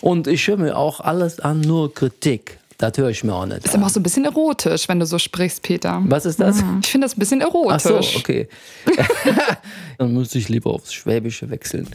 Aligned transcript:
Und 0.00 0.26
ich 0.26 0.46
höre 0.48 0.56
mir 0.56 0.76
auch 0.76 1.00
alles 1.00 1.40
an, 1.40 1.60
nur 1.60 1.92
Kritik. 1.94 2.58
Das 2.78 2.96
höre 2.96 3.10
ich 3.10 3.22
mir 3.24 3.34
auch 3.34 3.44
nicht. 3.44 3.58
Das 3.58 3.66
ist 3.66 3.74
immer 3.74 3.86
auch 3.86 3.90
so 3.90 4.00
ein 4.00 4.02
bisschen 4.02 4.24
erotisch, 4.24 4.88
wenn 4.88 4.98
du 4.98 5.04
so 5.04 5.18
sprichst, 5.18 5.62
Peter. 5.62 6.00
Was 6.06 6.24
ist 6.24 6.40
das? 6.40 6.64
Ich 6.82 6.90
finde 6.90 7.06
das 7.06 7.14
ein 7.14 7.20
bisschen 7.20 7.42
erotisch. 7.42 7.92
Ach 7.92 8.02
so, 8.02 8.18
okay. 8.18 8.48
dann 9.98 10.14
muss 10.14 10.34
ich 10.34 10.48
lieber 10.48 10.70
aufs 10.70 10.94
Schwäbische 10.94 11.50
wechseln. 11.50 11.86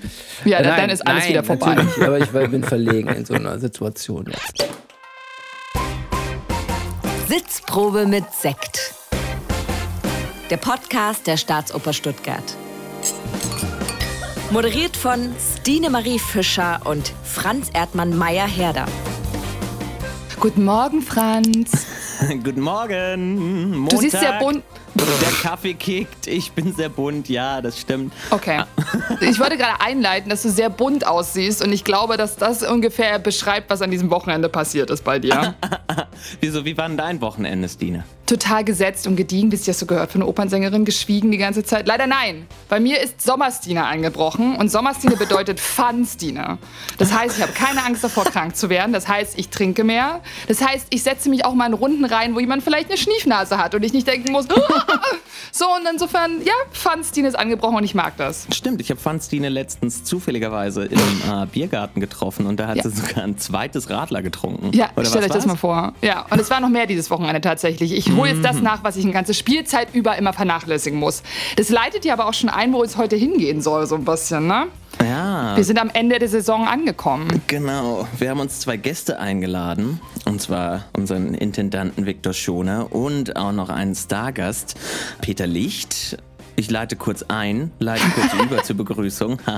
Ja, 0.46 0.62
dann, 0.62 0.78
dann 0.78 0.90
ist 0.92 1.06
alles 1.08 1.24
nein, 1.24 1.30
wieder 1.32 1.44
vorbei. 1.44 1.78
Aber 2.02 2.20
ich 2.20 2.30
bin 2.30 2.64
verlegen 2.64 3.10
in 3.10 3.26
so 3.26 3.34
einer 3.34 3.58
Situation 3.58 4.28
jetzt. 4.32 4.70
Sitzprobe 7.28 8.06
mit 8.06 8.26
Sekt. 8.32 8.94
Der 10.52 10.58
Podcast 10.58 11.26
der 11.26 11.38
Staatsoper 11.38 11.94
Stuttgart. 11.94 12.44
Moderiert 14.52 14.96
von 14.96 15.34
Stine 15.40 15.90
Marie 15.90 16.20
Fischer 16.20 16.80
und 16.86 17.14
Franz 17.24 17.72
Erdmann 17.74 18.16
Meyer-Herder. 18.16 18.86
Guten 20.40 20.64
Morgen, 20.64 21.02
Franz. 21.02 21.88
Guten 22.44 22.62
Morgen. 22.62 23.76
Montag. 23.76 23.96
Du 23.96 24.02
siehst 24.02 24.20
sehr 24.20 24.40
bunt. 24.40 24.64
Der 24.94 25.32
Kaffee 25.42 25.74
kickt. 25.74 26.28
Ich 26.28 26.52
bin 26.52 26.74
sehr 26.74 26.90
bunt. 26.90 27.28
Ja, 27.28 27.62
das 27.62 27.80
stimmt. 27.82 28.14
Okay. 28.30 28.64
Ich 29.22 29.40
wollte 29.40 29.58
gerade 29.58 29.82
einleiten, 29.82 30.30
dass 30.30 30.44
du 30.44 30.50
sehr 30.50 30.70
bunt 30.70 31.08
aussiehst 31.08 31.64
und 31.64 31.72
ich 31.72 31.84
glaube, 31.84 32.18
dass 32.18 32.36
das 32.36 32.64
ungefähr 32.64 33.18
beschreibt, 33.20 33.70
was 33.70 33.82
an 33.82 33.92
diesem 33.92 34.10
Wochenende 34.10 34.50
passiert 34.50 34.90
ist 34.90 35.04
bei 35.04 35.20
dir. 35.20 35.56
Wieso? 36.42 36.66
Wie 36.66 36.78
war 36.78 36.88
denn 36.88 36.98
dein 36.98 37.22
Wochenende, 37.22 37.68
Stine? 37.70 38.04
Total 38.26 38.64
gesetzt 38.64 39.06
und 39.08 39.16
gediegen, 39.16 39.52
wie 39.52 39.56
sich 39.56 39.68
das 39.68 39.80
so 39.80 39.86
gehört 39.86 40.12
von 40.12 40.22
einer 40.22 40.28
Opernsängerin, 40.30 40.84
geschwiegen 40.86 41.32
die 41.32 41.38
ganze 41.38 41.64
Zeit. 41.64 41.88
Leider 41.88 42.08
nein. 42.08 42.48
Bei 42.70 42.80
mir 42.80 43.00
ist 43.02 43.22
Sommerstine 43.22 43.86
eingebrochen 43.86 44.56
und 44.56 44.70
Sommerstine 44.72 45.16
bedeutet 45.16 45.60
Fun-Stine. 45.96 46.58
Das 46.98 47.14
heißt, 47.14 47.38
ich 47.38 47.44
habe 47.44 47.54
keine 47.54 47.84
Angst 47.86 48.04
davor, 48.04 48.24
krank 48.26 48.56
zu 48.56 48.70
werden. 48.70 48.94
Das 48.94 49.08
heißt, 49.08 49.38
ich 49.38 49.50
trinke 49.50 49.84
mehr. 49.84 50.22
Das 50.48 50.66
heißt, 50.66 50.88
ich 50.90 51.04
setze 51.04 51.30
mich 51.30 51.46
auch 51.46 51.54
mal 51.54 51.68
in 51.68 51.74
Runden 51.74 52.04
rein, 52.06 52.34
wo 52.36 52.40
jemand 52.40 52.64
vielleicht 52.64 52.90
eine 52.90 52.98
Schniefnase 52.98 53.58
hat 53.58 53.76
und 53.76 53.84
ich 53.84 53.94
nicht 53.94 54.08
denken 54.08 54.32
muss, 54.32 54.48
so 55.52 55.66
und 55.66 55.88
insofern, 55.92 56.42
ja, 56.44 56.54
Fun-Stine 56.72 57.28
ist 57.28 57.36
angebrochen 57.36 57.76
und 57.76 57.84
ich 57.84 57.96
mag 57.96 58.18
das. 58.18 58.48
Stimmt, 58.54 58.82
ich 58.82 58.90
habe 58.90 59.00
Fanstine 59.00 59.50
letztens 59.50 60.04
zufälligerweise 60.04 60.86
im 60.86 60.98
äh, 61.00 61.46
Biergarten 61.52 62.00
getroffen 62.00 62.46
und 62.48 62.58
da 62.60 62.68
hat 62.68 62.78
Ja. 62.78 62.84
sie 62.84 62.90
sogar 62.90 63.24
ein 63.24 63.38
zweites 63.38 63.90
Radler 63.90 64.22
getrunken. 64.22 64.72
Ja, 64.74 64.90
stellt 64.94 65.08
was 65.08 65.16
euch 65.16 65.28
das 65.28 65.46
mal 65.46 65.56
vor. 65.56 65.94
Ja, 66.02 66.26
und 66.30 66.40
es 66.42 66.50
war 66.50 66.60
noch 66.60 66.70
mehr 66.70 66.88
dieses 66.88 67.10
Wochenende 67.12 67.42
tatsächlich. 67.42 67.94
Ich 67.94 68.15
hole 68.16 68.30
jetzt 68.30 68.40
Mhm. 68.40 68.44
das 68.44 68.62
nach, 68.62 68.84
was 68.84 68.96
ich 68.98 69.04
eine 69.04 69.14
ganze 69.14 69.34
Spielzeit 69.34 69.94
über 69.94 70.18
immer 70.18 70.34
vernachlässigen 70.34 71.00
muss. 71.00 71.24
Das 71.56 71.70
leitet 71.70 72.06
ja 72.06 72.14
aber 72.14 72.28
auch 72.28 72.34
schon 72.34 72.50
ein, 72.50 72.74
wo 72.74 72.84
es 72.84 72.98
heute 72.98 73.16
hingehen 73.16 73.62
soll, 73.62 73.86
so 73.88 73.96
ein 73.96 74.06
bisschen, 74.06 74.48
ne? 74.48 74.68
Ja, 75.04 75.58
Wir 75.58 75.64
sind 75.66 75.78
am 75.80 75.90
Ende 75.94 76.20
der 76.20 76.30
Saison 76.30 76.66
angekommen. 76.68 77.42
genau. 77.48 78.08
Wir 78.18 78.30
haben 78.30 78.40
uns 78.40 78.62
zwei 78.62 78.78
Gäste 78.78 79.20
eingeladen. 79.20 80.00
Und 80.26 80.42
zwar 80.42 80.86
unseren 80.96 81.34
Intendanten 81.34 82.06
Viktor 82.06 82.32
Schoner 82.34 82.88
und 82.94 83.36
auch 83.36 83.52
noch 83.52 83.70
einen 83.70 83.94
Stargast, 83.94 84.76
Peter 85.22 85.48
Licht. 85.48 86.18
Ich 86.58 86.72
leite 86.72 86.96
kurz 86.96 87.24
ein, 87.24 87.72
leite 87.80 88.06
kurz 88.16 88.34
über 88.46 88.64
zur 88.64 88.78
Begrüßung. 88.78 89.40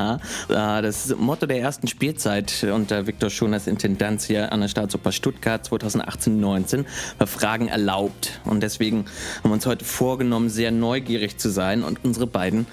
Äh, 0.50 0.82
Das 0.82 1.16
Motto 1.18 1.46
der 1.46 1.60
ersten 1.60 1.88
Spielzeit 1.88 2.66
unter 2.74 3.08
Viktor 3.08 3.30
Schoners 3.30 3.68
Intendanz 3.68 4.26
hier 4.26 4.52
an 4.52 4.62
der 4.62 4.68
Staatsoper 4.68 5.12
Stuttgart 5.12 5.68
2018-19 5.68 6.86
war 7.18 7.28
Fragen 7.28 7.68
erlaubt. 7.68 8.40
Und 8.46 8.62
deswegen 8.62 9.06
haben 9.44 9.50
wir 9.50 9.54
uns 9.54 9.66
heute 9.66 9.86
vorgenommen, 9.86 10.50
sehr 10.50 10.72
neugierig 10.72 11.38
zu 11.38 11.50
sein 11.50 11.84
und 11.84 12.04
unsere 12.04 12.28
beiden 12.28 12.66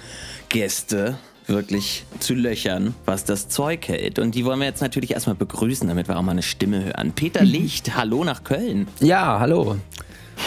Gäste 0.49 1.17
wirklich 1.47 2.05
zu 2.19 2.33
löchern, 2.33 2.95
was 3.05 3.25
das 3.25 3.49
Zeug 3.49 3.87
hält. 3.87 4.19
Und 4.19 4.35
die 4.35 4.45
wollen 4.45 4.59
wir 4.59 4.67
jetzt 4.67 4.81
natürlich 4.81 5.11
erstmal 5.11 5.35
begrüßen, 5.35 5.87
damit 5.87 6.07
wir 6.07 6.17
auch 6.17 6.23
mal 6.23 6.31
eine 6.31 6.43
Stimme 6.43 6.85
hören. 6.85 7.11
Peter 7.13 7.43
Licht, 7.43 7.95
hallo 7.95 8.23
nach 8.23 8.43
Köln. 8.43 8.87
Ja, 8.99 9.39
hallo. 9.39 9.77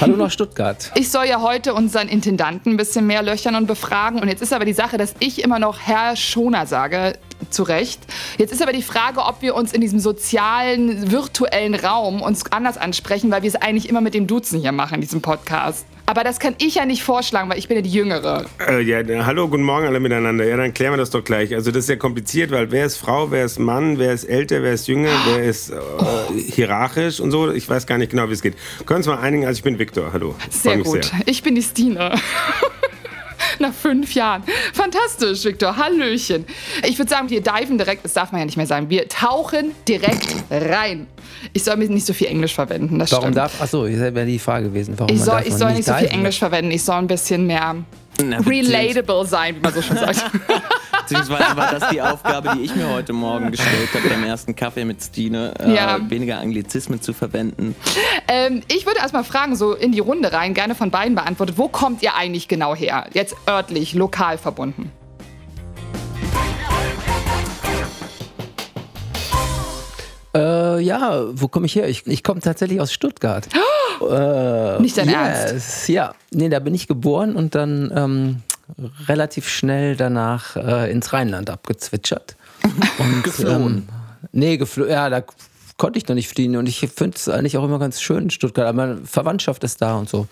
Hallo 0.00 0.16
nach 0.16 0.30
Stuttgart. 0.30 0.92
Ich 0.96 1.10
soll 1.10 1.26
ja 1.26 1.40
heute 1.40 1.74
unseren 1.74 2.08
Intendanten 2.08 2.72
ein 2.72 2.76
bisschen 2.76 3.06
mehr 3.06 3.22
löchern 3.22 3.54
und 3.54 3.66
befragen. 3.66 4.20
Und 4.20 4.28
jetzt 4.28 4.42
ist 4.42 4.52
aber 4.52 4.64
die 4.64 4.72
Sache, 4.72 4.96
dass 4.98 5.14
ich 5.18 5.42
immer 5.42 5.58
noch 5.58 5.80
Herr 5.80 6.16
Schoner 6.16 6.66
sage, 6.66 7.14
zu 7.50 7.62
Recht. 7.62 8.00
Jetzt 8.38 8.52
ist 8.52 8.62
aber 8.62 8.72
die 8.72 8.82
Frage, 8.82 9.20
ob 9.20 9.42
wir 9.42 9.54
uns 9.54 9.72
in 9.72 9.80
diesem 9.80 10.00
sozialen, 10.00 11.10
virtuellen 11.10 11.74
Raum 11.74 12.22
uns 12.22 12.50
anders 12.50 12.76
ansprechen, 12.76 13.30
weil 13.30 13.42
wir 13.42 13.48
es 13.48 13.56
eigentlich 13.56 13.88
immer 13.88 14.00
mit 14.00 14.14
dem 14.14 14.26
Duzen 14.26 14.60
hier 14.60 14.72
machen, 14.72 14.96
in 14.96 15.00
diesem 15.00 15.22
Podcast. 15.22 15.86
Aber 16.08 16.24
das 16.24 16.38
kann 16.38 16.54
ich 16.56 16.76
ja 16.76 16.86
nicht 16.86 17.02
vorschlagen, 17.02 17.50
weil 17.50 17.58
ich 17.58 17.68
bin 17.68 17.76
ja 17.76 17.82
die 17.82 17.90
Jüngere. 17.90 18.46
Äh, 18.66 18.80
ja, 18.80 19.02
hallo, 19.26 19.46
guten 19.46 19.62
Morgen 19.62 19.86
alle 19.86 20.00
miteinander. 20.00 20.46
Ja, 20.46 20.56
dann 20.56 20.72
klären 20.72 20.94
wir 20.94 20.96
das 20.96 21.10
doch 21.10 21.22
gleich. 21.22 21.54
Also 21.54 21.70
das 21.70 21.80
ist 21.80 21.86
sehr 21.88 21.98
kompliziert, 21.98 22.50
weil 22.50 22.70
wer 22.70 22.86
ist 22.86 22.96
Frau, 22.96 23.30
wer 23.30 23.44
ist 23.44 23.58
Mann, 23.58 23.98
wer 23.98 24.14
ist 24.14 24.24
älter, 24.24 24.62
wer 24.62 24.72
ist 24.72 24.88
jünger, 24.88 25.10
wer 25.26 25.44
ist 25.44 25.68
äh, 25.68 25.74
hierarchisch 26.34 27.20
und 27.20 27.30
so. 27.30 27.52
Ich 27.52 27.68
weiß 27.68 27.86
gar 27.86 27.98
nicht 27.98 28.12
genau, 28.12 28.30
wie 28.30 28.32
es 28.32 28.40
geht. 28.40 28.54
Können 28.86 28.88
wir 28.88 28.96
uns 28.96 29.06
mal 29.06 29.18
einigen? 29.18 29.44
Also 29.44 29.58
ich 29.58 29.62
bin 29.62 29.78
Viktor, 29.78 30.10
hallo. 30.14 30.34
Sehr 30.48 30.78
gut. 30.78 31.04
Sehr. 31.04 31.20
Ich 31.26 31.42
bin 31.42 31.54
die 31.54 31.62
Stine. 31.62 32.14
Nach 33.58 33.72
fünf 33.72 34.14
Jahren. 34.14 34.42
Fantastisch, 34.72 35.44
Victor. 35.44 35.76
Hallöchen. 35.76 36.44
Ich 36.86 36.98
würde 36.98 37.10
sagen, 37.10 37.28
wir 37.30 37.40
diven 37.40 37.78
direkt, 37.78 38.04
das 38.04 38.12
darf 38.12 38.32
man 38.32 38.40
ja 38.40 38.44
nicht 38.44 38.56
mehr 38.56 38.66
sagen, 38.66 38.88
wir 38.90 39.08
tauchen 39.08 39.72
direkt 39.86 40.34
rein. 40.50 41.06
Ich 41.52 41.64
soll 41.64 41.76
mir 41.76 41.88
nicht 41.88 42.06
so 42.06 42.12
viel 42.12 42.28
Englisch 42.28 42.54
verwenden, 42.54 42.98
das 42.98 43.12
Warum 43.12 43.24
stimmt. 43.24 43.36
darf. 43.36 43.60
Achso, 43.60 43.86
das 43.86 43.98
wäre 43.98 44.26
die 44.26 44.38
Frage 44.38 44.66
gewesen. 44.68 44.94
Warum 44.96 45.12
ich 45.14 45.20
man 45.20 45.26
soll, 45.26 45.42
ich 45.46 45.54
soll 45.54 45.72
nicht 45.72 45.84
so 45.84 45.94
viel? 45.94 46.08
Englisch 46.08 46.38
verwenden, 46.38 46.70
ich 46.70 46.82
soll 46.82 46.96
ein 46.96 47.06
bisschen 47.06 47.46
mehr 47.46 47.76
Na, 48.22 48.38
relatable 48.38 49.26
sein, 49.26 49.56
wie 49.56 49.60
man 49.60 49.72
so 49.72 49.80
schön 49.82 49.96
sagt. 49.96 50.24
Beziehungsweise 51.08 51.56
war 51.56 51.70
das 51.78 51.88
die 51.90 52.02
Aufgabe, 52.02 52.50
die 52.56 52.62
ich 52.64 52.74
mir 52.74 52.88
heute 52.90 53.12
Morgen 53.12 53.50
gestellt 53.50 53.88
habe, 53.94 54.08
beim 54.08 54.24
ersten 54.24 54.54
Kaffee 54.54 54.84
mit 54.84 55.02
Stine, 55.02 55.54
äh, 55.58 55.74
Ja. 55.74 55.98
weniger 56.10 56.38
Anglizismen 56.38 57.00
zu 57.00 57.12
verwenden. 57.14 57.74
ähm, 58.28 58.62
ich 58.68 58.84
würde 58.86 59.00
erstmal 59.00 59.24
fragen, 59.24 59.56
so 59.56 59.72
in 59.74 59.92
die 59.92 60.00
Runde 60.00 60.32
rein, 60.32 60.52
gerne 60.52 60.74
von 60.74 60.90
beiden 60.90 61.14
beantwortet, 61.14 61.56
wo 61.56 61.68
kommt 61.68 62.02
ihr 62.02 62.14
eigentlich 62.14 62.48
genau 62.48 62.74
her? 62.74 63.06
Jetzt 63.14 63.34
örtlich, 63.48 63.94
lokal 63.94 64.36
verbunden. 64.36 64.90
Äh, 70.34 70.80
ja, 70.80 71.24
wo 71.32 71.48
komme 71.48 71.66
ich 71.66 71.74
her? 71.74 71.88
Ich, 71.88 72.06
ich 72.06 72.22
komme 72.22 72.40
tatsächlich 72.40 72.80
aus 72.80 72.92
Stuttgart. 72.92 73.48
Äh, 74.00 74.80
Nicht 74.80 74.96
dein 74.96 75.08
Ernst? 75.08 75.52
yes, 75.52 75.88
Ja, 75.88 76.14
nee, 76.30 76.48
da 76.48 76.60
bin 76.60 76.72
ich 76.72 76.86
geboren 76.86 77.34
und 77.34 77.56
dann 77.56 77.90
ähm, 77.92 78.42
relativ 79.08 79.48
schnell 79.48 79.96
danach 79.96 80.54
äh, 80.54 80.88
ins 80.92 81.12
Rheinland 81.12 81.50
abgezwitschert. 81.50 82.36
Und, 82.98 83.24
Geflohen. 83.24 83.76
Ähm, 83.76 83.88
nee, 84.30 84.56
geflohen. 84.56 84.90
Ja, 84.92 85.10
da 85.10 85.24
konnte 85.78 85.98
ich 85.98 86.06
noch 86.08 86.14
nicht 86.16 86.28
fliehen 86.28 86.56
und 86.56 86.68
ich 86.68 86.80
finde 86.80 87.16
es 87.16 87.28
eigentlich 87.28 87.56
auch 87.56 87.64
immer 87.64 87.78
ganz 87.78 88.00
schön 88.02 88.24
in 88.24 88.30
Stuttgart. 88.30 88.66
Aber 88.66 88.76
meine 88.76 89.06
Verwandtschaft 89.06 89.64
ist 89.64 89.80
da 89.80 89.96
und 89.96 90.08
so. 90.08 90.26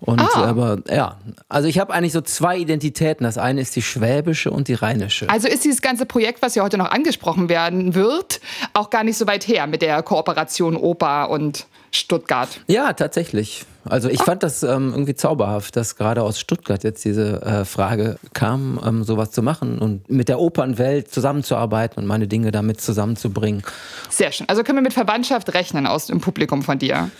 Und 0.00 0.20
Ah. 0.20 0.44
aber 0.44 0.78
ja, 0.88 1.16
also 1.48 1.66
ich 1.66 1.78
habe 1.78 1.92
eigentlich 1.92 2.12
so 2.12 2.20
zwei 2.20 2.58
Identitäten. 2.58 3.24
Das 3.24 3.38
eine 3.38 3.60
ist 3.62 3.74
die 3.74 3.82
schwäbische 3.82 4.50
und 4.50 4.68
die 4.68 4.74
rheinische. 4.74 5.28
Also 5.30 5.48
ist 5.48 5.64
dieses 5.64 5.80
ganze 5.82 6.06
Projekt, 6.06 6.42
was 6.42 6.54
ja 6.54 6.62
heute 6.62 6.76
noch 6.78 6.90
angesprochen 6.90 7.48
werden 7.48 7.94
wird, 7.94 8.40
auch 8.74 8.90
gar 8.90 9.02
nicht 9.02 9.16
so 9.16 9.26
weit 9.26 9.48
her 9.48 9.66
mit 9.66 9.80
der 9.82 10.02
Kooperation 10.02 10.76
Oper 10.76 11.30
und 11.30 11.66
Stuttgart. 11.92 12.48
Ja, 12.66 12.92
tatsächlich. 12.94 13.64
Also 13.84 14.08
ich 14.08 14.22
fand 14.22 14.42
das 14.42 14.62
ähm, 14.62 14.90
irgendwie 14.92 15.14
zauberhaft, 15.14 15.76
dass 15.76 15.96
gerade 15.96 16.22
aus 16.22 16.38
Stuttgart 16.40 16.82
jetzt 16.84 17.04
diese 17.04 17.42
äh, 17.42 17.64
Frage 17.64 18.16
kam, 18.32 18.80
ähm, 18.84 19.04
sowas 19.04 19.30
zu 19.32 19.42
machen 19.42 19.78
und 19.78 20.08
mit 20.08 20.28
der 20.28 20.38
Opernwelt 20.40 21.12
zusammenzuarbeiten 21.12 21.98
und 22.00 22.06
meine 22.06 22.28
Dinge 22.28 22.52
damit 22.52 22.80
zusammenzubringen. 22.80 23.62
Sehr 24.08 24.30
schön. 24.32 24.48
Also 24.48 24.62
können 24.62 24.78
wir 24.78 24.82
mit 24.82 24.92
Verwandtschaft 24.92 25.52
rechnen 25.54 25.86
aus 25.86 26.06
dem 26.06 26.20
Publikum 26.20 26.62
von 26.62 26.78
dir. 26.78 27.10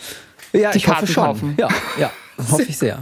Ja, 0.53 0.71
Die 0.71 0.77
ich 0.77 0.87
hoffe 0.87 0.95
Karten 0.99 1.07
schon. 1.07 1.23
kaufen. 1.23 1.55
Ja, 1.59 1.67
ja, 1.99 2.11
hoffe 2.51 2.63
ich 2.63 2.77
sehr. 2.77 2.99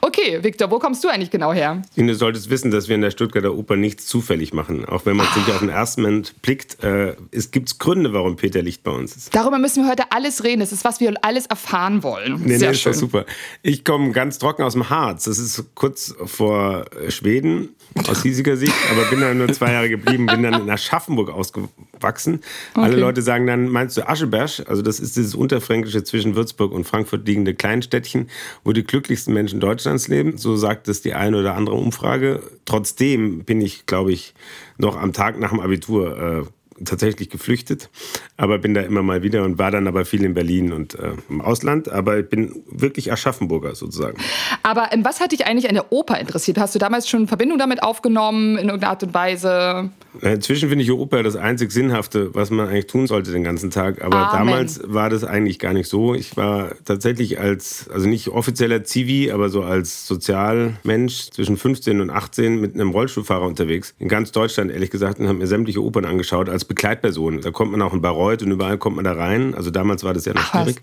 Okay, 0.00 0.42
Victor, 0.42 0.70
wo 0.70 0.78
kommst 0.78 1.02
du 1.04 1.08
eigentlich 1.08 1.30
genau 1.30 1.52
her? 1.52 1.82
Du 1.96 2.14
solltest 2.14 2.50
wissen, 2.50 2.70
dass 2.70 2.88
wir 2.88 2.94
in 2.94 3.00
der 3.00 3.10
Stuttgarter 3.10 3.54
Oper 3.54 3.76
nichts 3.76 4.06
zufällig 4.06 4.52
machen. 4.52 4.84
Auch 4.84 5.06
wenn 5.06 5.16
man 5.16 5.26
es 5.26 5.36
nicht 5.36 5.50
auf 5.50 5.60
den 5.60 5.68
ersten 5.68 6.02
Moment 6.02 6.40
blickt, 6.42 6.82
äh, 6.82 7.14
es 7.30 7.50
gibt 7.50 7.78
Gründe, 7.78 8.12
warum 8.12 8.36
Peter 8.36 8.62
Licht 8.62 8.82
bei 8.82 8.90
uns 8.90 9.16
ist. 9.16 9.34
Darüber 9.34 9.58
müssen 9.58 9.84
wir 9.84 9.90
heute 9.90 10.10
alles 10.10 10.44
reden. 10.44 10.60
Das 10.60 10.72
ist, 10.72 10.84
was 10.84 11.00
wir 11.00 11.14
alles 11.22 11.46
erfahren 11.46 12.02
wollen. 12.02 12.42
Nee, 12.44 12.56
Sehr 12.56 12.68
nee, 12.70 12.74
ist 12.74 12.82
schön. 12.82 12.92
doch 12.92 12.98
super. 12.98 13.26
Ich 13.62 13.84
komme 13.84 14.12
ganz 14.12 14.38
trocken 14.38 14.62
aus 14.62 14.72
dem 14.72 14.90
Harz. 14.90 15.24
Das 15.24 15.38
ist 15.38 15.64
kurz 15.74 16.14
vor 16.24 16.84
äh, 17.00 17.10
Schweden 17.10 17.75
aus 18.08 18.22
hiesiger 18.22 18.56
Sicht, 18.56 18.74
aber 18.90 19.04
bin 19.06 19.20
dann 19.20 19.38
nur 19.38 19.52
zwei 19.52 19.72
Jahre 19.72 19.88
geblieben, 19.88 20.26
bin 20.26 20.42
dann 20.42 20.62
in 20.62 20.70
Aschaffenburg 20.70 21.30
ausgewachsen. 21.30 22.40
Alle 22.74 22.96
Leute 22.96 23.22
sagen 23.22 23.46
dann, 23.46 23.68
meinst 23.68 23.96
du 23.96 24.08
Ascheberg? 24.08 24.68
Also 24.68 24.82
das 24.82 25.00
ist 25.00 25.16
dieses 25.16 25.34
unterfränkische 25.34 26.04
zwischen 26.04 26.36
Würzburg 26.36 26.72
und 26.72 26.84
Frankfurt 26.84 27.26
liegende 27.26 27.54
Kleinstädtchen, 27.54 28.28
wo 28.64 28.72
die 28.72 28.84
glücklichsten 28.84 29.32
Menschen 29.32 29.60
Deutschlands 29.60 30.08
leben. 30.08 30.36
So 30.36 30.56
sagt 30.56 30.88
es 30.88 31.02
die 31.02 31.14
eine 31.14 31.38
oder 31.38 31.54
andere 31.54 31.76
Umfrage. 31.76 32.42
Trotzdem 32.64 33.44
bin 33.44 33.60
ich, 33.60 33.86
glaube 33.86 34.12
ich, 34.12 34.34
noch 34.78 34.96
am 35.00 35.12
Tag 35.12 35.38
nach 35.38 35.50
dem 35.50 35.60
Abitur 35.60 36.18
äh, 36.18 36.50
tatsächlich 36.84 37.30
geflüchtet, 37.30 37.90
aber 38.36 38.58
bin 38.58 38.74
da 38.74 38.82
immer 38.82 39.02
mal 39.02 39.22
wieder 39.22 39.44
und 39.44 39.58
war 39.58 39.70
dann 39.70 39.86
aber 39.86 40.04
viel 40.04 40.24
in 40.24 40.34
Berlin 40.34 40.72
und 40.72 40.94
äh, 40.98 41.12
im 41.28 41.40
Ausland. 41.40 41.90
Aber 41.90 42.18
ich 42.18 42.28
bin 42.28 42.62
wirklich 42.70 43.12
Aschaffenburger 43.12 43.74
sozusagen. 43.74 44.18
Aber 44.62 44.92
ähm, 44.92 45.04
was 45.04 45.20
hat 45.20 45.32
dich 45.32 45.46
eigentlich 45.46 45.68
an 45.68 45.74
der 45.74 45.92
Oper 45.92 46.18
interessiert? 46.18 46.58
Hast 46.58 46.74
du 46.74 46.78
damals 46.78 47.08
schon 47.08 47.28
Verbindung 47.28 47.58
damit 47.58 47.82
aufgenommen 47.82 48.58
in 48.58 48.66
irgendeiner 48.66 48.90
Art 48.90 49.02
und 49.02 49.14
Weise? 49.14 49.90
Inzwischen 50.20 50.68
finde 50.68 50.84
ich 50.84 50.90
Oper 50.90 51.22
das 51.22 51.36
einzig 51.36 51.72
Sinnhafte, 51.72 52.34
was 52.34 52.50
man 52.50 52.68
eigentlich 52.68 52.86
tun 52.86 53.06
sollte 53.06 53.32
den 53.32 53.44
ganzen 53.44 53.70
Tag. 53.70 54.02
Aber 54.02 54.16
Amen. 54.16 54.38
damals 54.38 54.80
war 54.84 55.10
das 55.10 55.24
eigentlich 55.24 55.58
gar 55.58 55.72
nicht 55.72 55.88
so. 55.88 56.14
Ich 56.14 56.36
war 56.36 56.72
tatsächlich 56.84 57.38
als, 57.38 57.88
also 57.92 58.08
nicht 58.08 58.28
offizieller 58.28 58.84
Zivi, 58.84 59.30
aber 59.30 59.48
so 59.48 59.62
als 59.62 60.06
Sozialmensch 60.06 61.30
zwischen 61.30 61.56
15 61.56 62.00
und 62.00 62.10
18 62.10 62.60
mit 62.60 62.74
einem 62.74 62.90
Rollstuhlfahrer 62.90 63.46
unterwegs. 63.46 63.94
In 63.98 64.08
ganz 64.08 64.32
Deutschland, 64.32 64.70
ehrlich 64.70 64.90
gesagt, 64.90 65.18
und 65.18 65.28
habe 65.28 65.38
mir 65.38 65.46
sämtliche 65.46 65.82
Opern 65.82 66.04
angeschaut 66.04 66.48
als 66.48 66.65
Begleitperson. 66.66 67.40
Da 67.40 67.50
kommt 67.50 67.72
man 67.72 67.82
auch 67.82 67.92
in 67.92 68.02
Bayreuth 68.02 68.42
und 68.42 68.50
überall 68.50 68.78
kommt 68.78 68.96
man 68.96 69.04
da 69.04 69.12
rein. 69.12 69.54
Also 69.54 69.70
damals 69.70 70.04
war 70.04 70.14
das 70.14 70.24
ja 70.24 70.34
noch 70.34 70.42
Ach, 70.52 70.62
schwierig. 70.64 70.82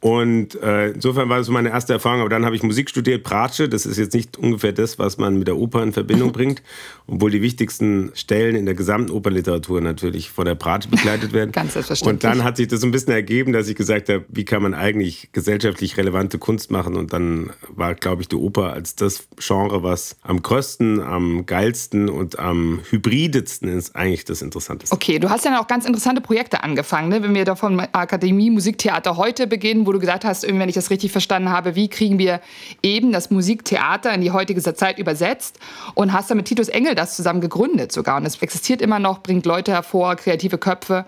Und 0.00 0.60
äh, 0.62 0.90
insofern 0.90 1.28
war 1.28 1.38
das 1.38 1.46
so 1.46 1.52
meine 1.52 1.70
erste 1.70 1.94
Erfahrung. 1.94 2.20
Aber 2.20 2.28
dann 2.28 2.44
habe 2.44 2.54
ich 2.54 2.62
Musik 2.62 2.90
studiert, 2.90 3.22
Bratsche. 3.22 3.68
Das 3.68 3.86
ist 3.86 3.96
jetzt 3.96 4.14
nicht 4.14 4.36
ungefähr 4.36 4.72
das, 4.72 4.98
was 4.98 5.16
man 5.16 5.38
mit 5.38 5.48
der 5.48 5.56
Oper 5.56 5.82
in 5.82 5.92
Verbindung 5.92 6.32
bringt. 6.32 6.62
Obwohl 7.06 7.30
die 7.30 7.40
wichtigsten 7.40 8.12
Stellen 8.14 8.56
in 8.56 8.66
der 8.66 8.74
gesamten 8.74 9.10
Opernliteratur 9.10 9.80
natürlich 9.80 10.30
von 10.30 10.44
der 10.44 10.54
Bratsche 10.54 10.88
begleitet 10.88 11.32
werden. 11.32 11.52
Ganz 11.52 11.72
selbstverständlich. 11.72 12.12
Und 12.12 12.24
dann 12.24 12.44
hat 12.44 12.58
sich 12.58 12.68
das 12.68 12.80
so 12.80 12.86
ein 12.86 12.90
bisschen 12.90 13.14
ergeben, 13.14 13.52
dass 13.52 13.68
ich 13.68 13.74
gesagt 13.74 14.08
habe, 14.10 14.24
wie 14.28 14.44
kann 14.44 14.62
man 14.62 14.74
eigentlich 14.74 15.30
gesellschaftlich 15.32 15.96
relevante 15.96 16.38
Kunst 16.38 16.70
machen? 16.70 16.94
Und 16.94 17.12
dann 17.14 17.50
war, 17.68 17.94
glaube 17.94 18.22
ich, 18.22 18.28
die 18.28 18.36
Oper 18.36 18.74
als 18.74 18.96
das 18.96 19.26
Genre, 19.38 19.82
was 19.82 20.16
am 20.22 20.42
größten, 20.42 21.00
am 21.00 21.46
geilsten 21.46 22.10
und 22.10 22.38
am 22.38 22.80
hybridetsten 22.90 23.68
ist, 23.68 23.96
eigentlich 23.96 24.24
das 24.26 24.42
Interessanteste. 24.42 24.94
Okay, 24.94 25.18
du 25.18 25.30
hast 25.30 25.44
ja 25.46 25.58
auch 25.58 25.66
ganz 25.66 25.86
interessante 25.86 26.20
Projekte 26.20 26.62
angefangen, 26.62 27.08
ne? 27.08 27.22
wenn 27.22 27.34
wir 27.34 27.44
da 27.44 27.56
von 27.56 27.80
Akademie 27.80 28.50
Musiktheater 28.50 29.16
heute 29.16 29.46
beginnen, 29.46 29.85
wo 29.86 29.92
du 29.92 29.98
gesagt 29.98 30.24
hast, 30.24 30.46
wenn 30.46 30.68
ich 30.68 30.74
das 30.74 30.90
richtig 30.90 31.12
verstanden 31.12 31.50
habe, 31.50 31.74
wie 31.74 31.88
kriegen 31.88 32.18
wir 32.18 32.40
eben 32.82 33.12
das 33.12 33.30
Musiktheater 33.30 34.12
in 34.12 34.20
die 34.20 34.30
heutige 34.30 34.60
Zeit 34.62 34.98
übersetzt 34.98 35.58
und 35.94 36.12
hast 36.12 36.30
dann 36.30 36.36
mit 36.36 36.46
Titus 36.46 36.68
Engel 36.68 36.94
das 36.94 37.16
zusammen 37.16 37.40
gegründet 37.40 37.92
sogar. 37.92 38.16
Und 38.16 38.26
es 38.26 38.40
existiert 38.42 38.82
immer 38.82 38.98
noch, 38.98 39.22
bringt 39.22 39.46
Leute 39.46 39.72
hervor, 39.72 40.16
kreative 40.16 40.58
Köpfe. 40.58 41.04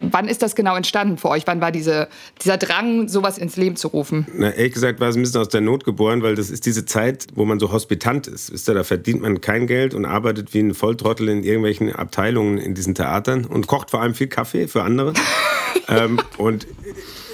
Wann 0.00 0.28
ist 0.28 0.42
das 0.42 0.54
genau 0.54 0.76
entstanden 0.76 1.16
für 1.16 1.28
euch? 1.28 1.46
Wann 1.46 1.60
war 1.60 1.72
diese, 1.72 2.08
dieser 2.42 2.56
Drang, 2.56 3.08
sowas 3.08 3.38
ins 3.38 3.56
Leben 3.56 3.76
zu 3.76 3.88
rufen? 3.88 4.26
Na, 4.34 4.50
ehrlich 4.50 4.74
gesagt 4.74 5.00
war 5.00 5.08
es 5.08 5.16
ein 5.16 5.22
bisschen 5.22 5.40
aus 5.40 5.48
der 5.48 5.60
Not 5.60 5.84
geboren, 5.84 6.22
weil 6.22 6.34
das 6.34 6.50
ist 6.50 6.66
diese 6.66 6.84
Zeit, 6.84 7.26
wo 7.34 7.44
man 7.44 7.58
so 7.58 7.72
hospitant 7.72 8.26
ist. 8.26 8.52
Wisst 8.52 8.68
ihr, 8.68 8.74
da 8.74 8.84
verdient 8.84 9.22
man 9.22 9.40
kein 9.40 9.66
Geld 9.66 9.94
und 9.94 10.04
arbeitet 10.04 10.52
wie 10.52 10.60
ein 10.60 10.74
Volltrottel 10.74 11.28
in 11.28 11.42
irgendwelchen 11.42 11.94
Abteilungen 11.94 12.58
in 12.58 12.74
diesen 12.74 12.94
Theatern 12.94 13.44
und 13.44 13.66
kocht 13.66 13.90
vor 13.90 14.02
allem 14.02 14.14
viel 14.14 14.28
Kaffee 14.28 14.68
für 14.68 14.82
andere. 14.82 15.14
ähm, 15.88 16.18
und 16.36 16.66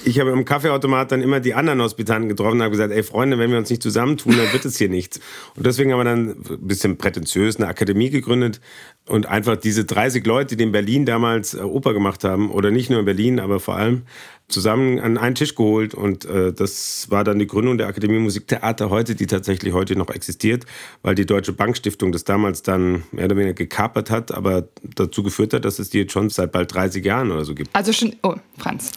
ich 0.05 0.21
habe 0.21 0.31
im 0.31 0.45
Kaffeeautomat 0.45 1.13
dann 1.13 1.23
immer 1.23 1.41
die 1.41 1.55
anderen 1.55 1.81
Hospitanten 1.81 2.29
getroffen 2.29 2.57
und 2.57 2.63
habe 2.63 2.71
gesagt, 2.71 2.93
ey 2.93 3.03
Freunde, 3.03 3.39
wenn 3.39 3.51
wir 3.51 3.59
uns 3.59 3.71
nicht 3.71 3.83
zusammentun, 3.83 4.37
dann 4.37 4.53
wird 4.53 4.65
es 4.65 4.79
hier 4.79 4.89
nichts. 4.89 5.21
Und 5.57 5.67
deswegen 5.67 5.93
haben 5.93 6.01
wir 6.01 6.05
dann 6.05 6.29
ein 6.29 6.67
bisschen 6.67 6.99
prätentiös 6.99 7.57
eine 7.57 7.69
Akademie 7.69 8.11
gegründet 8.11 8.61
und 9.07 9.27
einfach 9.27 9.57
diese 9.57 9.85
30 9.85 10.25
Leute, 10.27 10.57
die 10.57 10.65
in 10.65 10.73
Berlin 10.73 11.07
damals 11.07 11.55
äh, 11.55 11.61
Oper 11.61 11.93
gemacht 11.93 12.25
haben, 12.25 12.51
oder 12.51 12.71
nicht 12.71 12.91
nur 12.91 13.01
in 13.01 13.05
Berlin, 13.05 13.41
aber 13.41 13.61
vor 13.61 13.77
allem 13.77 14.03
zusammen 14.51 14.99
an 14.99 15.19
einen 15.19 15.35
Tisch 15.35 15.55
geholt 15.55 15.95
und 15.95 16.25
äh, 16.25 16.53
das 16.53 17.11
war 17.11 17.25
dann 17.25 17.39
die 17.39 17.47
Gründung 17.47 17.79
der 17.79 17.89
Akademie 17.89 18.19
Musiktheater 18.19 18.91
heute, 18.91 19.15
die 19.15 19.27
tatsächlich 19.27 19.73
heute 19.73 19.97
noch 19.97 20.11
existiert, 20.11 20.67
weil 21.03 21.15
die 21.15 21.27
Deutsche 21.27 21.53
Bankstiftung 21.53 22.13
das 22.13 22.25
damals 22.25 22.63
dann 22.63 23.05
mehr 23.13 23.27
oder 23.27 23.37
weniger 23.37 23.55
gekapert 23.55 24.11
hat, 24.11 24.33
aber 24.33 24.69
dazu 24.97 25.23
geführt 25.23 25.55
hat, 25.55 25.65
dass 25.65 25.79
es 25.79 25.91
die 25.91 25.99
jetzt 25.99 26.13
schon 26.13 26.31
seit 26.31 26.53
bald 26.53 26.73
30 26.75 27.05
Jahren 27.05 27.31
oder 27.31 27.45
so 27.45 27.55
gibt. 27.55 27.75
Also 27.75 27.93
schon, 27.93 28.17
oh, 28.23 28.35
Franz. 28.59 28.93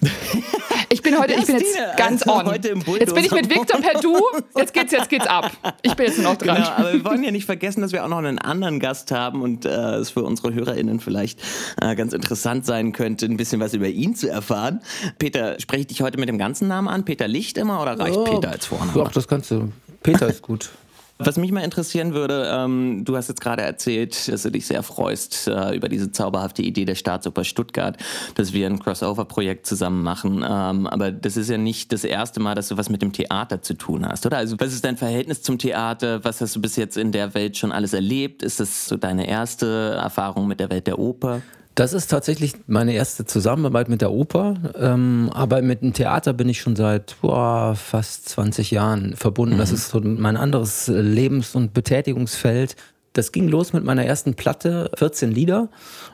Ich 0.93 1.01
bin 1.01 1.17
heute, 1.17 1.33
ich 1.33 1.47
bin 1.47 1.57
jetzt 1.57 1.75
ganz 1.97 2.21
also 2.21 2.39
on. 2.39 2.45
heute 2.45 2.67
im 2.67 2.83
Jetzt 2.99 3.15
bin 3.15 3.25
ich 3.25 3.31
mit 3.31 3.49
Victor 3.49 3.81
per 3.81 3.99
Du. 3.99 4.15
Jetzt 4.55 4.75
geht's, 4.75 4.91
jetzt 4.91 5.09
geht's 5.09 5.25
ab. 5.25 5.51
Ich 5.81 5.95
bin 5.95 6.05
jetzt 6.05 6.19
noch 6.19 6.35
dran. 6.35 6.57
Genau, 6.57 6.69
aber 6.69 6.93
wir 6.93 7.03
wollen 7.03 7.23
ja 7.23 7.31
nicht 7.31 7.45
vergessen, 7.45 7.81
dass 7.81 7.91
wir 7.91 8.05
auch 8.05 8.09
noch 8.09 8.19
einen 8.19 8.37
anderen 8.37 8.79
Gast 8.79 9.09
haben 9.09 9.41
und 9.41 9.65
äh, 9.65 9.69
es 9.95 10.11
für 10.11 10.23
unsere 10.23 10.53
HörerInnen 10.53 10.99
vielleicht 10.99 11.41
äh, 11.81 11.95
ganz 11.95 12.13
interessant 12.13 12.67
sein 12.67 12.91
könnte, 12.93 13.25
ein 13.25 13.37
bisschen 13.37 13.59
was 13.59 13.73
über 13.73 13.87
ihn 13.87 14.15
zu 14.15 14.29
erfahren. 14.29 14.81
Peter, 15.17 15.42
spreche 15.59 15.81
ich 15.81 15.87
dich 15.87 16.01
heute 16.01 16.19
mit 16.19 16.29
dem 16.29 16.37
ganzen 16.37 16.67
Namen 16.67 16.87
an? 16.87 17.05
Peter 17.05 17.27
Licht 17.27 17.57
immer 17.57 17.81
oder 17.81 17.99
reicht 17.99 18.17
Oh, 18.17 18.23
Peter 18.23 18.51
als 18.51 18.65
Vorname? 18.65 18.91
Doch, 18.93 19.11
das 19.11 19.27
kannst 19.27 19.51
du. 19.51 19.71
Peter 20.01 20.27
ist 20.27 20.41
gut. 20.41 20.69
Was 21.19 21.37
mich 21.37 21.51
mal 21.51 21.61
interessieren 21.61 22.13
würde, 22.13 22.49
ähm, 22.51 23.05
du 23.05 23.15
hast 23.15 23.29
jetzt 23.29 23.39
gerade 23.39 23.61
erzählt, 23.61 24.27
dass 24.27 24.41
du 24.43 24.49
dich 24.49 24.65
sehr 24.65 24.81
freust 24.81 25.47
äh, 25.47 25.75
über 25.75 25.87
diese 25.87 26.11
zauberhafte 26.11 26.63
Idee 26.63 26.85
der 26.85 26.95
Staatsoper 26.95 27.43
Stuttgart, 27.43 27.97
dass 28.35 28.51
wir 28.51 28.65
ein 28.65 28.79
Crossover-Projekt 28.79 29.67
zusammen 29.67 30.01
machen. 30.01 30.43
Ähm, 30.47 30.87
aber 30.87 31.11
das 31.11 31.37
ist 31.37 31.49
ja 31.49 31.57
nicht 31.57 31.93
das 31.93 32.03
erste 32.03 32.39
Mal, 32.39 32.55
dass 32.55 32.69
du 32.69 32.77
was 32.77 32.89
mit 32.89 33.01
dem 33.03 33.13
Theater 33.13 33.61
zu 33.61 33.75
tun 33.75 34.07
hast, 34.07 34.25
oder? 34.25 34.37
Also 34.37 34.59
was 34.59 34.73
ist 34.73 34.83
dein 34.83 34.97
Verhältnis 34.97 35.43
zum 35.43 35.59
Theater? 35.59 36.23
Was 36.23 36.41
hast 36.41 36.55
du 36.55 36.61
bis 36.61 36.75
jetzt 36.75 36.97
in 36.97 37.11
der 37.11 37.33
Welt 37.35 37.57
schon 37.57 37.71
alles 37.71 37.93
erlebt? 37.93 38.41
Ist 38.41 38.59
das 38.59 38.87
so 38.87 38.97
deine 38.97 39.27
erste 39.27 39.93
Erfahrung 39.95 40.47
mit 40.47 40.59
der 40.59 40.71
Welt 40.71 40.87
der 40.87 40.97
Oper? 40.97 41.41
Das 41.75 41.93
ist 41.93 42.07
tatsächlich 42.07 42.53
meine 42.67 42.93
erste 42.93 43.25
Zusammenarbeit 43.25 43.89
mit 43.89 44.01
der 44.01 44.11
Oper. 44.11 44.55
Ähm, 44.77 45.31
aber 45.33 45.61
mit 45.61 45.81
dem 45.81 45.93
Theater 45.93 46.33
bin 46.33 46.47
ich 46.47 46.61
schon 46.61 46.75
seit 46.75 47.15
boah, 47.21 47.75
fast 47.75 48.29
20 48.29 48.69
Jahren 48.71 49.15
verbunden. 49.15 49.57
Das 49.57 49.71
ist 49.71 49.89
so 49.89 49.99
mein 49.99 50.37
anderes 50.37 50.87
Lebens- 50.87 51.55
und 51.55 51.73
Betätigungsfeld. 51.73 52.75
Das 53.13 53.31
ging 53.31 53.47
los 53.47 53.73
mit 53.73 53.83
meiner 53.83 54.05
ersten 54.05 54.35
Platte, 54.35 54.91
14 54.97 55.31
Lieder. 55.31 55.69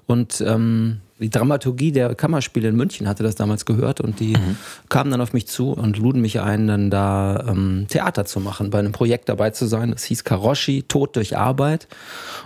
Und 0.06 0.42
ähm, 0.42 1.02
die 1.20 1.30
Dramaturgie 1.30 1.92
der 1.92 2.16
Kammerspiele 2.16 2.70
in 2.70 2.76
München 2.76 3.08
hatte 3.08 3.24
das 3.24 3.36
damals 3.36 3.66
gehört 3.66 4.02
und 4.02 4.20
die 4.20 4.38
kamen 4.88 5.12
dann 5.12 5.22
auf 5.22 5.34
mich 5.34 5.48
zu 5.48 5.72
und 5.72 5.98
luden 5.98 6.22
mich 6.22 6.40
ein, 6.40 6.68
dann 6.68 6.90
da 6.90 7.46
ähm, 7.48 7.86
Theater 7.90 8.26
zu 8.26 8.40
machen, 8.40 8.70
bei 8.70 8.80
einem 8.80 8.92
Projekt 8.92 9.30
dabei 9.30 9.50
zu 9.50 9.66
sein. 9.68 9.92
Das 9.92 10.04
hieß 10.06 10.24
Karoshi, 10.24 10.84
Tod 10.84 11.16
durch 11.16 11.38
Arbeit. 11.38 11.88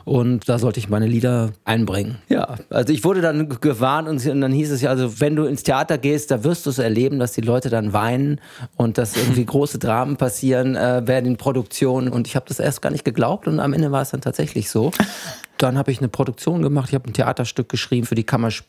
Und 0.06 0.50
da 0.50 0.60
sollte 0.60 0.80
ich 0.80 0.90
meine 0.90 1.08
Lieder 1.08 1.52
einbringen. 1.66 2.18
Ja, 2.30 2.56
also 2.70 2.94
ich 2.94 3.04
wurde 3.04 3.22
dann 3.22 3.48
gewarnt 3.62 4.08
und 4.08 4.25
dann 4.25 4.52
hieß 4.52 4.72
es 4.72 4.81
ja, 4.81 4.90
also 4.90 5.19
wenn 5.19 5.36
du 5.36 5.46
ins 5.46 5.64
Theater 5.64 5.98
gehst, 5.98 6.31
da 6.31 6.44
wirst 6.44 6.66
du 6.66 6.72
es 6.72 6.80
erleben, 6.80 7.19
dass 7.19 7.34
die 7.34 7.42
Leute 7.42 7.69
dann 7.69 7.94
weinen 7.94 8.42
und 8.76 8.98
dass 8.98 9.16
irgendwie 9.16 9.46
große 9.54 9.80
Dramen 9.80 10.18
passieren 10.18 10.76
äh, 10.76 11.04
während 11.06 11.28
den 11.28 11.38
Produktionen. 11.38 12.10
Und 12.10 12.28
ich 12.28 12.36
habe 12.36 12.46
das 12.48 12.60
erst 12.60 12.81
gar 12.81 12.90
nicht 12.90 13.06
geglaubt 13.06 13.48
und 13.48 13.60
am 13.60 13.74
Ende 13.74 13.92
war 13.92 14.02
es 14.02 14.10
dann 14.10 14.22
tatsächlich 14.22 14.69
so. 14.69 14.92
Dann 15.58 15.78
habe 15.78 15.92
ich 15.92 16.00
eine 16.00 16.10
Produktion 16.10 16.62
gemacht, 16.62 16.90
ich 16.90 16.96
habe 16.96 17.10
ein 17.10 17.14
Theaterstück 17.14 17.69
geschrieben 17.69 18.06
für 18.06 18.16
die 18.16 18.24
Kammerspiele. 18.24 18.62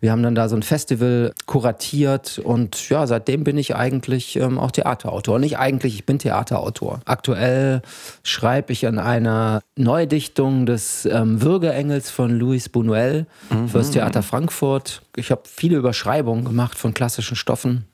Wir 0.00 0.12
haben 0.12 0.22
dann 0.22 0.34
da 0.34 0.48
so 0.48 0.56
ein 0.56 0.62
Festival 0.62 1.32
kuratiert 1.46 2.38
und 2.38 2.88
ja, 2.88 3.06
seitdem 3.06 3.44
bin 3.44 3.58
ich 3.58 3.74
eigentlich 3.74 4.36
ähm, 4.36 4.58
auch 4.58 4.70
Theaterautor. 4.70 5.38
Nicht 5.38 5.58
eigentlich, 5.58 5.94
ich 5.94 6.06
bin 6.06 6.18
Theaterautor. 6.18 7.00
Aktuell 7.04 7.82
schreibe 8.22 8.72
ich 8.72 8.86
an 8.86 8.98
einer 8.98 9.60
Neudichtung 9.76 10.66
des 10.66 11.06
ähm, 11.06 11.42
Würgeengels 11.42 12.10
von 12.10 12.38
Louis 12.38 12.70
Buñuel 12.70 13.26
fürs 13.68 13.90
Theater 13.90 14.22
Frankfurt. 14.22 15.02
Ich 15.16 15.30
habe 15.30 15.42
viele 15.44 15.76
Überschreibungen 15.76 16.44
gemacht 16.44 16.78
von 16.78 16.94
klassischen 16.94 17.36
Stoffen. 17.36 17.84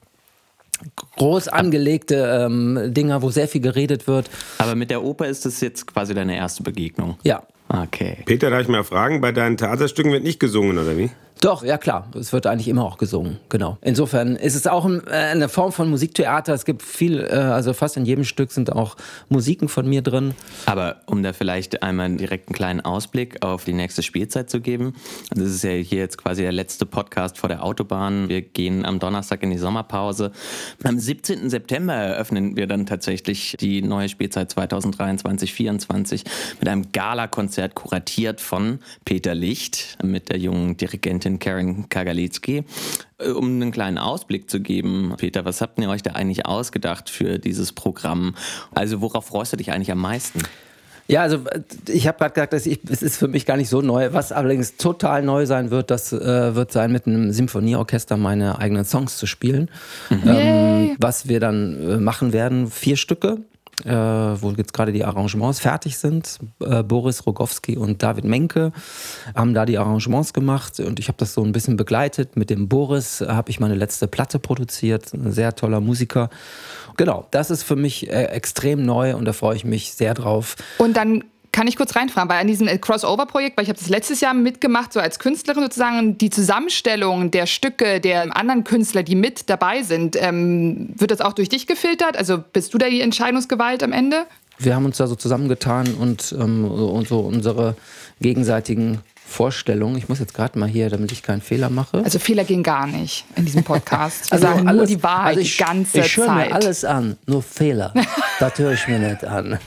Groß 1.16 1.48
angelegte 1.48 2.16
ähm, 2.16 2.94
Dinger, 2.94 3.22
wo 3.22 3.30
sehr 3.30 3.48
viel 3.48 3.60
geredet 3.60 4.06
wird. 4.06 4.30
Aber 4.58 4.74
mit 4.74 4.90
der 4.90 5.02
Oper 5.02 5.26
ist 5.26 5.44
das 5.44 5.60
jetzt 5.60 5.86
quasi 5.86 6.14
deine 6.14 6.36
erste 6.36 6.62
Begegnung. 6.62 7.18
Ja, 7.22 7.42
Okay. 7.72 8.18
Peter, 8.26 8.50
darf 8.50 8.62
ich 8.62 8.68
mal 8.68 8.82
fragen, 8.82 9.20
bei 9.20 9.30
deinen 9.30 9.56
Theaterstücken 9.56 10.10
wird 10.10 10.24
nicht 10.24 10.40
gesungen, 10.40 10.76
oder 10.76 10.98
wie? 10.98 11.10
Doch, 11.40 11.64
ja 11.64 11.78
klar. 11.78 12.06
Es 12.14 12.34
wird 12.34 12.46
eigentlich 12.46 12.68
immer 12.68 12.84
auch 12.84 12.98
gesungen, 12.98 13.38
genau. 13.48 13.78
Insofern 13.80 14.36
ist 14.36 14.54
es 14.54 14.66
auch 14.66 14.86
äh, 14.86 15.00
eine 15.10 15.48
Form 15.48 15.72
von 15.72 15.88
Musiktheater. 15.88 16.52
Es 16.52 16.66
gibt 16.66 16.82
viel, 16.82 17.20
äh, 17.20 17.32
also 17.32 17.72
fast 17.72 17.96
in 17.96 18.04
jedem 18.04 18.24
Stück 18.24 18.52
sind 18.52 18.70
auch 18.70 18.96
Musiken 19.30 19.68
von 19.68 19.88
mir 19.88 20.02
drin. 20.02 20.34
Aber 20.66 20.96
um 21.06 21.22
da 21.22 21.32
vielleicht 21.32 21.82
einmal 21.82 22.14
direkt 22.16 22.48
einen 22.48 22.54
kleinen 22.54 22.80
Ausblick 22.82 23.42
auf 23.42 23.64
die 23.64 23.72
nächste 23.72 24.02
Spielzeit 24.02 24.50
zu 24.50 24.60
geben. 24.60 24.94
Das 25.30 25.48
ist 25.48 25.64
ja 25.64 25.70
hier 25.70 26.00
jetzt 26.00 26.18
quasi 26.18 26.42
der 26.42 26.52
letzte 26.52 26.84
Podcast 26.84 27.38
vor 27.38 27.48
der 27.48 27.64
Autobahn. 27.64 28.28
Wir 28.28 28.42
gehen 28.42 28.84
am 28.84 28.98
Donnerstag 28.98 29.42
in 29.42 29.50
die 29.50 29.58
Sommerpause. 29.58 30.32
Am 30.84 30.98
17. 30.98 31.48
September 31.48 31.94
eröffnen 31.94 32.56
wir 32.56 32.66
dann 32.66 32.84
tatsächlich 32.84 33.56
die 33.58 33.80
neue 33.80 34.10
Spielzeit 34.10 34.52
2023-24 34.52 36.22
mit 36.58 36.68
einem 36.68 36.92
Gala-Konzert 36.92 37.74
kuratiert 37.74 38.42
von 38.42 38.80
Peter 39.06 39.34
Licht 39.34 39.96
mit 40.02 40.28
der 40.28 40.36
jungen 40.36 40.76
Dirigentin 40.76 41.29
Karen 41.38 41.88
Kagalitzki. 41.88 42.64
Äh, 43.18 43.30
Um 43.30 43.46
einen 43.46 43.70
kleinen 43.70 43.98
Ausblick 43.98 44.50
zu 44.50 44.60
geben, 44.60 45.14
Peter, 45.16 45.44
was 45.44 45.60
habt 45.60 45.78
ihr 45.78 45.88
euch 45.88 46.02
da 46.02 46.12
eigentlich 46.12 46.46
ausgedacht 46.46 47.10
für 47.10 47.38
dieses 47.38 47.72
Programm? 47.72 48.34
Also 48.74 49.00
worauf 49.00 49.26
freust 49.26 49.52
du 49.52 49.56
dich 49.56 49.72
eigentlich 49.72 49.92
am 49.92 50.00
meisten? 50.00 50.42
Ja, 51.06 51.22
also 51.22 51.38
äh, 51.46 51.62
ich 51.88 52.06
habe 52.06 52.18
gerade 52.18 52.34
gesagt, 52.34 52.52
dass 52.52 52.66
ich, 52.66 52.80
es 52.88 53.02
ist 53.02 53.16
für 53.16 53.26
mich 53.26 53.44
gar 53.44 53.56
nicht 53.56 53.68
so 53.68 53.82
neu. 53.82 54.12
Was 54.12 54.30
allerdings 54.30 54.76
total 54.76 55.22
neu 55.22 55.44
sein 55.44 55.70
wird, 55.70 55.90
das 55.90 56.12
äh, 56.12 56.54
wird 56.54 56.70
sein, 56.70 56.92
mit 56.92 57.06
einem 57.06 57.32
Symphonieorchester 57.32 58.16
meine 58.16 58.58
eigenen 58.58 58.84
Songs 58.84 59.16
zu 59.16 59.26
spielen. 59.26 59.70
Ähm, 60.10 60.96
was 60.98 61.28
wir 61.28 61.40
dann 61.40 61.90
äh, 61.90 61.96
machen 61.96 62.32
werden, 62.32 62.70
vier 62.70 62.96
Stücke. 62.96 63.38
Äh, 63.84 63.92
wo 64.42 64.50
jetzt 64.52 64.72
gerade 64.72 64.92
die 64.92 65.04
Arrangements 65.04 65.60
fertig 65.60 65.98
sind. 65.98 66.38
Äh, 66.60 66.82
Boris 66.82 67.26
Rogowski 67.26 67.76
und 67.76 68.02
David 68.02 68.24
Menke 68.24 68.72
haben 69.34 69.54
da 69.54 69.66
die 69.66 69.78
Arrangements 69.78 70.32
gemacht 70.32 70.80
und 70.80 70.98
ich 70.98 71.08
habe 71.08 71.18
das 71.18 71.34
so 71.34 71.42
ein 71.42 71.52
bisschen 71.52 71.76
begleitet. 71.76 72.36
Mit 72.36 72.50
dem 72.50 72.68
Boris 72.68 73.20
habe 73.20 73.50
ich 73.50 73.60
meine 73.60 73.74
letzte 73.74 74.08
Platte 74.08 74.38
produziert, 74.38 75.12
ein 75.12 75.32
sehr 75.32 75.54
toller 75.54 75.80
Musiker. 75.80 76.30
Genau, 76.96 77.26
das 77.30 77.50
ist 77.50 77.62
für 77.62 77.76
mich 77.76 78.10
äh, 78.10 78.24
extrem 78.24 78.84
neu 78.84 79.16
und 79.16 79.24
da 79.24 79.32
freue 79.32 79.56
ich 79.56 79.64
mich 79.64 79.94
sehr 79.94 80.14
drauf. 80.14 80.56
Und 80.78 80.96
dann 80.96 81.24
kann 81.52 81.66
ich 81.66 81.76
kurz 81.76 81.96
reinfragen, 81.96 82.30
weil 82.30 82.40
an 82.40 82.46
diesem 82.46 82.68
Crossover-Projekt, 82.80 83.56
weil 83.56 83.64
ich 83.64 83.68
habe 83.68 83.78
das 83.78 83.88
letztes 83.88 84.20
Jahr 84.20 84.34
mitgemacht, 84.34 84.92
so 84.92 85.00
als 85.00 85.18
Künstlerin 85.18 85.62
sozusagen, 85.64 86.16
die 86.18 86.30
Zusammenstellung 86.30 87.30
der 87.30 87.46
Stücke 87.46 88.00
der 88.00 88.36
anderen 88.36 88.64
Künstler, 88.64 89.02
die 89.02 89.16
mit 89.16 89.50
dabei 89.50 89.82
sind, 89.82 90.16
ähm, 90.20 90.90
wird 90.96 91.10
das 91.10 91.20
auch 91.20 91.32
durch 91.32 91.48
dich 91.48 91.66
gefiltert? 91.66 92.16
Also 92.16 92.38
bist 92.52 92.72
du 92.74 92.78
da 92.78 92.88
die 92.88 93.00
Entscheidungsgewalt 93.00 93.82
am 93.82 93.92
Ende? 93.92 94.26
Wir 94.58 94.74
haben 94.74 94.84
uns 94.84 94.98
da 94.98 95.06
so 95.06 95.16
zusammengetan 95.16 95.94
und, 95.94 96.34
ähm, 96.38 96.64
und 96.66 97.08
so 97.08 97.20
unsere 97.20 97.76
gegenseitigen 98.20 99.00
Vorstellungen. 99.26 99.96
Ich 99.96 100.08
muss 100.08 100.18
jetzt 100.18 100.34
gerade 100.34 100.58
mal 100.58 100.68
hier, 100.68 100.90
damit 100.90 101.12
ich 101.12 101.22
keinen 101.22 101.40
Fehler 101.40 101.70
mache. 101.70 102.02
Also 102.04 102.18
Fehler 102.18 102.44
gehen 102.44 102.62
gar 102.62 102.86
nicht 102.86 103.24
in 103.36 103.46
diesem 103.46 103.62
Podcast. 103.62 104.30
Wir 104.30 104.34
also 104.34 104.46
sagen 104.46 104.68
alles, 104.68 104.78
nur 104.78 104.86
die 104.86 105.02
Wahrheit 105.02 105.28
also 105.28 105.40
ich, 105.40 105.56
die 105.56 105.62
ganze 105.62 105.98
ich 105.98 106.02
Zeit. 106.02 106.06
Ich 106.06 106.16
höre 106.16 106.34
mir 106.34 106.52
alles 106.52 106.84
an, 106.84 107.16
nur 107.26 107.42
Fehler. 107.42 107.94
das 108.40 108.58
höre 108.58 108.72
ich 108.72 108.86
mir 108.88 108.98
nicht 108.98 109.24
an. 109.24 109.58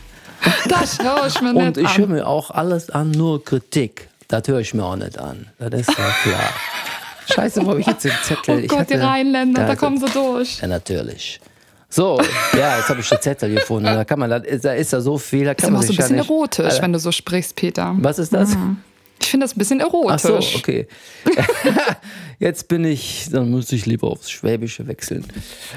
Das 0.68 1.00
höre 1.00 1.28
ich 1.28 1.42
mir 1.42 1.54
nicht 1.54 1.66
Und 1.66 1.78
ich 1.78 1.98
höre 1.98 2.08
mir 2.08 2.28
auch 2.28 2.52
alles 2.52 2.90
an, 2.90 3.12
nur 3.12 3.44
Kritik. 3.44 4.10
Das 4.28 4.48
höre 4.48 4.60
ich 4.60 4.74
mir 4.74 4.84
auch 4.84 4.96
nicht 4.96 5.18
an. 5.18 5.48
Das 5.60 5.82
ist 5.82 5.90
ja 5.90 6.10
klar. 6.24 6.50
Scheiße, 7.34 7.66
wo 7.66 7.70
habe 7.70 7.82
ich 7.82 7.88
jetzt 7.88 8.04
den 8.04 8.12
Zettel? 8.24 8.64
Oh 8.64 8.68
Gott, 8.68 8.80
hatte, 8.80 8.94
die 8.96 9.00
Rheinländer, 9.00 9.62
da, 9.62 9.68
da 9.68 9.76
kommen 9.76 9.98
sie 9.98 10.12
durch. 10.12 10.60
Ja, 10.60 10.68
natürlich. 10.68 11.40
So, 11.90 12.20
ja, 12.58 12.78
jetzt 12.78 12.90
habe 12.90 13.02
ich 13.02 13.10
den 13.10 13.22
Zettel 13.22 13.54
gefunden. 13.54 13.86
Da 13.86 14.04
kann 14.04 14.20
man, 14.20 14.30
da 14.30 14.38
ist, 14.38 14.66
da 14.66 14.74
ist 14.74 14.92
ja 14.92 15.00
so 15.00 15.18
viel. 15.18 15.46
Da 15.46 15.54
kann 15.54 15.74
das 15.74 15.84
ist 15.84 15.88
man 15.88 15.88
so 15.88 15.94
ein 15.94 15.98
bisschen 15.98 16.16
nicht, 16.18 16.30
erotisch, 16.30 16.66
Alter. 16.66 16.82
wenn 16.82 16.94
du 16.94 17.00
so 17.00 17.12
sprichst, 17.12 17.56
Peter. 17.56 17.94
Was 18.00 18.18
ist 18.18 18.34
das? 18.34 18.56
Mhm. 18.56 18.78
Ich 19.20 19.28
finde 19.30 19.46
das 19.46 19.56
ein 19.56 19.60
bisschen 19.60 19.80
erotisch. 19.80 20.12
Ach 20.12 20.42
so, 20.42 20.58
okay. 20.58 20.88
Jetzt 22.40 22.68
bin 22.68 22.84
ich, 22.84 23.30
dann 23.32 23.50
muss 23.50 23.72
ich 23.72 23.86
lieber 23.86 24.08
aufs 24.08 24.30
Schwäbische 24.30 24.86
wechseln. 24.88 25.26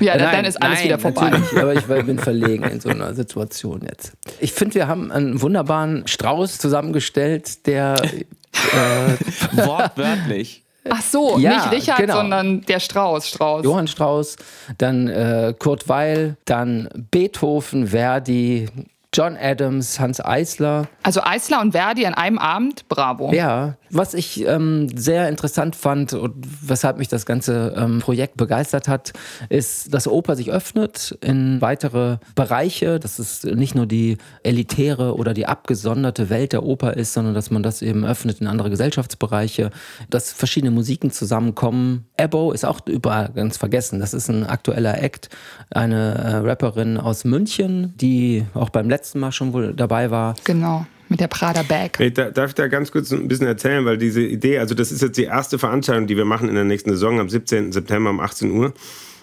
Ja, 0.01 0.15
äh, 0.15 0.19
nein, 0.19 0.33
dann 0.33 0.45
ist 0.45 0.61
alles 0.61 0.79
nein, 0.79 0.85
wieder 0.87 0.99
vorbei. 0.99 1.33
Aber 1.55 1.75
ich 1.75 1.85
bin 1.85 2.19
verlegen 2.19 2.65
in 2.65 2.81
so 2.81 2.89
einer 2.89 3.15
Situation 3.15 3.83
jetzt. 3.89 4.13
Ich 4.41 4.53
finde, 4.53 4.75
wir 4.75 4.89
haben 4.89 5.13
einen 5.13 5.41
wunderbaren 5.41 6.07
Strauß 6.07 6.59
zusammengestellt, 6.59 7.67
der 7.67 7.95
äh, 8.03 9.57
wortwörtlich. 9.67 10.65
Ach 10.89 11.03
so, 11.03 11.39
ja, 11.39 11.57
nicht 11.57 11.73
Richard, 11.73 11.99
genau. 11.99 12.17
sondern 12.17 12.61
der 12.63 12.81
Strauß, 12.81 13.29
Strauß. 13.29 13.65
Johann 13.65 13.89
Strauß, 13.89 14.37
dann 14.79 15.09
äh, 15.09 15.55
Kurt 15.59 15.89
Weil, 15.89 16.37
dann 16.45 16.89
Beethoven, 17.11 17.89
Verdi, 17.89 18.69
John 19.13 19.37
Adams, 19.37 19.99
Hans 19.99 20.25
Eisler. 20.25 20.89
Also 21.03 21.23
Eisler 21.23 21.61
und 21.61 21.73
Verdi 21.73 22.07
an 22.07 22.15
einem 22.15 22.39
Abend, 22.39 22.89
bravo. 22.89 23.33
Ja, 23.33 23.77
was 23.91 24.15
ich 24.15 24.45
ähm, 24.47 24.89
sehr 24.97 25.29
interessant 25.29 25.77
fand 25.77 26.13
und 26.13 26.35
weshalb 26.63 26.99
mich 26.99 27.09
das 27.09 27.27
ganze 27.27 27.75
ähm, 27.77 28.01
Projekt 28.01 28.37
begeistert 28.37 28.89
hat, 28.89 29.13
ist, 29.49 29.93
dass 29.93 30.09
Oper 30.09 30.37
sich 30.37 30.51
öffnet 30.51 31.17
in 31.21 31.61
weitere 31.61 32.19
Bereiche, 32.35 32.99
dass 32.99 33.19
es 33.19 33.45
nicht 33.45 33.75
nur 33.75 33.87
die 33.87 34.19
elitäre 34.43 35.15
oder 35.17 35.35
die 35.35 35.47
abgesonderte 35.47 36.31
Welt 36.31 36.53
der 36.53 36.65
Oper 36.65 36.95
ist, 36.95 37.13
sondern 37.13 37.35
dass 37.35 37.51
man 37.51 37.63
das 37.63 37.83
eben 37.83 38.05
öffnet 38.05 38.41
in 38.41 38.47
andere 38.47 38.71
Gesellschaftsbereiche, 38.71 39.71
dass 40.11 40.33
verschiedene 40.33 40.71
Musiken 40.71 41.11
zusammenkommen. 41.11 42.07
Ebo 42.17 42.53
ist 42.53 42.65
auch 42.65 42.81
überall 42.87 43.31
ganz 43.35 43.57
vergessen. 43.57 44.01
Das 44.01 44.15
ist 44.15 44.29
ein 44.29 44.45
aktueller 44.45 45.03
Act, 45.03 45.29
eine 45.71 46.15
äh, 46.15 46.37
Rapperin 46.37 46.99
aus 46.99 47.25
München, 47.25 47.95
die 47.97 48.45
auch 48.55 48.71
beim 48.71 48.89
letzten 48.89 49.21
Mal 49.21 49.33
schon 49.33 49.53
wohl 49.53 49.75
dabei 49.75 50.11
war. 50.11 50.35
Genau 50.45 50.87
mit 51.09 51.21
der 51.21 51.29
Prada 51.29 51.63
Bag. 51.63 51.99
Hey, 51.99 52.13
darf 52.13 52.49
ich 52.49 52.55
da 52.55 52.69
ganz 52.69 52.93
kurz 52.93 53.13
ein 53.13 53.29
bisschen 53.29 53.47
erzählen, 53.47 53.85
weil 53.85 53.99
diese 53.99 54.23
Idee, 54.23 54.59
also 54.59 54.75
das 54.75 54.93
ist 54.93 55.03
jetzt 55.03 55.17
die 55.17 55.25
erste 55.25 55.59
Veranstaltung, 55.59 56.07
die 56.07 56.17
wir 56.17 56.25
machen 56.25 56.49
in 56.49 56.55
der 56.55 56.65
nächsten 56.65 56.91
Saison 56.91 57.21
am 57.21 57.29
17. 57.29 57.73
September 57.73 58.11
um 58.11 58.21
18 58.21 58.51
Uhr. 58.51 58.73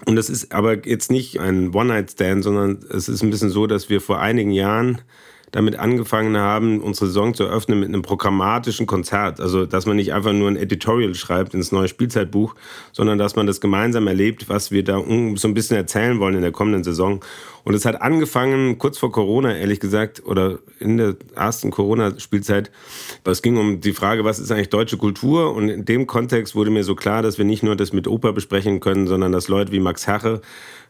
Und 0.06 0.16
das 0.16 0.30
ist 0.30 0.52
aber 0.52 0.86
jetzt 0.86 1.12
nicht 1.12 1.40
ein 1.40 1.74
One-Night-Stand, 1.74 2.44
sondern 2.44 2.80
es 2.90 3.08
ist 3.08 3.24
ein 3.24 3.30
bisschen 3.30 3.50
so, 3.50 3.68
dass 3.68 3.90
wir 3.90 4.02
vor 4.02 4.20
einigen 4.20 4.52
Jahren 4.52 5.02
damit 5.54 5.78
angefangen 5.78 6.36
haben, 6.36 6.82
unsere 6.82 7.06
Saison 7.06 7.36
zu 7.36 7.44
eröffnen 7.44 7.80
mit 7.80 7.88
einem 7.88 8.02
programmatischen 8.02 8.88
Konzert. 8.88 9.40
Also, 9.40 9.68
dass 9.68 9.86
man 9.86 9.96
nicht 9.96 10.12
einfach 10.12 10.34
nur 10.34 10.50
ein 10.50 10.58
Editorial 10.58 11.13
schreibt 11.13 11.54
ins 11.54 11.72
neue 11.72 11.88
Spielzeitbuch, 11.88 12.56
sondern 12.92 13.20
dass 13.20 13.36
man 13.36 13.46
das 13.46 13.62
gemeinsam 13.62 14.08
erlebt, 14.08 14.50
was 14.50 14.72
wir 14.72 14.84
da 14.84 14.98
so 15.36 15.48
ein 15.48 15.54
bisschen 15.54 15.78
erzählen 15.78 16.20
wollen 16.20 16.36
in 16.36 16.42
der 16.42 16.52
kommenden 16.52 16.84
Saison. 16.84 17.24
Und 17.63 17.74
es 17.74 17.86
hat 17.86 18.01
angefangen 18.01 18.77
kurz 18.77 18.98
vor 18.98 19.12
Corona, 19.12 19.55
ehrlich 19.55 19.79
gesagt, 19.79 20.24
oder 20.25 20.60
in 20.79 20.98
der 20.98 21.15
ersten 21.36 21.72
Corona-Spielzeit. 21.72 22.72
Es 23.24 23.41
ging 23.41 23.58
um 23.58 23.79
die 23.79 23.93
Frage, 23.93 24.25
was 24.25 24.39
ist 24.39 24.51
eigentlich 24.51 24.70
deutsche 24.70 24.98
Kultur? 24.98 25.53
Und 25.53 25.70
in 25.70 25.86
dem 25.86 26.05
Kontext 26.05 26.55
wurde 26.55 26.72
mir 26.72 26.84
so 26.84 26.96
klar, 26.96 27.22
dass 27.22 27.38
wir 27.38 27.46
nicht 27.46 27.63
nur 27.63 27.75
das 27.75 27.93
mit 27.93 28.08
Oper 28.08 28.34
besprechen 28.34 28.82
können, 28.82 29.08
sondern 29.08 29.32
dass 29.32 29.48
Leute 29.48 29.72
wie 29.72 29.79
Max 29.79 30.08
Herre 30.08 30.41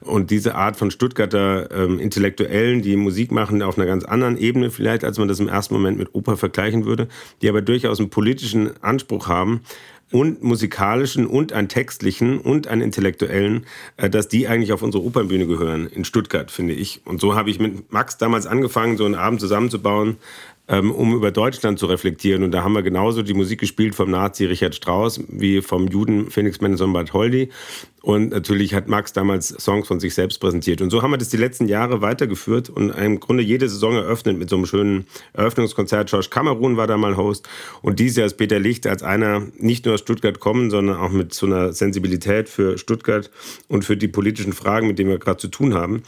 und 0.01 0.31
diese 0.31 0.55
Art 0.55 0.75
von 0.75 0.91
Stuttgarter 0.91 1.69
ähm, 1.71 1.99
Intellektuellen, 1.99 2.81
die 2.81 2.95
Musik 2.95 3.31
machen 3.31 3.61
auf 3.61 3.77
einer 3.77 3.87
ganz 3.87 4.03
anderen 4.03 4.37
Ebene 4.37 4.69
vielleicht, 4.69 5.03
als 5.03 5.17
man 5.17 5.27
das 5.27 5.39
im 5.39 5.47
ersten 5.47 5.73
Moment 5.73 5.97
mit 5.97 6.13
Oper 6.13 6.37
vergleichen 6.37 6.85
würde, 6.85 7.07
die 7.41 7.49
aber 7.49 7.61
durchaus 7.61 7.99
einen 7.99 8.09
politischen 8.09 8.71
Anspruch 8.81 9.27
haben, 9.27 9.61
und 10.13 10.43
musikalischen 10.43 11.25
und 11.25 11.53
einen 11.53 11.69
textlichen 11.69 12.37
und 12.37 12.67
einen 12.67 12.83
intellektuellen, 12.83 13.65
äh, 13.97 14.11
dass 14.11 14.27
die 14.27 14.47
eigentlich 14.47 14.71
auf 14.71 14.83
unsere 14.83 15.03
Opernbühne 15.03 15.47
gehören 15.47 15.87
in 15.87 16.05
Stuttgart, 16.05 16.51
finde 16.51 16.75
ich. 16.75 17.01
Und 17.05 17.19
so 17.19 17.35
habe 17.35 17.49
ich 17.49 17.59
mit 17.59 17.91
Max 17.91 18.17
damals 18.17 18.45
angefangen, 18.45 18.95
so 18.95 19.05
einen 19.05 19.15
Abend 19.15 19.41
zusammenzubauen, 19.41 20.17
um 20.67 21.13
über 21.13 21.31
Deutschland 21.31 21.77
zu 21.77 21.87
reflektieren. 21.87 22.43
Und 22.43 22.51
da 22.51 22.63
haben 22.63 22.73
wir 22.73 22.83
genauso 22.83 23.21
die 23.21 23.33
Musik 23.33 23.59
gespielt 23.59 23.95
vom 23.95 24.09
Nazi 24.09 24.45
Richard 24.45 24.75
Strauss 24.75 25.21
wie 25.27 25.61
vom 25.61 25.87
Juden 25.87 26.31
Felix 26.31 26.61
Mendelssohn 26.61 26.93
Bartholdy. 26.93 27.49
Und 28.01 28.31
natürlich 28.31 28.73
hat 28.73 28.87
Max 28.87 29.13
damals 29.13 29.49
Songs 29.49 29.87
von 29.87 29.99
sich 29.99 30.13
selbst 30.13 30.39
präsentiert. 30.39 30.81
Und 30.81 30.89
so 30.89 31.01
haben 31.01 31.11
wir 31.11 31.17
das 31.17 31.29
die 31.29 31.37
letzten 31.37 31.67
Jahre 31.67 32.01
weitergeführt 32.01 32.69
und 32.69 32.89
im 32.89 33.19
Grunde 33.19 33.43
jede 33.43 33.67
Saison 33.69 33.95
eröffnet 33.95 34.37
mit 34.37 34.49
so 34.49 34.57
einem 34.57 34.65
schönen 34.65 35.05
Eröffnungskonzert. 35.33 36.09
George 36.09 36.27
Kamerun 36.29 36.75
war 36.75 36.87
da 36.87 36.97
mal 36.97 37.17
Host. 37.17 37.47
Und 37.81 37.99
dieses 37.99 38.17
Jahr 38.17 38.27
ist 38.27 38.37
Peter 38.37 38.59
Licht 38.59 38.87
als 38.87 39.03
einer 39.03 39.43
nicht 39.57 39.85
nur 39.85 39.95
aus 39.95 40.01
Stuttgart 40.01 40.39
kommen, 40.39 40.69
sondern 40.69 40.97
auch 40.97 41.11
mit 41.11 41.33
so 41.33 41.45
einer 41.45 41.73
Sensibilität 41.73 42.49
für 42.49 42.77
Stuttgart 42.77 43.31
und 43.67 43.85
für 43.85 43.95
die 43.95 44.07
politischen 44.07 44.53
Fragen, 44.53 44.87
mit 44.87 44.99
denen 44.99 45.09
wir 45.09 45.19
gerade 45.19 45.37
zu 45.37 45.49
tun 45.49 45.73
haben 45.73 46.03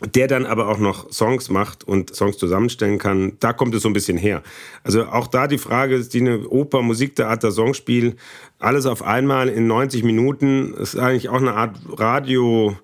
der 0.00 0.28
dann 0.28 0.46
aber 0.46 0.68
auch 0.68 0.78
noch 0.78 1.10
Songs 1.12 1.48
macht 1.48 1.82
und 1.82 2.14
Songs 2.14 2.38
zusammenstellen 2.38 2.98
kann, 2.98 3.32
da 3.40 3.52
kommt 3.52 3.74
es 3.74 3.82
so 3.82 3.88
ein 3.88 3.92
bisschen 3.92 4.16
her. 4.16 4.42
Also 4.84 5.06
auch 5.06 5.26
da 5.26 5.48
die 5.48 5.58
Frage, 5.58 5.96
ist 5.96 6.14
die 6.14 6.20
eine 6.20 6.48
Oper, 6.48 6.82
Musiktheater, 6.82 7.50
Songspiel, 7.50 8.16
alles 8.58 8.86
auf 8.86 9.02
einmal 9.02 9.48
in 9.48 9.66
90 9.66 10.04
Minuten, 10.04 10.74
ist 10.74 10.96
eigentlich 10.96 11.28
auch 11.28 11.40
eine 11.40 11.54
Art 11.54 11.76
Radio, 11.96 12.76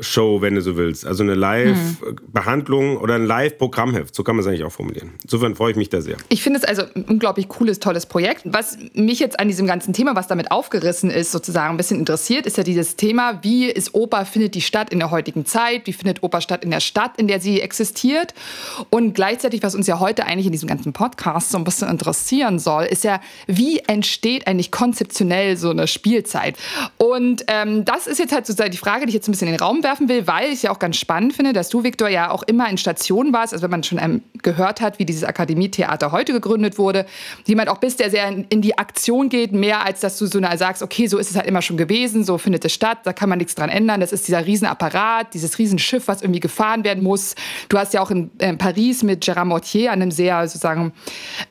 Show, 0.00 0.42
wenn 0.42 0.54
du 0.54 0.60
so 0.60 0.76
willst. 0.76 1.06
Also 1.06 1.22
eine 1.22 1.34
Live-Behandlung 1.34 2.98
oder 2.98 3.14
ein 3.14 3.24
Live-Programmheft. 3.24 4.14
So 4.14 4.22
kann 4.24 4.36
man 4.36 4.44
es 4.44 4.48
eigentlich 4.48 4.64
auch 4.64 4.72
formulieren. 4.72 5.12
Insofern 5.22 5.54
freue 5.54 5.70
ich 5.70 5.76
mich 5.76 5.88
da 5.88 6.00
sehr. 6.00 6.16
Ich 6.28 6.42
finde 6.42 6.58
es 6.58 6.64
also 6.64 6.82
ein 6.94 7.04
unglaublich 7.04 7.48
cooles, 7.48 7.78
tolles 7.78 8.06
Projekt. 8.06 8.42
Was 8.44 8.76
mich 8.94 9.20
jetzt 9.20 9.40
an 9.40 9.48
diesem 9.48 9.66
ganzen 9.66 9.92
Thema, 9.92 10.14
was 10.14 10.26
damit 10.26 10.50
aufgerissen 10.50 11.10
ist, 11.10 11.32
sozusagen 11.32 11.74
ein 11.74 11.76
bisschen 11.76 11.98
interessiert, 11.98 12.46
ist 12.46 12.56
ja 12.56 12.62
dieses 12.62 12.96
Thema, 12.96 13.42
wie 13.42 13.66
ist 13.66 13.94
Oper, 13.94 14.26
findet 14.26 14.54
die 14.54 14.60
statt 14.60 14.90
in 14.90 14.98
der 14.98 15.10
heutigen 15.10 15.46
Zeit? 15.46 15.86
Wie 15.86 15.92
findet 15.92 16.22
Oper 16.22 16.40
statt 16.40 16.64
in 16.64 16.70
der 16.70 16.80
Stadt, 16.80 17.12
in 17.18 17.28
der 17.28 17.40
sie 17.40 17.60
existiert? 17.60 18.34
Und 18.90 19.14
gleichzeitig, 19.14 19.62
was 19.62 19.74
uns 19.74 19.86
ja 19.86 19.98
heute 19.98 20.26
eigentlich 20.26 20.46
in 20.46 20.52
diesem 20.52 20.68
ganzen 20.68 20.92
Podcast 20.92 21.50
so 21.50 21.58
ein 21.58 21.64
bisschen 21.64 21.88
interessieren 21.88 22.58
soll, 22.58 22.84
ist 22.84 23.04
ja, 23.04 23.20
wie 23.46 23.78
entsteht 23.86 24.46
eigentlich 24.46 24.70
konzeptionell 24.70 25.56
so 25.56 25.70
eine 25.70 25.86
Spielzeit? 25.86 26.56
Und 26.98 27.44
ähm, 27.48 27.84
das 27.84 28.06
ist 28.06 28.18
jetzt 28.18 28.32
halt 28.32 28.46
sozusagen 28.46 28.70
die 28.70 28.76
Frage, 28.76 29.06
die 29.06 29.10
ich 29.10 29.14
jetzt 29.14 29.28
ein 29.28 29.32
bisschen 29.32 29.48
in 29.48 29.54
den 29.54 29.60
Raum 29.60 29.80
werfen 29.86 30.10
will, 30.10 30.26
weil 30.26 30.52
ich 30.52 30.64
ja 30.64 30.70
auch 30.70 30.78
ganz 30.78 30.98
spannend 30.98 31.32
finde, 31.32 31.54
dass 31.54 31.70
du, 31.70 31.82
Viktor, 31.82 32.08
ja 32.08 32.30
auch 32.30 32.42
immer 32.42 32.68
in 32.68 32.76
Stationen 32.76 33.32
warst, 33.32 33.54
also 33.54 33.62
wenn 33.62 33.70
man 33.70 33.82
schon 33.82 33.98
ähm, 33.98 34.22
gehört 34.42 34.82
hat, 34.82 34.98
wie 34.98 35.06
dieses 35.06 35.24
Akademietheater 35.24 36.12
heute 36.12 36.32
gegründet 36.32 36.76
wurde, 36.76 37.06
jemand 37.46 37.70
auch 37.70 37.78
bist, 37.78 38.00
der 38.00 38.10
sehr 38.10 38.28
in 38.28 38.60
die 38.60 38.76
Aktion 38.76 39.28
geht, 39.30 39.52
mehr 39.52 39.86
als 39.86 40.00
dass 40.00 40.18
du 40.18 40.26
so 40.26 40.40
sagst, 40.56 40.82
okay, 40.82 41.06
so 41.06 41.18
ist 41.18 41.30
es 41.30 41.36
halt 41.36 41.46
immer 41.46 41.62
schon 41.62 41.76
gewesen, 41.76 42.24
so 42.24 42.36
findet 42.36 42.64
es 42.64 42.72
statt, 42.72 42.98
da 43.04 43.12
kann 43.12 43.28
man 43.28 43.38
nichts 43.38 43.54
dran 43.54 43.70
ändern, 43.70 44.00
das 44.00 44.12
ist 44.12 44.26
dieser 44.28 44.44
Riesenapparat, 44.44 45.32
dieses 45.32 45.58
Riesenschiff, 45.58 46.08
was 46.08 46.20
irgendwie 46.20 46.40
gefahren 46.40 46.84
werden 46.84 47.02
muss. 47.02 47.34
Du 47.68 47.78
hast 47.78 47.94
ja 47.94 48.02
auch 48.02 48.10
in 48.10 48.30
äh, 48.38 48.54
Paris 48.54 49.02
mit 49.02 49.24
Gérard 49.24 49.46
Mortier 49.46 49.92
an 49.92 50.02
einem 50.02 50.10
sehr 50.10 50.46
sozusagen 50.48 50.92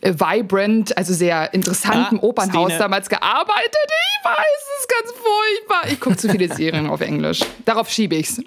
äh, 0.01 0.13
vibrant, 0.13 0.97
also 0.97 1.13
sehr 1.13 1.53
interessanten 1.53 2.19
ah, 2.19 2.23
Opernhaus 2.23 2.71
Stine. 2.71 2.79
damals 2.79 3.09
gearbeitet. 3.09 3.87
Ich 4.19 4.25
weiß, 4.25 4.35
es 4.37 4.81
ist 4.81 4.89
ganz 4.89 5.13
furchtbar. 5.17 5.91
Ich 5.91 5.99
gucke 5.99 6.17
zu 6.17 6.29
viele 6.29 6.53
Serien 6.53 6.87
auf 6.87 7.01
Englisch. 7.01 7.41
Darauf 7.63 7.89
schiebe 7.89 8.15
ich 8.15 8.24
nichts. 8.25 8.41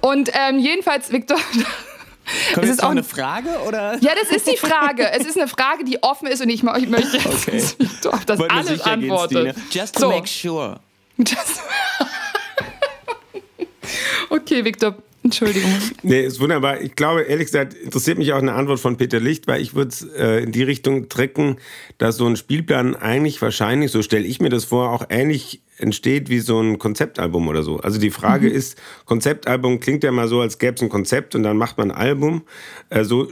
Und 0.00 0.30
ähm, 0.34 0.58
jedenfalls, 0.58 1.10
Victor. 1.12 1.38
Kommt 2.54 2.66
ist 2.66 2.82
auch 2.82 2.90
eine 2.90 3.04
Frage 3.04 3.50
oder? 3.68 3.98
Ja, 4.00 4.10
das 4.20 4.36
ist 4.36 4.48
die 4.50 4.56
Frage. 4.56 5.12
Es 5.12 5.24
ist 5.24 5.38
eine 5.38 5.46
Frage, 5.46 5.84
die 5.84 6.02
offen 6.02 6.26
ist 6.26 6.42
und 6.42 6.48
ich, 6.48 6.64
ich 6.64 6.88
möchte 6.88 7.18
jetzt, 7.18 7.48
okay. 7.48 7.62
dass 8.02 8.26
das 8.26 8.40
alles 8.40 8.80
antwortet. 8.80 9.56
Just 9.70 9.94
to 9.94 10.00
so. 10.00 10.08
make 10.08 10.26
sure. 10.26 10.80
okay, 14.30 14.64
Victor. 14.64 14.96
Entschuldigung. 15.26 15.72
Nee, 16.02 16.22
ist 16.22 16.38
wunderbar. 16.38 16.80
Ich 16.80 16.94
glaube, 16.94 17.22
ehrlich 17.22 17.46
gesagt, 17.46 17.74
interessiert 17.74 18.16
mich 18.16 18.32
auch 18.32 18.38
eine 18.38 18.52
Antwort 18.52 18.78
von 18.78 18.96
Peter 18.96 19.18
Licht, 19.18 19.48
weil 19.48 19.60
ich 19.60 19.74
würde 19.74 19.88
es 19.88 20.02
äh, 20.02 20.44
in 20.44 20.52
die 20.52 20.62
Richtung 20.62 21.08
trecken, 21.08 21.56
dass 21.98 22.16
so 22.16 22.26
ein 22.26 22.36
Spielplan 22.36 22.94
eigentlich 22.94 23.42
wahrscheinlich, 23.42 23.90
so 23.90 24.02
stelle 24.02 24.24
ich 24.24 24.40
mir 24.40 24.50
das 24.50 24.66
vor, 24.66 24.90
auch 24.90 25.06
ähnlich 25.08 25.62
entsteht 25.78 26.30
wie 26.30 26.38
so 26.38 26.60
ein 26.60 26.78
Konzeptalbum 26.78 27.48
oder 27.48 27.64
so. 27.64 27.78
Also 27.78 27.98
die 27.98 28.10
Frage 28.10 28.48
mhm. 28.48 28.54
ist, 28.54 28.78
Konzeptalbum 29.04 29.80
klingt 29.80 30.04
ja 30.04 30.12
mal 30.12 30.28
so, 30.28 30.40
als 30.40 30.58
gäbe 30.58 30.76
es 30.76 30.82
ein 30.82 30.88
Konzept 30.88 31.34
und 31.34 31.42
dann 31.42 31.56
macht 31.56 31.76
man 31.76 31.90
ein 31.90 31.96
Album. 31.96 32.42
Äh, 32.88 33.02
so 33.02 33.28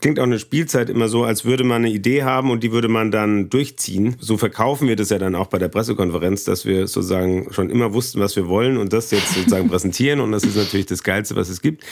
klingt 0.00 0.18
auch 0.18 0.24
eine 0.24 0.38
Spielzeit 0.38 0.90
immer 0.90 1.08
so, 1.08 1.24
als 1.24 1.44
würde 1.44 1.64
man 1.64 1.84
eine 1.84 1.92
Idee 1.92 2.22
haben 2.22 2.50
und 2.50 2.62
die 2.62 2.72
würde 2.72 2.88
man 2.88 3.10
dann 3.10 3.48
durchziehen. 3.48 4.16
So 4.18 4.36
verkaufen 4.36 4.88
wir 4.88 4.96
das 4.96 5.10
ja 5.10 5.18
dann 5.18 5.34
auch 5.34 5.46
bei 5.46 5.58
der 5.58 5.68
Pressekonferenz, 5.68 6.44
dass 6.44 6.66
wir 6.66 6.86
sozusagen 6.86 7.52
schon 7.52 7.70
immer 7.70 7.92
wussten, 7.92 8.20
was 8.20 8.36
wir 8.36 8.48
wollen 8.48 8.76
und 8.76 8.92
das 8.92 9.10
jetzt 9.10 9.34
sozusagen 9.34 9.68
präsentieren 9.70 10.20
und 10.20 10.32
das 10.32 10.44
ist 10.44 10.56
natürlich 10.56 10.86
das 10.86 11.02
Geilste, 11.02 11.36
was 11.36 11.48
es 11.48 11.60
gibt. 11.60 11.84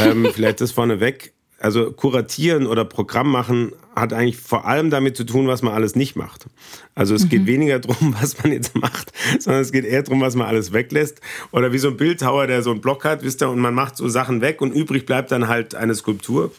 Ähm, 0.00 0.28
vielleicht 0.32 0.60
das 0.60 0.72
vorneweg. 0.72 1.32
Also 1.58 1.92
kuratieren 1.92 2.66
oder 2.66 2.86
Programm 2.86 3.30
machen 3.30 3.72
hat 4.00 4.12
eigentlich 4.12 4.38
vor 4.38 4.66
allem 4.66 4.90
damit 4.90 5.16
zu 5.16 5.24
tun, 5.24 5.46
was 5.46 5.62
man 5.62 5.74
alles 5.74 5.96
nicht 5.96 6.16
macht. 6.16 6.46
Also 6.94 7.14
es 7.14 7.24
mhm. 7.24 7.28
geht 7.28 7.46
weniger 7.46 7.78
darum, 7.78 8.14
was 8.20 8.42
man 8.42 8.52
jetzt 8.52 8.76
macht, 8.76 9.12
sondern 9.38 9.62
es 9.62 9.72
geht 9.72 9.84
eher 9.84 10.02
darum, 10.02 10.20
was 10.20 10.34
man 10.34 10.46
alles 10.46 10.72
weglässt. 10.72 11.20
Oder 11.52 11.72
wie 11.72 11.78
so 11.78 11.88
ein 11.88 11.96
Bildhauer, 11.96 12.46
der 12.46 12.62
so 12.62 12.70
einen 12.70 12.80
Block 12.80 13.04
hat, 13.04 13.22
wisst 13.22 13.42
ihr, 13.42 13.48
und 13.48 13.60
man 13.60 13.74
macht 13.74 13.96
so 13.96 14.08
Sachen 14.08 14.40
weg 14.40 14.60
und 14.60 14.72
übrig 14.72 15.06
bleibt 15.06 15.30
dann 15.30 15.48
halt 15.48 15.74
eine 15.74 15.94
Skulptur. 15.94 16.52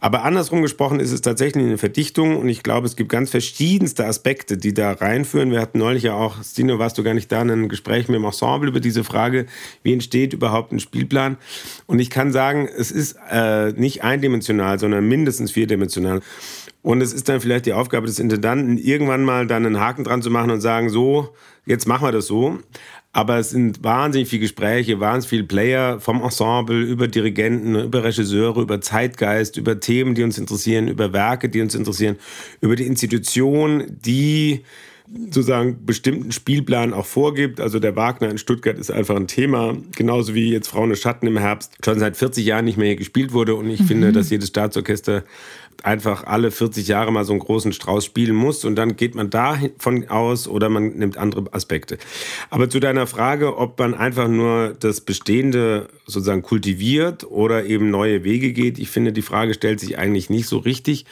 Aber 0.00 0.24
andersrum 0.24 0.62
gesprochen 0.62 1.00
ist 1.00 1.12
es 1.12 1.20
tatsächlich 1.20 1.64
eine 1.64 1.78
Verdichtung 1.78 2.36
und 2.36 2.48
ich 2.48 2.62
glaube, 2.62 2.86
es 2.86 2.96
gibt 2.96 3.10
ganz 3.10 3.30
verschiedenste 3.30 4.06
Aspekte, 4.06 4.56
die 4.56 4.74
da 4.74 4.92
reinführen. 4.92 5.50
Wir 5.50 5.60
hatten 5.60 5.78
neulich 5.78 6.04
ja 6.04 6.14
auch, 6.14 6.42
Stino, 6.44 6.78
warst 6.78 6.98
du 6.98 7.02
gar 7.02 7.14
nicht 7.14 7.30
da, 7.30 7.42
in 7.42 7.50
einem 7.50 7.68
Gespräch 7.68 8.08
mit 8.08 8.16
dem 8.16 8.24
Ensemble 8.24 8.68
über 8.68 8.80
diese 8.80 9.04
Frage, 9.04 9.46
wie 9.82 9.92
entsteht 9.92 10.32
überhaupt 10.32 10.72
ein 10.72 10.80
Spielplan? 10.80 11.36
Und 11.86 11.98
ich 11.98 12.10
kann 12.10 12.32
sagen, 12.32 12.68
es 12.68 12.90
ist 12.90 13.16
äh, 13.30 13.72
nicht 13.72 14.04
eindimensional, 14.04 14.78
sondern 14.78 15.08
mindestens 15.08 15.52
vierdimensional. 15.52 16.20
Und 16.82 17.00
es 17.00 17.12
ist 17.12 17.28
dann 17.28 17.40
vielleicht 17.40 17.66
die 17.66 17.72
Aufgabe 17.72 18.06
des 18.06 18.18
Intendanten, 18.18 18.76
irgendwann 18.76 19.22
mal 19.22 19.46
dann 19.46 19.64
einen 19.64 19.78
Haken 19.78 20.02
dran 20.02 20.20
zu 20.20 20.30
machen 20.30 20.50
und 20.50 20.60
sagen, 20.60 20.90
so, 20.90 21.32
jetzt 21.64 21.86
machen 21.86 22.06
wir 22.06 22.12
das 22.12 22.26
so. 22.26 22.58
Aber 23.12 23.38
es 23.38 23.50
sind 23.50 23.84
wahnsinnig 23.84 24.28
viele 24.28 24.40
Gespräche, 24.40 24.98
wahnsinnig 24.98 25.28
viele 25.28 25.44
Player 25.44 26.00
vom 26.00 26.22
Ensemble 26.22 26.80
über 26.80 27.08
Dirigenten, 27.08 27.76
über 27.76 28.02
Regisseure, 28.02 28.62
über 28.62 28.80
Zeitgeist, 28.80 29.58
über 29.58 29.78
Themen, 29.78 30.14
die 30.14 30.24
uns 30.24 30.38
interessieren, 30.38 30.88
über 30.88 31.12
Werke, 31.12 31.48
die 31.48 31.60
uns 31.60 31.74
interessieren, 31.74 32.16
über 32.60 32.74
die 32.74 32.86
Institution, 32.86 33.84
die 33.88 34.64
sozusagen 35.06 35.84
bestimmten 35.84 36.32
Spielplan 36.32 36.92
auch 36.92 37.06
vorgibt. 37.06 37.60
Also 37.60 37.78
der 37.78 37.96
Wagner 37.96 38.30
in 38.30 38.38
Stuttgart 38.38 38.78
ist 38.78 38.90
einfach 38.90 39.16
ein 39.16 39.26
Thema, 39.26 39.76
genauso 39.96 40.34
wie 40.34 40.50
jetzt 40.50 40.68
Frauen 40.68 40.94
Schatten 40.96 41.26
im 41.26 41.38
Herbst 41.38 41.76
schon 41.84 41.98
seit 41.98 42.16
40 42.16 42.44
Jahren 42.44 42.64
nicht 42.64 42.78
mehr 42.78 42.88
hier 42.88 42.96
gespielt 42.96 43.32
wurde. 43.32 43.54
Und 43.54 43.68
ich 43.70 43.80
mhm. 43.80 43.86
finde, 43.86 44.12
dass 44.12 44.30
jedes 44.30 44.48
Staatsorchester 44.48 45.24
einfach 45.82 46.24
alle 46.24 46.50
40 46.50 46.86
Jahre 46.86 47.12
mal 47.12 47.24
so 47.24 47.32
einen 47.32 47.40
großen 47.40 47.72
Strauß 47.72 48.04
spielen 48.04 48.36
muss 48.36 48.64
und 48.64 48.76
dann 48.76 48.96
geht 48.96 49.14
man 49.14 49.30
davon 49.30 50.08
aus 50.08 50.46
oder 50.46 50.68
man 50.68 50.90
nimmt 50.90 51.18
andere 51.18 51.52
Aspekte. 51.52 51.98
Aber 52.50 52.70
zu 52.70 52.80
deiner 52.80 53.06
Frage, 53.06 53.56
ob 53.56 53.78
man 53.78 53.94
einfach 53.94 54.28
nur 54.28 54.74
das 54.78 55.00
Bestehende 55.00 55.88
sozusagen 56.06 56.42
kultiviert 56.42 57.24
oder 57.24 57.64
eben 57.64 57.90
neue 57.90 58.24
Wege 58.24 58.52
geht, 58.52 58.78
ich 58.78 58.90
finde, 58.90 59.12
die 59.12 59.22
Frage 59.22 59.54
stellt 59.54 59.80
sich 59.80 59.98
eigentlich 59.98 60.30
nicht 60.30 60.46
so 60.46 60.58
richtig, 60.58 61.04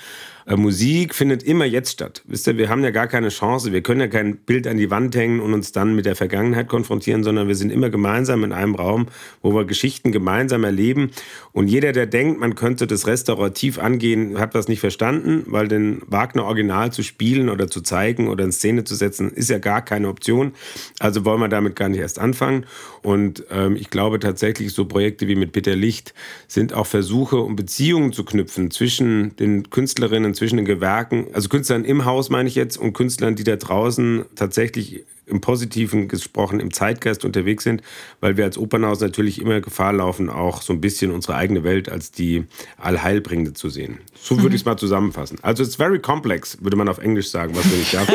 äh, 0.46 0.56
Musik 0.56 1.14
findet 1.14 1.42
immer 1.42 1.64
jetzt 1.64 1.92
statt. 1.92 2.22
Wisst 2.26 2.46
ihr, 2.46 2.56
wir 2.56 2.68
haben 2.68 2.82
ja 2.82 2.90
gar 2.90 3.06
keine 3.06 3.28
Chance. 3.28 3.72
Wir 3.72 3.82
können 3.82 4.00
ja 4.00 4.08
kein 4.08 4.36
Bild 4.36 4.66
an 4.66 4.76
die 4.76 4.90
Wand 4.90 5.14
hängen 5.16 5.40
und 5.40 5.54
uns 5.54 5.72
dann 5.72 5.94
mit 5.94 6.06
der 6.06 6.16
Vergangenheit 6.16 6.68
konfrontieren, 6.68 7.24
sondern 7.24 7.48
wir 7.48 7.54
sind 7.54 7.70
immer 7.70 7.90
gemeinsam 7.90 8.44
in 8.44 8.52
einem 8.52 8.74
Raum, 8.74 9.06
wo 9.42 9.54
wir 9.54 9.64
Geschichten 9.64 10.12
gemeinsam 10.12 10.64
erleben. 10.64 11.10
Und 11.52 11.68
jeder, 11.68 11.92
der 11.92 12.06
denkt, 12.06 12.40
man 12.40 12.54
könnte 12.54 12.86
das 12.86 13.06
restaurativ 13.06 13.78
angehen, 13.78 14.38
hat 14.38 14.54
das 14.54 14.68
nicht 14.68 14.80
verstanden, 14.80 15.44
weil 15.46 15.68
den 15.68 16.02
Wagner 16.06 16.44
Original 16.44 16.92
zu 16.92 17.02
spielen 17.02 17.48
oder 17.48 17.68
zu 17.68 17.80
zeigen 17.80 18.28
oder 18.28 18.44
in 18.44 18.52
Szene 18.52 18.84
zu 18.84 18.94
setzen, 18.94 19.30
ist 19.30 19.50
ja 19.50 19.58
gar 19.58 19.82
keine 19.82 20.08
Option. 20.08 20.52
Also 20.98 21.24
wollen 21.24 21.40
wir 21.40 21.48
damit 21.48 21.76
gar 21.76 21.88
nicht 21.88 22.00
erst 22.00 22.18
anfangen. 22.18 22.66
Und 23.02 23.44
ähm, 23.50 23.76
ich 23.76 23.90
glaube 23.90 24.18
tatsächlich, 24.18 24.72
so 24.72 24.84
Projekte 24.84 25.26
wie 25.26 25.34
mit 25.34 25.52
Peter 25.52 25.74
Licht 25.74 26.14
sind 26.48 26.74
auch 26.74 26.86
Versuche, 26.86 27.38
um 27.38 27.56
Beziehungen 27.56 28.12
zu 28.12 28.24
knüpfen 28.24 28.70
zwischen 28.70 29.34
den 29.36 29.70
Künstlerinnen, 29.70 30.34
zwischen 30.34 30.56
den 30.56 30.66
Gewerken, 30.66 31.28
also 31.32 31.48
Künstlern 31.48 31.84
im 31.84 32.04
Haus 32.04 32.28
meine 32.30 32.48
ich 32.48 32.54
jetzt 32.54 32.76
und 32.76 32.92
Künstlern, 32.92 33.36
die 33.36 33.44
da 33.44 33.56
draußen 33.56 34.24
tatsächlich 34.34 35.04
im 35.30 35.40
Positiven 35.40 36.08
gesprochen 36.08 36.60
im 36.60 36.72
Zeitgeist 36.72 37.24
unterwegs 37.24 37.64
sind, 37.64 37.82
weil 38.20 38.36
wir 38.36 38.44
als 38.44 38.58
Opernhaus 38.58 39.00
natürlich 39.00 39.40
immer 39.40 39.60
Gefahr 39.60 39.92
laufen, 39.92 40.28
auch 40.28 40.62
so 40.62 40.72
ein 40.72 40.80
bisschen 40.80 41.10
unsere 41.10 41.36
eigene 41.36 41.64
Welt 41.64 41.88
als 41.88 42.10
die 42.10 42.44
Allheilbringende 42.78 43.52
zu 43.52 43.68
sehen. 43.68 43.98
So 44.14 44.36
würde 44.36 44.50
mhm. 44.50 44.54
ich 44.54 44.60
es 44.62 44.64
mal 44.64 44.76
zusammenfassen. 44.76 45.38
Also 45.42 45.62
it's 45.62 45.76
very 45.76 45.98
complex, 45.98 46.58
würde 46.60 46.76
man 46.76 46.88
auf 46.88 46.98
Englisch 46.98 47.30
sagen, 47.30 47.54
was 47.54 47.70
wir 47.70 47.78
nicht 47.78 47.94
darf. 47.94 48.08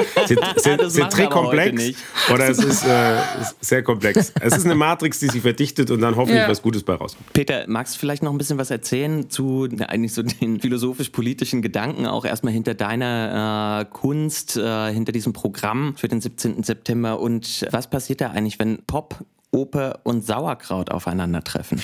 C'est 0.57 1.09
très 1.09 1.29
komplex 1.29 1.95
oder 2.31 2.49
es 2.49 2.59
ist 2.59 2.85
äh, 2.85 3.17
sehr 3.61 3.83
komplex. 3.83 4.33
Es 4.39 4.57
ist 4.57 4.65
eine 4.65 4.75
Matrix, 4.75 5.19
die 5.19 5.27
sich 5.27 5.41
verdichtet 5.41 5.91
und 5.91 6.01
dann 6.01 6.15
hoffentlich 6.15 6.41
ja. 6.41 6.49
was 6.49 6.61
Gutes 6.61 6.83
bei 6.83 6.93
rauskommt. 6.93 7.33
Peter, 7.33 7.65
magst 7.67 7.95
du 7.95 7.99
vielleicht 7.99 8.23
noch 8.23 8.31
ein 8.31 8.37
bisschen 8.37 8.57
was 8.57 8.71
erzählen 8.71 9.29
zu 9.29 9.67
na, 9.71 9.85
eigentlich 9.85 10.13
so 10.13 10.23
den 10.23 10.59
philosophisch-politischen 10.59 11.61
Gedanken 11.61 12.05
auch 12.05 12.25
erstmal 12.25 12.53
hinter 12.53 12.73
deiner 12.73 13.81
äh, 13.81 13.93
Kunst, 13.93 14.57
äh, 14.57 14.91
hinter 14.91 15.11
diesem 15.11 15.33
Programm 15.33 15.95
für 15.95 16.07
den 16.07 16.21
17. 16.21 16.63
September 16.63 17.04
Und 17.13 17.65
was 17.71 17.89
passiert 17.89 18.21
da 18.21 18.31
eigentlich, 18.31 18.59
wenn 18.59 18.83
Pop, 18.85 19.23
Oper 19.51 19.99
und 20.03 20.25
Sauerkraut 20.25 20.91
aufeinandertreffen? 20.91 21.81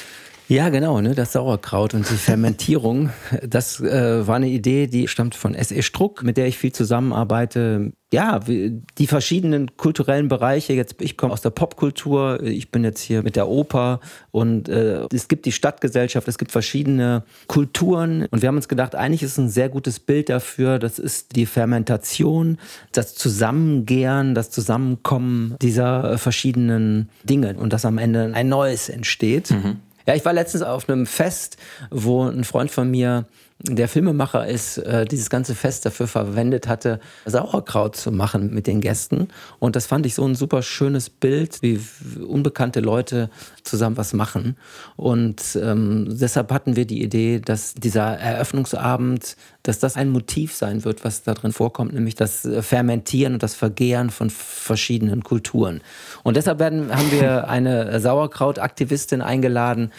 Ja, 0.52 0.68
genau, 0.68 1.00
ne, 1.00 1.16
das 1.16 1.32
Sauerkraut 1.32 1.94
und 1.94 2.10
die 2.10 2.16
Fermentierung. 2.16 3.10
Das 3.48 3.80
äh, 3.80 4.28
war 4.28 4.36
eine 4.36 4.50
Idee, 4.50 4.88
die 4.88 5.08
stammt 5.08 5.34
von 5.34 5.56
S.E. 5.56 5.82
Struck, 5.82 6.24
mit 6.24 6.36
der 6.36 6.48
ich 6.48 6.58
viel 6.58 6.74
zusammenarbeite. 6.74 7.94
Ja, 8.14 8.40
die 8.40 9.08
verschiedenen 9.08 9.78
kulturellen 9.78 10.28
Bereiche. 10.28 10.74
Jetzt, 10.74 11.02
ich 11.02 11.16
komme 11.16 11.32
aus 11.32 11.42
der 11.42 11.52
Popkultur, 11.52 12.44
ich 12.44 12.70
bin 12.70 12.84
jetzt 12.84 13.00
hier 13.00 13.24
mit 13.24 13.38
der 13.38 13.48
Oper 13.48 14.02
und 14.32 14.68
äh, 14.68 15.06
es 15.14 15.30
gibt 15.30 15.46
die 15.46 15.54
Stadtgesellschaft, 15.54 16.28
es 16.28 16.38
gibt 16.38 16.52
verschiedene 16.52 17.24
Kulturen 17.48 18.26
und 18.30 18.42
wir 18.42 18.50
haben 18.50 18.58
uns 18.58 18.68
gedacht, 18.68 18.96
eigentlich 18.96 19.24
ist 19.24 19.38
ein 19.38 19.48
sehr 19.48 19.70
gutes 19.70 20.02
Bild 20.02 20.28
dafür, 20.28 20.78
das 20.78 21.00
ist 21.00 21.38
die 21.38 21.46
Fermentation, 21.46 22.58
das 22.92 23.16
Zusammengären, 23.16 24.36
das 24.36 24.52
Zusammenkommen 24.52 25.56
dieser 25.62 26.18
verschiedenen 26.18 27.10
Dinge 27.24 27.56
und 27.56 27.72
dass 27.72 27.86
am 27.86 27.98
Ende 27.98 28.32
ein 28.34 28.50
neues 28.50 28.90
entsteht. 28.90 29.52
Mhm. 29.52 29.78
Ja, 30.06 30.16
ich 30.16 30.26
war 30.26 30.34
letztens 30.34 30.64
auf 30.64 30.90
einem 30.90 31.06
Fest, 31.06 31.58
wo 31.90 32.24
ein 32.24 32.44
Freund 32.44 32.72
von 32.72 32.90
mir 32.90 33.26
der 33.64 33.88
Filmemacher 33.88 34.48
ist, 34.48 34.78
äh, 34.80 35.06
dieses 35.06 35.30
ganze 35.30 35.56
Fest 35.56 35.86
dafür 35.86 36.08
verwendet 36.08 36.68
hatte, 36.68 37.00
Sauerkraut 37.26 37.96
zu 37.96 38.12
machen 38.12 38.54
mit 38.54 38.68
den 38.68 38.82
Gästen. 38.82 39.28
Und 39.60 39.76
das 39.76 39.86
fand 39.86 40.06
ich 40.06 40.16
so 40.16 40.26
ein 40.26 40.36
super 40.36 40.64
schönes 40.64 41.10
Bild, 41.10 41.62
wie 41.62 41.80
unbekannte 42.26 42.80
Leute 42.80 43.30
zusammen 43.64 43.98
was 43.98 44.14
machen. 44.14 44.58
Und 44.96 45.58
ähm, 45.62 46.08
deshalb 46.10 46.52
hatten 46.52 46.76
wir 46.76 46.86
die 46.86 47.04
Idee, 47.04 47.40
dass 47.40 47.74
dieser 47.76 48.18
Eröffnungsabend, 48.18 49.36
dass 49.64 49.80
das 49.80 49.96
ein 49.96 50.10
Motiv 50.10 50.56
sein 50.56 50.84
wird, 50.84 51.06
was 51.06 51.24
da 51.24 51.34
drin 51.34 51.52
vorkommt, 51.52 51.94
nämlich 51.94 52.16
das 52.16 52.48
Fermentieren 52.62 53.34
und 53.34 53.44
das 53.44 53.54
Vergehren 53.54 54.10
von 54.10 54.30
verschiedenen 54.32 55.24
Kulturen. 55.24 55.82
Und 56.24 56.36
deshalb 56.36 56.60
werden, 56.60 56.96
haben 56.96 57.12
wir 57.12 57.48
eine 57.48 58.00
Sauerkrautaktivistin 58.00 59.22
eingeladen, 59.22 59.92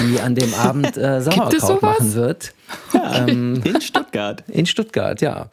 die 0.00 0.20
an 0.20 0.34
dem 0.34 0.54
Abend 0.54 0.96
äh, 0.96 1.20
Sauerkraut 1.20 1.82
machen 1.82 2.14
wird. 2.14 2.54
Ja, 2.92 3.26
ähm, 3.28 3.60
in 3.64 3.80
Stuttgart. 3.80 4.44
In 4.48 4.66
Stuttgart, 4.66 5.20
ja. 5.20 5.50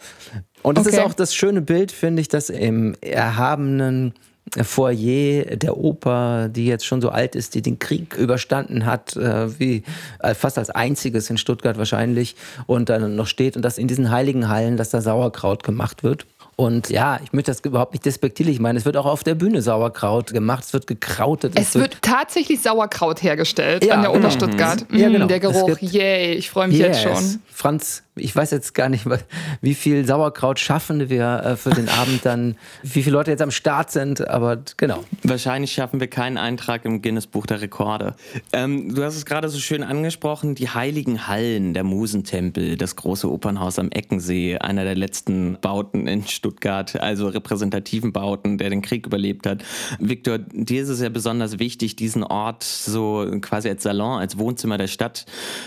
Und 0.61 0.77
das 0.77 0.87
okay. 0.87 0.97
ist 0.97 1.01
auch 1.01 1.13
das 1.13 1.33
schöne 1.33 1.61
Bild, 1.61 1.91
finde 1.91 2.21
ich, 2.21 2.27
dass 2.27 2.49
im 2.49 2.95
erhabenen 3.01 4.13
Foyer 4.63 5.55
der 5.55 5.77
Oper, 5.77 6.49
die 6.49 6.65
jetzt 6.65 6.85
schon 6.85 7.01
so 7.01 7.09
alt 7.09 7.35
ist, 7.35 7.55
die 7.55 7.61
den 7.61 7.79
Krieg 7.79 8.15
überstanden 8.15 8.85
hat, 8.85 9.15
äh, 9.15 9.59
wie 9.59 9.83
äh, 10.19 10.33
fast 10.33 10.57
als 10.57 10.69
einziges 10.69 11.29
in 11.29 11.37
Stuttgart 11.37 11.77
wahrscheinlich 11.77 12.35
und 12.65 12.89
dann 12.89 13.15
noch 13.15 13.27
steht 13.27 13.55
und 13.55 13.61
dass 13.63 13.77
in 13.77 13.87
diesen 13.87 14.11
heiligen 14.11 14.49
Hallen, 14.49 14.77
dass 14.77 14.89
da 14.89 15.01
Sauerkraut 15.01 15.63
gemacht 15.63 16.03
wird. 16.03 16.25
Und 16.59 16.89
ja, 16.89 17.21
ich 17.23 17.31
möchte 17.31 17.51
das 17.51 17.61
überhaupt 17.61 17.93
nicht 17.93 18.05
despektierlich 18.05 18.59
meinen. 18.59 18.75
Es 18.75 18.83
wird 18.83 18.97
auch 18.97 19.05
auf 19.05 19.23
der 19.23 19.33
Bühne 19.33 19.61
Sauerkraut 19.61 20.33
gemacht, 20.33 20.65
es 20.65 20.73
wird 20.73 20.87
gekrautet. 20.87 21.53
Es, 21.55 21.69
es 21.69 21.75
wird, 21.75 21.93
wird, 21.93 22.01
tatsächlich 22.01 22.59
Sauerkraut 22.59 23.23
hergestellt 23.23 23.85
ja, 23.85 23.93
an 23.93 24.01
der 24.01 24.13
Oper 24.13 24.29
Stuttgart. 24.29 24.85
Ja, 24.91 25.07
genau. 25.07 25.27
Der 25.27 25.39
Geruch, 25.39 25.77
yay, 25.79 26.33
ich 26.33 26.49
freue 26.49 26.67
mich 26.67 26.79
yes. 26.79 27.01
jetzt 27.01 27.03
schon. 27.03 27.41
Franz 27.49 28.03
Ich 28.19 28.35
weiß 28.35 28.51
jetzt 28.51 28.73
gar 28.73 28.89
nicht, 28.89 29.05
wie 29.61 29.73
viel 29.73 30.05
Sauerkraut 30.05 30.59
schaffen 30.59 31.09
wir 31.09 31.41
äh, 31.43 31.55
für 31.55 31.71
den 31.71 31.89
Abend 31.89 32.25
dann, 32.25 32.55
wie 32.83 33.03
viele 33.03 33.13
Leute 33.13 33.31
jetzt 33.31 33.41
am 33.41 33.51
Start 33.51 33.91
sind, 33.91 34.27
aber 34.27 34.59
genau. 34.77 35.03
Wahrscheinlich 35.23 35.71
schaffen 35.71 35.99
wir 35.99 36.07
keinen 36.07 36.37
Eintrag 36.37 36.85
im 36.85 37.01
Guinness 37.01 37.27
Buch 37.27 37.45
der 37.45 37.61
Rekorde. 37.61 38.15
Ähm, 38.53 38.93
du 38.93 39.03
hast 39.03 39.15
es 39.15 39.25
gerade 39.25 39.49
so 39.49 39.59
schön 39.59 39.83
angesprochen, 39.83 40.55
die 40.55 40.69
heiligen 40.69 41.27
Hallen, 41.27 41.73
der 41.73 41.83
Musentempel, 41.83 42.77
das 42.77 42.95
große 42.95 43.29
Opernhaus 43.29 43.79
am 43.79 43.89
Eckensee, 43.91 44.57
einer 44.57 44.83
der 44.83 44.95
letzten 44.95 45.57
Bauten 45.61 46.07
in 46.07 46.27
Stuttgart, 46.27 46.99
also 46.99 47.27
repräsentativen 47.27 48.13
Bauten, 48.13 48.57
der 48.57 48.69
den 48.69 48.81
Krieg 48.81 49.05
überlebt 49.05 49.45
hat. 49.45 49.63
Viktor, 49.99 50.37
dir 50.37 50.83
ist 50.83 50.89
es 50.89 51.01
ja 51.01 51.09
besonders 51.09 51.59
wichtig, 51.59 51.95
diesen 51.95 52.23
Ort 52.23 52.63
so 52.63 53.25
quasi 53.41 53.69
als 53.69 53.83
Salon, 53.83 54.19
als 54.19 54.37
Wohnzimmer 54.37 54.77
der 54.77 54.87
Stadt 54.87 55.25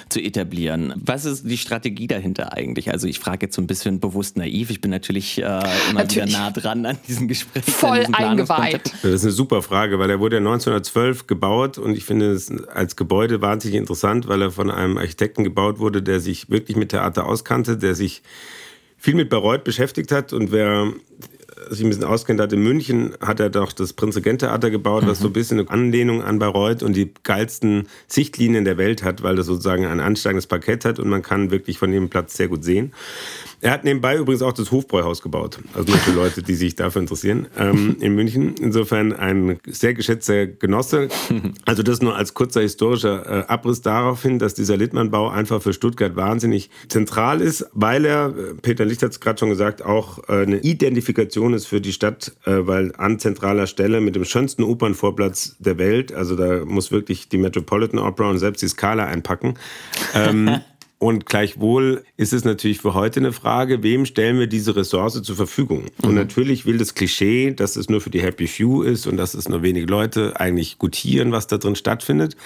zu 0.09 0.21
etablieren. 0.21 0.93
Was 0.97 1.25
ist 1.25 1.49
die 1.49 1.59
Strategie 1.59 2.07
dahinter 2.07 2.42
eigentlich? 2.51 2.91
Also 2.91 3.07
ich 3.07 3.19
frage 3.19 3.47
jetzt 3.47 3.57
so 3.57 3.63
ein 3.63 3.67
bisschen 3.67 4.01
bewusst 4.01 4.37
naiv. 4.37 4.71
Ich 4.71 4.81
bin 4.81 4.91
natürlich 4.91 5.39
äh, 5.39 5.43
immer 5.43 6.01
natürlich. 6.01 6.31
wieder 6.31 6.39
nah 6.39 6.51
dran 6.51 6.87
an 6.87 6.99
diesem 7.07 7.29
Gespräch. 7.29 7.65
Voll 7.65 8.07
eingeweiht. 8.13 8.93
Das 9.03 9.13
ist 9.13 9.25
eine 9.25 9.33
super 9.33 9.63
Frage, 9.63 9.99
weil 9.99 10.11
er 10.11 10.21
wurde 10.21 10.37
ja 10.37 10.41
1912 10.41 11.27
gebaut 11.27 11.79
und 11.79 11.97
ich 11.97 12.05
finde 12.05 12.33
es 12.33 12.51
als 12.69 12.97
Gebäude 12.97 13.41
wahnsinnig 13.41 13.77
interessant, 13.79 14.29
weil 14.29 14.43
er 14.43 14.51
von 14.51 14.71
einem 14.71 14.99
Architekten 14.99 15.45
gebaut 15.45 15.79
wurde, 15.79 16.03
der 16.03 16.21
sich 16.21 16.51
wirklich 16.51 16.77
mit 16.77 16.91
Theater 16.91 17.27
auskannte, 17.27 17.77
der 17.77 17.95
sich 17.95 18.23
viel 19.03 19.15
mit 19.15 19.31
Bayreuth 19.31 19.65
beschäftigt 19.65 20.13
hat 20.13 20.33
und 20.33 20.53
wer 20.53 20.93
sich 21.71 21.85
ein 21.85 21.89
bisschen 21.89 22.05
auskennt 22.05 22.41
hat, 22.41 22.53
in 22.53 22.63
München 22.63 23.15
hat 23.21 23.41
er 23.41 23.51
doch 23.51 23.73
das 23.73 23.93
Prinzregent-Theater 23.93 24.71
gebaut, 24.71 25.05
mhm. 25.05 25.09
was 25.09 25.21
so 25.21 25.29
ein 25.29 25.33
bisschen 25.33 25.61
eine 25.61 25.71
Anlehnung 25.71 26.23
an 26.23 26.39
Bayreuth 26.39 26.83
und 26.83 26.95
die 26.95 27.13
geilsten 27.23 27.89
Sichtlinien 28.07 28.65
der 28.65 28.79
Welt 28.79 29.03
hat, 29.03 29.23
weil 29.23 29.37
das 29.37 29.47
sozusagen 29.47 29.87
ein 29.87 30.01
ansteigendes 30.01 30.47
Parkett 30.47 30.85
hat 30.85 30.99
und 30.99 31.09
man 31.09 31.23
kann 31.23 31.51
wirklich 31.51 31.79
von 31.79 31.91
dem 31.91 32.09
Platz 32.09 32.37
sehr 32.37 32.49
gut 32.49 32.65
sehen. 32.65 32.93
Er 33.63 33.71
hat 33.71 33.85
nebenbei 33.85 34.17
übrigens 34.17 34.43
auch 34.43 34.53
das 34.53 34.73
Hofbräuhaus 34.73 35.23
gebaut. 35.23 35.61
Also 35.73 35.89
nur 35.93 35.99
für 35.99 36.11
Leute, 36.11 36.43
die 36.43 36.55
sich 36.57 36.75
dafür 36.75 37.01
interessieren, 37.01 37.47
ähm, 37.57 37.97
in 38.01 38.17
München. 38.17 38.57
Insofern 38.61 39.13
ein 39.13 39.61
sehr 39.69 39.95
geschätzter 39.95 40.47
Genosse. 40.47 41.09
Also 41.65 41.83
das 41.83 42.03
nur 42.03 42.17
als 42.17 42.35
kurzer 42.35 42.61
historischer 42.61 43.27
äh, 43.27 43.47
Abriss 43.47 43.83
darauf 43.83 44.23
hin, 44.23 44.39
dass 44.39 44.55
dieser 44.55 44.77
Littmann-Bau 44.77 45.29
einfach 45.29 45.63
für 45.63 45.73
Stuttgart 45.73 46.17
wahnsinnig 46.17 46.71
zentral 46.89 47.41
ist, 47.41 47.67
weil 47.73 48.05
er, 48.05 48.35
äh, 48.37 48.55
Peter 48.61 48.85
Licht 48.85 49.03
hat 49.03 49.13
es 49.13 49.21
gerade 49.21 49.39
schon 49.39 49.49
gesagt, 49.49 49.85
auch 49.85 50.19
äh, 50.29 50.43
eine 50.43 50.59
Identifikation 50.59 51.55
ist 51.55 51.67
für 51.67 51.81
die 51.81 51.93
Stadt, 51.93 52.33
äh, 52.45 52.67
weil 52.67 52.93
an 52.97 53.19
zentraler 53.19 53.67
Stelle 53.67 54.01
mit 54.01 54.17
dem 54.17 54.25
schönsten 54.25 54.65
Opernvorplatz 54.65 55.57
der 55.61 55.79
Welt, 55.79 56.13
also 56.13 56.37
da 56.37 56.65
muss 56.65 56.91
wirklich 56.91 57.29
die 57.29 57.39
Metropolitan 57.39 58.01
Opera 58.01 58.29
und 58.29 58.39
selbst 58.39 58.63
die 58.63 58.69
Scala 58.69 59.07
einpacken. 59.07 59.55
Ähm, 60.15 60.61
Und 61.03 61.27
gleichwohl 61.27 62.05
ist 62.17 62.33
es 62.33 62.45
natürlich 62.45 62.79
für 62.81 62.95
heute 62.95 63.19
eine 63.19 63.33
Frage, 63.33 63.83
wem 63.83 64.07
stellen 64.07 64.39
wir 64.39 64.47
diese 64.47 64.77
Ressource 64.77 65.21
zur 65.21 65.35
Verfügung? 65.35 65.87
Und 66.01 66.11
mhm. 66.11 66.15
natürlich 66.15 66.65
will 66.65 66.79
das 66.79 66.95
Klischee, 66.95 67.51
dass 67.51 67.75
es 67.75 67.89
nur 67.89 68.01
für 68.01 68.11
die 68.11 68.23
Happy 68.23 68.47
Few 68.47 68.83
ist 68.83 69.09
und 69.09 69.17
dass 69.17 69.35
es 69.35 69.49
nur 69.49 69.63
wenige 69.63 69.87
Leute 69.87 70.39
eigentlich 70.39 70.79
gutieren, 70.79 71.33
was 71.33 71.49
da 71.49 71.59
drin 71.59 71.75
stattfindet. 71.75 72.37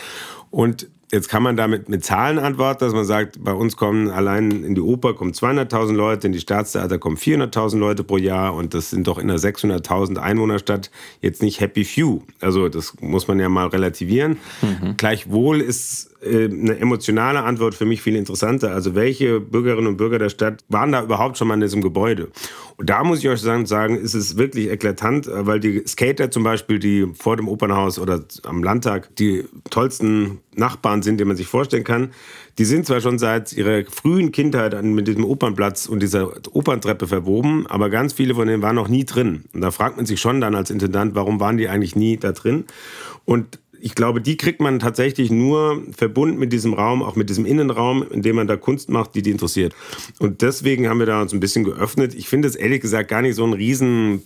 Und 0.50 0.88
Jetzt 1.12 1.28
kann 1.28 1.44
man 1.44 1.56
damit 1.56 1.88
mit 1.88 2.04
Zahlen 2.04 2.40
antworten, 2.40 2.80
dass 2.80 2.92
man 2.92 3.04
sagt, 3.04 3.42
bei 3.44 3.52
uns 3.52 3.76
kommen 3.76 4.10
allein 4.10 4.50
in 4.64 4.74
die 4.74 4.80
Oper 4.80 5.14
kommen 5.14 5.30
200.000 5.30 5.92
Leute, 5.92 6.26
in 6.26 6.32
die 6.32 6.40
Staatstheater 6.40 6.98
kommen 6.98 7.16
400.000 7.16 7.78
Leute 7.78 8.02
pro 8.02 8.16
Jahr 8.16 8.54
und 8.54 8.74
das 8.74 8.90
sind 8.90 9.06
doch 9.06 9.18
in 9.18 9.30
einer 9.30 9.38
600.000 9.38 10.16
Einwohnerstadt 10.16 10.90
jetzt 11.20 11.42
nicht 11.42 11.60
happy 11.60 11.84
few. 11.84 12.22
Also 12.40 12.68
das 12.68 12.94
muss 13.00 13.28
man 13.28 13.38
ja 13.38 13.48
mal 13.48 13.68
relativieren. 13.68 14.38
Mhm. 14.62 14.96
Gleichwohl 14.96 15.60
ist 15.60 16.10
eine 16.24 16.78
emotionale 16.78 17.42
Antwort 17.42 17.74
für 17.74 17.84
mich 17.84 18.02
viel 18.02 18.16
interessanter. 18.16 18.72
Also 18.72 18.94
welche 18.94 19.40
Bürgerinnen 19.40 19.86
und 19.86 19.96
Bürger 19.96 20.18
der 20.18 20.28
Stadt 20.28 20.64
waren 20.68 20.92
da 20.92 21.02
überhaupt 21.02 21.38
schon 21.38 21.48
mal 21.48 21.54
in 21.54 21.60
diesem 21.60 21.82
Gebäude? 21.82 22.28
Und 22.76 22.90
da 22.90 23.04
muss 23.04 23.20
ich 23.20 23.28
euch 23.28 23.40
sagen, 23.40 23.96
ist 23.96 24.14
es 24.14 24.36
wirklich 24.36 24.70
eklatant, 24.70 25.28
weil 25.30 25.60
die 25.60 25.82
Skater 25.86 26.30
zum 26.30 26.42
Beispiel, 26.42 26.78
die 26.78 27.06
vor 27.14 27.36
dem 27.36 27.48
Opernhaus 27.48 27.98
oder 27.98 28.24
am 28.44 28.62
Landtag 28.62 29.14
die 29.16 29.44
tollsten 29.70 30.40
Nachbarn 30.54 31.02
sind, 31.02 31.18
die 31.18 31.24
man 31.24 31.36
sich 31.36 31.46
vorstellen 31.46 31.84
kann, 31.84 32.10
die 32.58 32.64
sind 32.64 32.86
zwar 32.86 33.00
schon 33.00 33.18
seit 33.18 33.52
ihrer 33.52 33.84
frühen 33.84 34.32
Kindheit 34.32 34.82
mit 34.82 35.06
diesem 35.06 35.24
Opernplatz 35.24 35.86
und 35.86 36.02
dieser 36.02 36.32
Operntreppe 36.52 37.06
verwoben, 37.06 37.66
aber 37.66 37.90
ganz 37.90 38.14
viele 38.14 38.34
von 38.34 38.48
denen 38.48 38.62
waren 38.62 38.76
noch 38.76 38.88
nie 38.88 39.04
drin. 39.04 39.44
Und 39.52 39.60
da 39.60 39.70
fragt 39.70 39.96
man 39.96 40.06
sich 40.06 40.20
schon 40.20 40.40
dann 40.40 40.54
als 40.54 40.70
Intendant, 40.70 41.14
warum 41.14 41.40
waren 41.40 41.58
die 41.58 41.68
eigentlich 41.68 41.96
nie 41.96 42.16
da 42.16 42.32
drin? 42.32 42.64
Und 43.26 43.58
ich 43.80 43.94
glaube, 43.94 44.20
die 44.20 44.36
kriegt 44.36 44.60
man 44.60 44.78
tatsächlich 44.78 45.30
nur 45.30 45.82
verbunden 45.96 46.38
mit 46.38 46.52
diesem 46.52 46.74
Raum, 46.74 47.02
auch 47.02 47.16
mit 47.16 47.28
diesem 47.28 47.46
Innenraum, 47.46 48.04
in 48.10 48.22
dem 48.22 48.36
man 48.36 48.46
da 48.46 48.56
Kunst 48.56 48.88
macht, 48.88 49.14
die 49.14 49.22
die 49.22 49.30
interessiert. 49.30 49.74
Und 50.18 50.42
deswegen 50.42 50.88
haben 50.88 50.98
wir 50.98 51.06
da 51.06 51.22
uns 51.22 51.32
ein 51.32 51.40
bisschen 51.40 51.64
geöffnet. 51.64 52.14
Ich 52.14 52.28
finde 52.28 52.48
es 52.48 52.54
ehrlich 52.54 52.80
gesagt 52.80 53.08
gar 53.08 53.22
nicht 53.22 53.34
so 53.34 53.44
ein 53.44 53.52
riesen 53.52 54.22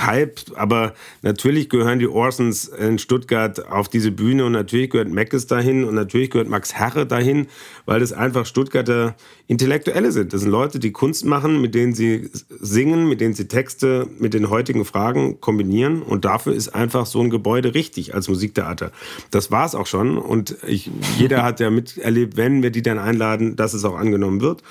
Hype, 0.00 0.40
aber 0.54 0.94
natürlich 1.22 1.68
gehören 1.68 1.98
die 1.98 2.08
Orsons 2.08 2.68
in 2.68 2.98
Stuttgart 2.98 3.68
auf 3.68 3.88
diese 3.88 4.10
Bühne 4.10 4.44
und 4.44 4.52
natürlich 4.52 4.90
gehört 4.90 5.08
Meckes 5.08 5.46
dahin 5.46 5.84
und 5.84 5.94
natürlich 5.94 6.30
gehört 6.30 6.48
Max 6.48 6.74
Herre 6.74 7.06
dahin, 7.06 7.46
weil 7.86 8.00
das 8.00 8.12
einfach 8.12 8.46
Stuttgarter 8.46 9.14
Intellektuelle 9.46 10.12
sind. 10.12 10.32
Das 10.32 10.40
sind 10.40 10.50
Leute, 10.50 10.78
die 10.78 10.92
Kunst 10.92 11.24
machen, 11.24 11.60
mit 11.60 11.74
denen 11.74 11.94
sie 11.94 12.30
singen, 12.48 13.08
mit 13.08 13.20
denen 13.20 13.34
sie 13.34 13.48
Texte 13.48 14.08
mit 14.18 14.34
den 14.34 14.48
heutigen 14.50 14.84
Fragen 14.84 15.40
kombinieren 15.40 16.02
und 16.02 16.24
dafür 16.24 16.54
ist 16.54 16.70
einfach 16.70 17.06
so 17.06 17.20
ein 17.20 17.30
Gebäude 17.30 17.74
richtig 17.74 18.14
als 18.14 18.28
Musiktheater. 18.28 18.92
Das 19.30 19.50
war 19.50 19.66
es 19.66 19.74
auch 19.74 19.86
schon 19.86 20.18
und 20.18 20.56
ich, 20.66 20.90
jeder 21.18 21.42
hat 21.42 21.60
ja 21.60 21.70
miterlebt, 21.70 22.36
wenn 22.36 22.62
wir 22.62 22.70
die 22.70 22.82
dann 22.82 22.98
einladen, 22.98 23.56
dass 23.56 23.74
es 23.74 23.84
auch 23.84 23.96
angenommen 23.96 24.40
wird. 24.40 24.62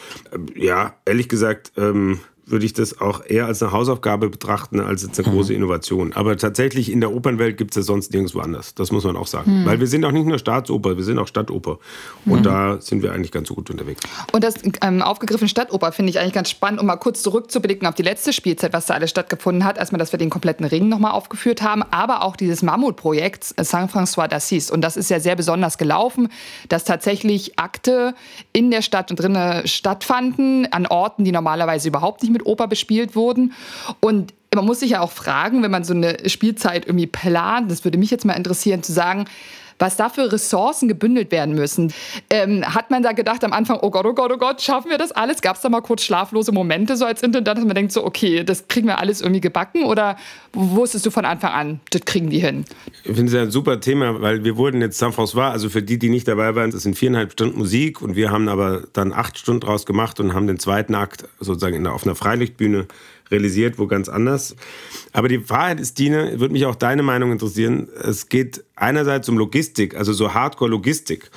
Ja, 0.55 0.95
ehrlich 1.05 1.29
gesagt, 1.29 1.73
ähm, 1.77 2.19
würde 2.51 2.65
ich 2.65 2.73
das 2.73 2.99
auch 2.99 3.25
eher 3.25 3.45
als 3.45 3.61
eine 3.61 3.71
Hausaufgabe 3.71 4.29
betrachten, 4.29 4.79
als 4.79 5.03
jetzt 5.03 5.19
eine 5.19 5.29
mhm. 5.29 5.33
große 5.33 5.53
Innovation. 5.53 6.13
Aber 6.13 6.37
tatsächlich 6.37 6.91
in 6.91 7.01
der 7.01 7.13
Opernwelt 7.13 7.57
gibt 7.57 7.71
es 7.71 7.75
ja 7.77 7.81
sonst 7.81 8.11
nirgendwo 8.13 8.39
anders. 8.39 8.75
Das 8.75 8.91
muss 8.91 9.03
man 9.03 9.15
auch 9.15 9.27
sagen. 9.27 9.61
Mhm. 9.61 9.65
Weil 9.65 9.79
wir 9.79 9.87
sind 9.87 10.05
auch 10.05 10.11
nicht 10.11 10.25
nur 10.25 10.39
Staatsoper, 10.39 10.97
wir 10.97 11.03
sind 11.03 11.19
auch 11.19 11.27
Stadtoper. 11.27 11.79
Und 12.25 12.39
mhm. 12.39 12.43
da 12.43 12.81
sind 12.81 13.03
wir 13.03 13.13
eigentlich 13.13 13.31
ganz 13.31 13.47
so 13.47 13.55
gut 13.55 13.69
unterwegs. 13.69 14.01
Und 14.31 14.43
das 14.43 14.55
ähm, 14.81 15.01
aufgegriffene 15.01 15.49
Stadtoper 15.49 15.91
finde 15.91 16.09
ich 16.09 16.19
eigentlich 16.19 16.33
ganz 16.33 16.49
spannend, 16.49 16.79
um 16.79 16.87
mal 16.87 16.97
kurz 16.97 17.21
zurückzublicken 17.21 17.87
auf 17.87 17.95
die 17.95 18.03
letzte 18.03 18.33
Spielzeit, 18.33 18.73
was 18.73 18.85
da 18.85 18.93
alles 18.93 19.09
stattgefunden 19.09 19.65
hat. 19.65 19.77
Erstmal, 19.77 19.99
dass 19.99 20.11
wir 20.11 20.19
den 20.19 20.29
kompletten 20.29 20.65
Ring 20.65 20.89
nochmal 20.89 21.11
aufgeführt 21.11 21.61
haben, 21.61 21.83
aber 21.91 22.23
auch 22.23 22.35
dieses 22.35 22.61
Mammutprojekt 22.63 23.53
äh, 23.57 23.63
Saint-François 23.63 24.27
d'Assise. 24.27 24.71
Und 24.71 24.81
das 24.81 24.97
ist 24.97 25.09
ja 25.09 25.19
sehr 25.19 25.35
besonders 25.35 25.77
gelaufen, 25.77 26.29
dass 26.69 26.83
tatsächlich 26.83 27.57
Akte 27.57 28.15
in 28.53 28.71
der 28.71 28.81
Stadt 28.81 29.11
und 29.11 29.19
drinnen 29.19 29.67
stattfanden, 29.67 30.71
an 30.71 30.85
Orten, 30.87 31.23
die 31.23 31.31
normalerweise 31.31 31.87
überhaupt 31.87 32.21
nicht 32.21 32.31
mit 32.31 32.40
Oper 32.43 32.67
bespielt 32.67 33.15
wurden. 33.15 33.53
Und 33.99 34.33
man 34.53 34.65
muss 34.65 34.81
sich 34.81 34.91
ja 34.91 35.01
auch 35.01 35.11
fragen, 35.11 35.63
wenn 35.63 35.71
man 35.71 35.83
so 35.83 35.93
eine 35.93 36.29
Spielzeit 36.29 36.85
irgendwie 36.85 37.07
plant, 37.07 37.71
das 37.71 37.83
würde 37.83 37.97
mich 37.97 38.11
jetzt 38.11 38.25
mal 38.25 38.33
interessieren, 38.33 38.83
zu 38.83 38.91
sagen, 38.91 39.25
was 39.81 39.97
da 39.97 40.09
für 40.09 40.31
Ressourcen 40.31 40.87
gebündelt 40.87 41.31
werden 41.31 41.55
müssen. 41.55 41.91
Ähm, 42.29 42.63
hat 42.63 42.91
man 42.91 43.01
da 43.01 43.11
gedacht 43.13 43.43
am 43.43 43.51
Anfang, 43.51 43.79
oh 43.81 43.89
Gott, 43.89 44.05
oh 44.05 44.13
Gott, 44.13 44.31
oh 44.31 44.37
Gott, 44.37 44.61
schaffen 44.61 44.91
wir 44.91 44.99
das 44.99 45.11
alles? 45.11 45.41
Gab 45.41 45.55
es 45.55 45.63
da 45.63 45.69
mal 45.69 45.81
kurz 45.81 46.03
schlaflose 46.03 46.51
Momente 46.51 46.95
so 46.95 47.05
als 47.05 47.23
Intendant, 47.23 47.57
dass 47.57 47.65
man 47.65 47.75
denkt 47.75 47.91
so, 47.91 48.05
okay, 48.05 48.43
das 48.43 48.67
kriegen 48.67 48.87
wir 48.87 48.99
alles 48.99 49.21
irgendwie 49.21 49.41
gebacken? 49.41 49.83
Oder 49.83 50.17
wusstest 50.53 51.05
du 51.05 51.11
von 51.11 51.25
Anfang 51.25 51.51
an, 51.51 51.79
das 51.89 52.05
kriegen 52.05 52.29
die 52.29 52.39
hin? 52.39 52.65
Ich 53.03 53.15
finde 53.15 53.25
es 53.25 53.33
ja 53.33 53.41
ein 53.41 53.51
super 53.51 53.79
Thema, 53.79 54.21
weil 54.21 54.43
wir 54.43 54.55
wurden 54.55 54.81
jetzt 54.81 54.99
Saint-François, 54.99 55.49
also 55.49 55.69
für 55.69 55.81
die, 55.81 55.97
die 55.97 56.09
nicht 56.09 56.27
dabei 56.27 56.55
waren, 56.55 56.69
das 56.69 56.83
sind 56.83 56.95
viereinhalb 56.95 57.31
Stunden 57.31 57.57
Musik 57.57 58.01
und 58.01 58.15
wir 58.15 58.29
haben 58.29 58.47
aber 58.49 58.83
dann 58.93 59.11
acht 59.11 59.39
Stunden 59.39 59.61
draus 59.61 59.87
gemacht 59.87 60.19
und 60.19 60.35
haben 60.35 60.45
den 60.45 60.59
zweiten 60.59 60.93
Akt 60.93 61.25
sozusagen 61.39 61.75
in 61.75 61.83
der, 61.83 61.93
auf 61.93 62.05
einer 62.05 62.15
Freilichtbühne 62.15 62.85
realisiert, 63.31 63.79
wo 63.79 63.87
ganz 63.87 64.09
anders. 64.09 64.55
Aber 65.13 65.27
die 65.27 65.49
Wahrheit 65.49 65.79
ist, 65.79 65.99
Dine, 65.99 66.39
würde 66.39 66.53
mich 66.53 66.65
auch 66.65 66.75
deine 66.75 67.03
Meinung 67.03 67.31
interessieren. 67.31 67.89
Es 68.03 68.29
geht 68.29 68.63
einerseits 68.75 69.29
um 69.29 69.37
Logistik, 69.37 69.95
also 69.95 70.13
so 70.13 70.33
Hardcore-Logistik 70.33 71.31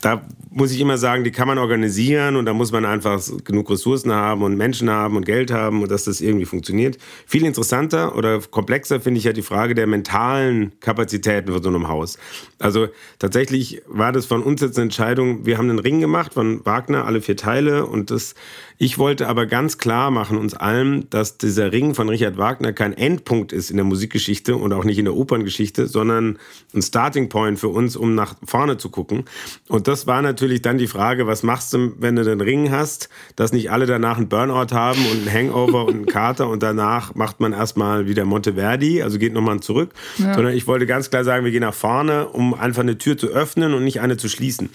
da 0.00 0.22
muss 0.50 0.70
ich 0.72 0.80
immer 0.80 0.96
sagen, 0.96 1.24
die 1.24 1.32
kann 1.32 1.48
man 1.48 1.58
organisieren 1.58 2.36
und 2.36 2.46
da 2.46 2.54
muss 2.54 2.70
man 2.70 2.84
einfach 2.84 3.20
genug 3.44 3.70
Ressourcen 3.70 4.12
haben 4.12 4.42
und 4.42 4.56
Menschen 4.56 4.88
haben 4.90 5.16
und 5.16 5.26
Geld 5.26 5.50
haben 5.50 5.82
und 5.82 5.90
dass 5.90 6.04
das 6.04 6.20
irgendwie 6.20 6.44
funktioniert. 6.44 6.98
Viel 7.26 7.44
interessanter 7.44 8.16
oder 8.16 8.40
komplexer 8.40 9.00
finde 9.00 9.18
ich 9.18 9.24
ja 9.24 9.32
die 9.32 9.42
Frage 9.42 9.74
der 9.74 9.86
mentalen 9.86 10.78
Kapazitäten 10.80 11.52
von 11.52 11.62
so 11.62 11.68
einem 11.68 11.88
Haus. 11.88 12.18
Also 12.58 12.88
tatsächlich 13.18 13.82
war 13.86 14.12
das 14.12 14.26
von 14.26 14.42
uns 14.42 14.60
jetzt 14.60 14.76
eine 14.76 14.84
Entscheidung, 14.84 15.46
wir 15.46 15.58
haben 15.58 15.68
einen 15.68 15.80
Ring 15.80 16.00
gemacht 16.00 16.34
von 16.34 16.64
Wagner, 16.64 17.04
alle 17.04 17.20
vier 17.20 17.36
Teile 17.36 17.86
und 17.86 18.10
das, 18.10 18.34
ich 18.80 18.96
wollte 18.96 19.26
aber 19.26 19.46
ganz 19.46 19.78
klar 19.78 20.12
machen 20.12 20.38
uns 20.38 20.54
allen, 20.54 21.10
dass 21.10 21.36
dieser 21.36 21.72
Ring 21.72 21.96
von 21.96 22.08
Richard 22.08 22.38
Wagner 22.38 22.72
kein 22.72 22.92
Endpunkt 22.92 23.52
ist 23.52 23.70
in 23.70 23.76
der 23.76 23.84
Musikgeschichte 23.84 24.54
und 24.54 24.72
auch 24.72 24.84
nicht 24.84 24.98
in 24.98 25.04
der 25.04 25.16
Operngeschichte, 25.16 25.88
sondern 25.88 26.38
ein 26.72 26.82
Starting 26.82 27.28
Point 27.28 27.58
für 27.58 27.68
uns, 27.68 27.96
um 27.96 28.14
nach 28.14 28.36
vorne 28.44 28.76
zu 28.76 28.88
gucken. 28.88 29.24
Und 29.68 29.88
das 29.88 30.06
war 30.06 30.22
natürlich 30.22 30.62
dann 30.62 30.78
die 30.78 30.86
Frage, 30.86 31.26
was 31.26 31.42
machst 31.42 31.74
du, 31.74 31.92
wenn 31.98 32.14
du 32.14 32.22
den 32.22 32.40
Ring 32.40 32.70
hast, 32.70 33.08
dass 33.34 33.52
nicht 33.52 33.72
alle 33.72 33.86
danach 33.86 34.16
einen 34.16 34.28
Burnout 34.28 34.72
haben 34.72 35.04
und 35.10 35.26
einen 35.26 35.32
Hangover 35.32 35.84
und 35.84 35.94
einen 35.94 36.06
Kater 36.06 36.48
und 36.48 36.62
danach 36.62 37.16
macht 37.16 37.40
man 37.40 37.52
erstmal 37.52 38.06
wieder 38.06 38.24
Monteverdi, 38.24 39.02
also 39.02 39.18
geht 39.18 39.32
nochmal 39.32 39.58
zurück. 39.58 39.90
Ja. 40.18 40.34
Sondern 40.34 40.54
ich 40.54 40.68
wollte 40.68 40.86
ganz 40.86 41.10
klar 41.10 41.24
sagen, 41.24 41.44
wir 41.44 41.50
gehen 41.50 41.62
nach 41.62 41.74
vorne, 41.74 42.28
um 42.28 42.54
einfach 42.54 42.82
eine 42.82 42.96
Tür 42.96 43.18
zu 43.18 43.26
öffnen 43.26 43.74
und 43.74 43.82
nicht 43.82 44.00
eine 44.00 44.16
zu 44.16 44.28
schließen. 44.28 44.70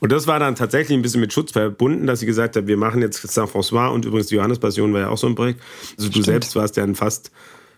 Und 0.00 0.12
das 0.12 0.26
war 0.26 0.38
dann 0.38 0.54
tatsächlich 0.54 0.96
ein 0.96 1.02
bisschen 1.02 1.20
mit 1.20 1.32
Schutz 1.32 1.52
verbunden, 1.52 2.06
dass 2.06 2.22
ich 2.22 2.26
gesagt 2.26 2.56
habe, 2.56 2.66
wir 2.66 2.76
machen 2.76 3.02
jetzt 3.02 3.20
Saint-François 3.26 3.88
und 3.88 4.04
übrigens 4.04 4.28
die 4.28 4.36
Johannespassion 4.36 4.92
war 4.92 5.00
ja 5.00 5.08
auch 5.08 5.18
so 5.18 5.26
ein 5.26 5.34
Projekt. 5.34 5.60
Also 5.96 6.08
du 6.10 6.22
selbst 6.22 6.54
warst 6.56 6.76
ja 6.76 6.86
fast, 6.94 7.30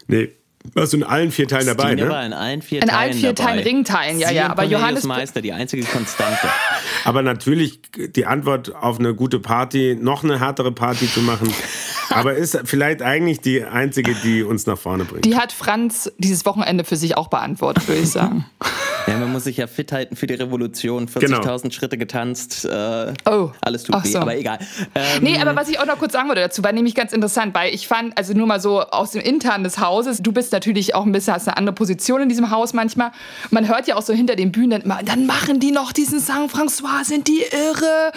nee, 0.06 0.30
warst 0.74 0.92
du 0.92 0.98
in 0.98 1.04
allen 1.04 1.30
vier 1.30 1.48
Teilen 1.48 1.66
dabei, 1.66 1.92
Stine 1.92 2.04
ne? 2.04 2.10
war 2.10 2.24
in 2.24 2.32
allen 2.32 2.60
vier 2.60 2.82
In 2.82 2.88
Teilen 2.88 3.00
allen 3.00 3.12
vier 3.14 3.32
dabei. 3.32 3.50
Teilen 3.52 3.64
Ringteilen, 3.64 4.18
ja, 4.18 4.28
Sie 4.28 4.34
ja. 4.34 4.50
Aber 4.50 4.64
Johannes. 4.64 5.04
Meister, 5.04 5.40
die 5.40 5.52
einzige 5.52 5.84
Konstante. 5.84 6.48
Aber 7.04 7.22
natürlich 7.22 7.80
die 7.94 8.26
Antwort 8.26 8.74
auf 8.74 8.98
eine 8.98 9.14
gute 9.14 9.40
Party, 9.40 9.96
noch 9.98 10.22
eine 10.22 10.38
härtere 10.38 10.72
Party 10.72 11.10
zu 11.10 11.20
machen, 11.20 11.50
aber 12.10 12.34
ist 12.34 12.60
vielleicht 12.64 13.00
eigentlich 13.00 13.40
die 13.40 13.64
einzige, 13.64 14.14
die 14.14 14.42
uns 14.42 14.66
nach 14.66 14.76
vorne 14.76 15.04
bringt. 15.04 15.24
Die 15.24 15.36
hat 15.36 15.52
Franz 15.52 16.12
dieses 16.18 16.44
Wochenende 16.44 16.84
für 16.84 16.96
sich 16.96 17.16
auch 17.16 17.28
beantwortet, 17.28 17.88
würde 17.88 18.02
ich 18.02 18.10
sagen. 18.10 18.44
Ja, 19.10 19.18
man 19.18 19.32
muss 19.32 19.44
sich 19.44 19.56
ja 19.56 19.66
fit 19.66 19.92
halten 19.92 20.16
für 20.16 20.26
die 20.26 20.34
Revolution. 20.34 21.08
40.000 21.08 21.20
Genau. 21.62 21.70
Schritte 21.74 21.98
getanzt. 21.98 22.64
Äh, 22.64 23.12
Oh. 23.26 23.50
Alles 23.60 23.82
tut 23.84 23.94
Ach 23.94 24.04
weh, 24.04 24.08
so. 24.08 24.18
aber 24.20 24.36
egal. 24.36 24.58
Ähm, 24.94 25.22
Nee, 25.22 25.38
aber 25.40 25.56
was 25.56 25.68
ich 25.68 25.78
auch 25.80 25.86
noch 25.86 25.98
kurz 25.98 26.12
sagen 26.12 26.28
wollte 26.28 26.40
dazu, 26.40 26.62
war 26.64 26.72
nämlich 26.72 26.94
ganz 26.94 27.12
interessant, 27.12 27.54
weil 27.54 27.74
ich 27.74 27.86
fand, 27.88 28.16
also 28.16 28.32
nur 28.34 28.46
mal 28.46 28.60
so 28.60 28.80
aus 28.80 29.10
dem 29.12 29.20
Internen 29.20 29.64
des 29.64 29.78
Hauses, 29.78 30.18
du 30.22 30.32
bist 30.32 30.52
natürlich 30.52 30.94
auch 30.94 31.04
ein 31.04 31.12
bisschen, 31.12 31.34
hast 31.34 31.48
eine 31.48 31.56
andere 31.56 31.74
Position 31.74 32.22
in 32.22 32.28
diesem 32.28 32.50
Haus 32.50 32.72
manchmal. 32.72 33.10
Man 33.50 33.68
hört 33.68 33.86
ja 33.88 33.96
auch 33.96 34.02
so 34.02 34.12
hinter 34.12 34.36
den 34.36 34.52
Bühnen 34.52 34.70
dann 34.70 34.82
immer, 34.82 35.00
dann 35.02 35.26
machen 35.26 35.60
die 35.60 35.72
noch 35.72 35.92
diesen 35.92 36.20
Saint 36.20 36.50
François, 36.52 37.04
sind 37.04 37.26
die 37.28 37.42
irre. 37.50 38.12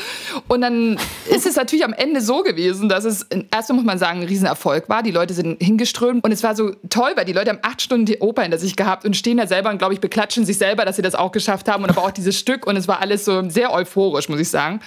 Und 0.48 0.62
dann 0.62 0.98
ist 1.30 1.46
es 1.46 1.56
natürlich 1.56 1.86
am 1.86 1.94
Ende 1.94 2.22
so 2.22 2.42
gewesen, 2.44 2.90
dass 2.90 3.04
es, 3.06 3.26
erstmal 3.52 3.78
muss 3.78 3.86
man 3.86 3.98
sagen, 3.98 4.22
ein 4.22 4.28
Riesenerfolg 4.28 4.90
war. 4.90 5.04
Die 5.04 5.12
Leute 5.12 5.34
sind 5.34 5.62
hingeströmt 5.62 6.24
und 6.24 6.32
es 6.32 6.44
war 6.44 6.56
so 6.56 6.72
toll, 6.90 7.12
weil 7.16 7.26
die 7.26 7.34
Leute 7.34 7.50
haben 7.50 7.60
acht 7.62 7.82
Stunden 7.82 8.06
die 8.06 8.20
Oper 8.20 8.44
hinter 8.44 8.58
sich 8.58 8.76
gehabt 8.76 9.06
und 9.06 9.16
stehen 9.16 9.38
da 9.38 9.48
selber 9.48 9.70
und, 9.70 9.78
glaube 9.78 9.94
ich, 9.94 10.00
beklatschen 10.00 10.46
sich 10.46 10.58
selber, 10.58 10.83
dass 10.86 10.96
sie 10.96 11.02
das 11.02 11.16
auch 11.16 11.32
geschafft 11.32 11.70
haben 11.70 11.84
und 11.84 11.90
aber 11.90 12.04
auch 12.04 12.12
dieses 12.12 12.38
Stück 12.38 12.66
und 12.66 12.78
es 12.78 12.88
war 12.88 13.02
alles 13.02 13.26
so 13.26 13.50
sehr 13.50 13.74
euphorisch, 13.74 14.30
muss 14.30 14.40
ich 14.40 14.50
sagen. 14.50 14.80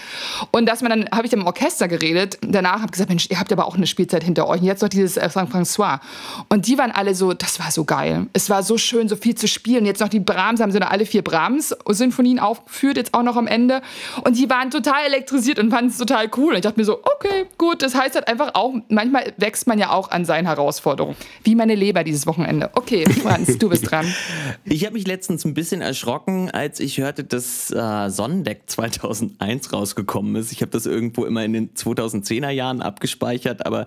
Und 0.50 0.66
dass 0.66 0.82
man 0.82 0.90
dann, 0.90 1.09
habe 1.12 1.26
ich 1.26 1.32
im 1.32 1.46
Orchester 1.46 1.88
geredet, 1.88 2.38
danach 2.42 2.76
habe 2.76 2.87
ich 2.87 2.92
gesagt, 2.92 3.11
Mensch, 3.11 3.28
ihr 3.30 3.38
habt 3.38 3.52
aber 3.52 3.66
auch 3.66 3.76
eine 3.76 3.87
Spielzeit 3.87 4.24
hinter 4.24 4.48
euch 4.48 4.61
und 4.61 4.66
jetzt 4.66 4.82
noch 4.82 4.88
dieses 4.88 5.16
äh, 5.16 5.28
François. 5.32 6.00
Und 6.48 6.66
die 6.66 6.78
waren 6.78 6.90
alle 6.90 7.14
so, 7.14 7.32
das 7.32 7.59
war 7.61 7.70
so 7.70 7.85
geil. 7.85 8.26
Es 8.32 8.50
war 8.50 8.62
so 8.62 8.78
schön, 8.78 9.09
so 9.09 9.16
viel 9.16 9.35
zu 9.35 9.48
spielen. 9.48 9.87
Jetzt 9.87 10.00
noch 10.00 10.09
die 10.09 10.20
Brahms, 10.20 10.61
haben 10.61 10.72
sie 10.72 10.78
noch 10.78 10.90
alle 10.90 11.06
vier 11.06 11.22
Brahms-Sinfonien 11.22 12.38
aufgeführt, 12.38 12.96
jetzt 12.96 13.14
auch 13.14 13.22
noch 13.22 13.37
am 13.37 13.46
Ende. 13.46 13.82
Und 14.24 14.37
die 14.37 14.48
waren 14.50 14.70
total 14.70 15.04
elektrisiert 15.06 15.59
und 15.59 15.70
fanden 15.70 15.90
es 15.90 15.98
total 15.98 16.28
cool. 16.37 16.50
Und 16.50 16.56
ich 16.56 16.62
dachte 16.62 16.78
mir 16.78 16.85
so, 16.85 17.00
okay, 17.02 17.46
gut, 17.59 17.82
das 17.82 17.94
heißt 17.94 18.14
halt 18.14 18.28
einfach 18.28 18.54
auch, 18.54 18.74
manchmal 18.88 19.32
wächst 19.37 19.66
man 19.66 19.78
ja 19.78 19.90
auch 19.90 20.11
an 20.11 20.24
seinen 20.24 20.46
Herausforderungen. 20.46 21.16
Wie 21.42 21.54
meine 21.54 21.74
Leber 21.74 22.04
dieses 22.04 22.26
Wochenende. 22.26 22.70
Okay, 22.74 23.04
Franz, 23.22 23.59
du 23.59 23.68
bist 23.68 23.90
dran. 23.90 24.06
Ich 24.64 24.85
habe 24.85 24.94
mich 24.94 25.06
letztens 25.06 25.44
ein 25.44 25.54
bisschen 25.54 25.75
erschrocken, 25.80 26.50
als 26.50 26.80
ich 26.80 26.98
hörte, 26.98 27.24
dass 27.24 27.70
äh, 27.70 28.08
Sonnendeck 28.10 28.62
2001 28.66 29.72
rausgekommen 29.72 30.36
ist. 30.36 30.52
Ich 30.52 30.62
habe 30.62 30.70
das 30.70 30.86
irgendwo 30.86 31.24
immer 31.24 31.44
in 31.44 31.52
den 31.52 31.74
2010er 31.74 32.50
Jahren 32.50 32.82
abgespeichert, 32.82 33.66
aber 33.66 33.86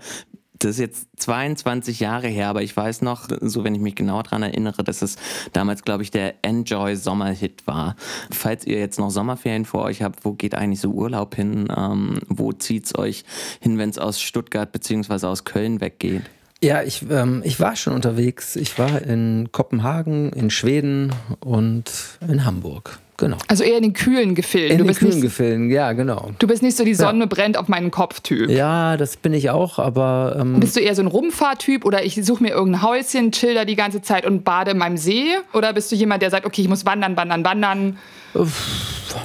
das 0.60 0.71
ist 0.71 0.80
jetzt 0.80 1.08
22 1.17 2.02
Jahre 2.02 2.28
her, 2.28 2.49
aber 2.49 2.62
ich 2.62 2.75
weiß 2.75 3.02
noch, 3.02 3.30
so 3.41 3.63
wenn 3.63 3.75
ich 3.75 3.82
mich 3.82 3.95
genau 3.95 4.21
daran 4.21 4.43
erinnere, 4.43 4.84
dass 4.84 5.02
es 5.02 5.15
damals, 5.54 5.84
glaube 5.84 6.04
ich, 6.04 6.12
der 6.12 6.36
Enjoy 6.43 6.95
Sommerhit 6.95 7.65
war. 7.65 7.95
Falls 8.30 8.65
ihr 8.65 8.78
jetzt 8.78 8.99
noch 8.99 9.10
Sommerferien 9.10 9.65
vor 9.65 9.84
euch 9.84 10.02
habt, 10.02 10.25
wo 10.25 10.34
geht 10.34 10.56
eigentlich 10.56 10.82
so 10.82 10.91
Urlaub 10.91 11.36
hin? 11.36 11.67
Ähm, 11.75 12.19
wo 12.28 12.52
zieht's 12.52 12.97
euch 12.97 13.23
hin, 13.62 13.78
wenn 13.78 13.89
es 13.89 13.97
aus 13.97 14.21
Stuttgart 14.21 14.71
beziehungsweise 14.71 15.30
aus 15.30 15.45
Köln 15.45 15.80
weggeht? 15.80 16.23
Ja, 16.62 16.84
ich, 16.84 17.06
ähm, 17.10 17.41
ich 17.45 17.60
war 17.60 17.76
schon 17.76 17.93
unterwegs. 17.93 18.56
Ich 18.56 18.78
war 18.78 19.02
in 19.02 19.50
Kopenhagen, 19.52 20.32
in 20.34 20.50
Schweden 20.50 21.13
und 21.39 21.89
in 22.28 22.45
Hamburg. 22.45 23.00
Genau. 23.19 23.38
Also 23.50 23.63
eher 23.63 23.78
in 23.78 23.84
den 23.84 23.93
kühlen 23.93 24.34
Gefilden. 24.34 24.72
In 24.72 24.78
du 24.78 24.86
den 24.86 24.95
kühlen 24.95 25.15
nicht, 25.15 25.22
Gefilden, 25.22 25.69
ja, 25.69 25.91
genau. 25.91 26.32
Du 26.39 26.48
bist 26.48 26.63
nicht 26.63 26.78
so 26.78 26.86
die 26.86 26.93
Sonne 26.93 27.28
brennt 27.28 27.58
auf 27.58 27.67
meinen 27.67 27.91
Kopf-Typ. 27.91 28.50
Ja, 28.50 28.95
das 28.95 29.17
bin 29.17 29.34
ich 29.34 29.50
auch, 29.50 29.78
aber 29.78 30.38
ähm, 30.39 30.60
Bist 30.62 30.78
du 30.78 30.80
eher 30.80 30.95
so 30.95 31.02
ein 31.02 31.08
Rumfahrtyp 31.08 31.84
oder 31.84 32.06
ich 32.06 32.15
suche 32.24 32.41
mir 32.41 32.52
irgendein 32.52 32.82
Häuschen, 32.82 33.34
chill 33.34 33.56
da 33.56 33.65
die 33.65 33.76
ganze 33.76 34.02
Zeit 34.02 34.26
und 34.26 34.45
bade 34.45 34.72
in 34.72 34.78
meinem 34.78 34.95
See? 34.95 35.26
Oder 35.54 35.74
bist 35.74 35.91
du 35.91 35.98
jemand, 35.98 36.22
der 36.22 36.30
sagt, 36.30 36.45
okay, 36.45 36.62
ich 36.62 36.69
muss 36.69 36.86
wandern, 36.86 37.17
wandern, 37.17 37.43
wandern? 37.43 37.98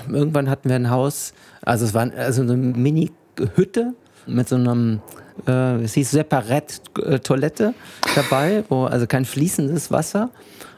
irgendwann 0.09 0.51
hatten 0.51 0.69
wir 0.69 0.77
ein 0.77 0.91
Haus, 0.91 1.33
also 1.63 1.85
es 1.85 1.95
war 1.95 2.11
also 2.17 2.43
eine 2.43 2.57
Mini-Hütte 2.57 3.95
mit 4.27 4.49
so 4.49 4.57
einem, 4.57 5.01
äh, 5.47 5.83
es 5.83 5.95
hieß 5.95 6.11
Separett-Toilette 6.11 7.75
dabei, 8.15 8.65
wo 8.69 8.85
also 8.85 9.07
kein 9.07 9.25
fließendes 9.25 9.91
Wasser. 9.91 10.31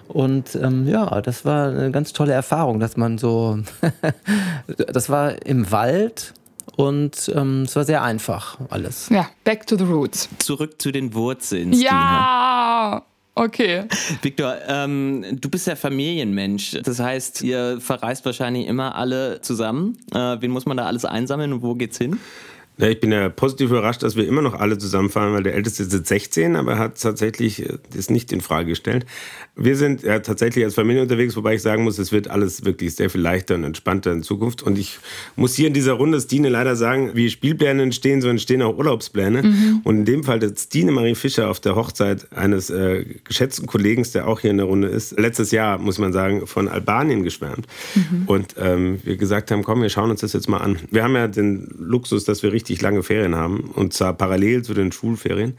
Und 0.08 0.54
ähm, 0.54 0.86
ja, 0.86 1.20
das 1.20 1.44
war 1.44 1.68
eine 1.68 1.90
ganz 1.90 2.12
tolle 2.12 2.32
Erfahrung, 2.32 2.80
dass 2.80 2.96
man 2.96 3.18
so, 3.18 3.58
das 4.76 5.08
war 5.08 5.44
im 5.44 5.70
Wald 5.72 6.32
und 6.76 7.32
ähm, 7.34 7.62
es 7.62 7.74
war 7.74 7.84
sehr 7.84 8.02
einfach 8.02 8.58
alles. 8.68 9.08
Ja, 9.08 9.28
back 9.44 9.66
to 9.66 9.76
the 9.76 9.84
roots. 9.84 10.28
Zurück 10.38 10.80
zu 10.80 10.92
den 10.92 11.14
Wurzeln. 11.14 11.72
Ja, 11.72 13.02
okay. 13.34 13.84
Victor, 14.22 14.56
ähm, 14.68 15.24
du 15.40 15.48
bist 15.48 15.66
ja 15.66 15.74
Familienmensch. 15.74 16.76
Das 16.84 17.00
heißt, 17.00 17.42
ihr 17.42 17.80
verreist 17.80 18.24
wahrscheinlich 18.26 18.66
immer 18.66 18.94
alle 18.94 19.40
zusammen. 19.40 19.96
Äh, 20.12 20.36
wen 20.40 20.50
muss 20.50 20.66
man 20.66 20.76
da 20.76 20.86
alles 20.86 21.04
einsammeln 21.04 21.52
und 21.52 21.62
wo 21.62 21.74
geht's 21.74 21.98
hin? 21.98 22.20
Ja, 22.78 22.88
ich 22.88 23.00
bin 23.00 23.10
ja 23.10 23.30
positiv 23.30 23.70
überrascht, 23.70 24.02
dass 24.02 24.16
wir 24.16 24.28
immer 24.28 24.42
noch 24.42 24.52
alle 24.52 24.76
zusammenfahren, 24.76 25.32
weil 25.32 25.42
der 25.42 25.54
Älteste 25.54 25.82
ist 25.82 25.94
jetzt 25.94 26.08
16, 26.08 26.56
aber 26.56 26.72
er 26.72 26.78
hat 26.78 27.00
tatsächlich 27.00 27.62
äh, 27.62 27.78
das 27.94 28.10
nicht 28.10 28.32
in 28.32 28.42
Frage 28.42 28.68
gestellt. 28.68 29.06
Wir 29.56 29.76
sind 29.76 30.02
ja 30.02 30.18
tatsächlich 30.18 30.62
als 30.62 30.74
Familie 30.74 31.00
unterwegs, 31.00 31.34
wobei 31.36 31.54
ich 31.54 31.62
sagen 31.62 31.84
muss, 31.84 31.98
es 31.98 32.12
wird 32.12 32.28
alles 32.28 32.66
wirklich 32.66 32.94
sehr 32.94 33.08
viel 33.08 33.22
leichter 33.22 33.54
und 33.54 33.64
entspannter 33.64 34.12
in 34.12 34.22
Zukunft. 34.22 34.62
Und 34.62 34.78
ich 34.78 34.98
muss 35.36 35.54
hier 35.54 35.68
in 35.68 35.72
dieser 35.72 35.94
Runde 35.94 36.20
Stine 36.20 36.50
leider 36.50 36.76
sagen, 36.76 37.12
wie 37.14 37.30
Spielpläne 37.30 37.82
entstehen, 37.82 38.20
so 38.20 38.28
entstehen 38.28 38.60
auch 38.60 38.76
Urlaubspläne. 38.76 39.80
Und 39.84 39.96
in 39.96 40.04
dem 40.04 40.24
Fall 40.24 40.40
hat 40.40 40.58
Stine 40.58 40.92
Marie 40.92 41.14
Fischer 41.14 41.48
auf 41.48 41.60
der 41.60 41.76
Hochzeit 41.76 42.30
eines 42.32 42.68
äh, 42.68 43.06
geschätzten 43.24 43.66
Kollegen, 43.66 44.06
der 44.12 44.28
auch 44.28 44.40
hier 44.40 44.50
in 44.50 44.58
der 44.58 44.66
Runde 44.66 44.88
ist, 44.88 45.18
letztes 45.18 45.50
Jahr, 45.50 45.78
muss 45.78 45.98
man 45.98 46.12
sagen, 46.12 46.46
von 46.46 46.68
Albanien 46.68 47.22
geschwärmt. 47.22 47.66
Und 48.26 48.54
ähm, 48.58 49.00
wir 49.04 49.16
gesagt 49.16 49.50
haben, 49.50 49.64
komm, 49.64 49.80
wir 49.80 49.88
schauen 49.88 50.10
uns 50.10 50.20
das 50.20 50.34
jetzt 50.34 50.48
mal 50.48 50.58
an. 50.58 50.78
Wir 50.90 51.02
haben 51.02 51.14
ja 51.14 51.28
den 51.28 51.68
Luxus, 51.78 52.24
dass 52.24 52.42
wir 52.42 52.52
richtig 52.52 52.65
lange 52.74 53.02
Ferien 53.02 53.34
haben 53.34 53.70
und 53.74 53.92
zwar 53.92 54.12
parallel 54.12 54.62
zu 54.62 54.74
den 54.74 54.92
Schulferien, 54.92 55.56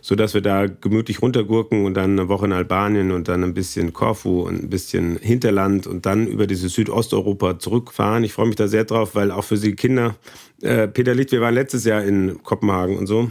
sodass 0.00 0.34
wir 0.34 0.40
da 0.40 0.66
gemütlich 0.66 1.22
runtergurken 1.22 1.84
und 1.84 1.94
dann 1.94 2.18
eine 2.18 2.28
Woche 2.28 2.46
in 2.46 2.52
Albanien 2.52 3.10
und 3.10 3.28
dann 3.28 3.42
ein 3.44 3.54
bisschen 3.54 3.92
Korfu 3.92 4.42
und 4.42 4.62
ein 4.62 4.70
bisschen 4.70 5.16
Hinterland 5.16 5.86
und 5.86 6.06
dann 6.06 6.26
über 6.26 6.46
dieses 6.46 6.74
Südosteuropa 6.74 7.58
zurückfahren. 7.58 8.24
Ich 8.24 8.32
freue 8.32 8.46
mich 8.46 8.56
da 8.56 8.68
sehr 8.68 8.84
drauf, 8.84 9.14
weil 9.14 9.30
auch 9.30 9.44
für 9.44 9.56
die 9.56 9.74
Kinder, 9.74 10.16
äh, 10.62 10.88
Peter 10.88 11.14
Licht, 11.14 11.32
wir 11.32 11.40
waren 11.40 11.54
letztes 11.54 11.84
Jahr 11.84 12.04
in 12.04 12.42
Kopenhagen 12.42 12.96
und 12.96 13.06
so. 13.06 13.30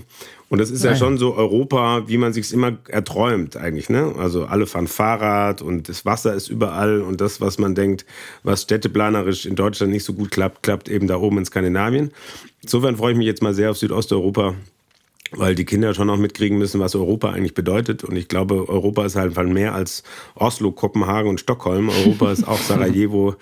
Und 0.49 0.57
das 0.57 0.71
ist 0.71 0.83
ja 0.83 0.95
schon 0.95 1.19
so 1.19 1.35
Europa, 1.35 2.07
wie 2.07 2.17
man 2.17 2.33
sich 2.33 2.51
immer 2.51 2.77
erträumt 2.87 3.55
eigentlich. 3.55 3.87
Ne? 3.89 4.15
Also 4.17 4.45
alle 4.45 4.65
fahren 4.65 4.87
Fahrrad 4.87 5.61
und 5.61 5.87
das 5.89 6.05
Wasser 6.05 6.33
ist 6.33 6.49
überall 6.49 7.01
und 7.01 7.21
das, 7.21 7.39
was 7.39 7.59
man 7.59 7.75
denkt, 7.75 8.03
was 8.41 8.63
städteplanerisch 8.63 9.45
in 9.45 9.55
Deutschland 9.55 9.93
nicht 9.93 10.03
so 10.03 10.13
gut 10.13 10.31
klappt, 10.31 10.63
klappt 10.63 10.89
eben 10.89 11.05
da 11.05 11.17
oben 11.17 11.37
in 11.37 11.45
Skandinavien. 11.45 12.09
Insofern 12.63 12.97
freue 12.97 13.11
ich 13.11 13.17
mich 13.17 13.27
jetzt 13.27 13.43
mal 13.43 13.53
sehr 13.53 13.69
auf 13.69 13.77
Südosteuropa, 13.77 14.55
weil 15.31 15.53
die 15.53 15.65
Kinder 15.65 15.93
schon 15.93 16.09
auch 16.09 16.17
mitkriegen 16.17 16.57
müssen, 16.57 16.79
was 16.79 16.95
Europa 16.95 17.29
eigentlich 17.29 17.53
bedeutet. 17.53 18.03
Und 18.03 18.15
ich 18.15 18.27
glaube, 18.27 18.67
Europa 18.67 19.05
ist 19.05 19.15
halt 19.15 19.37
mehr 19.37 19.75
als 19.75 20.01
Oslo, 20.33 20.71
Kopenhagen 20.71 21.29
und 21.29 21.39
Stockholm. 21.39 21.89
Europa 21.89 22.31
ist 22.31 22.47
auch 22.47 22.57
Sarajevo, 22.61 23.35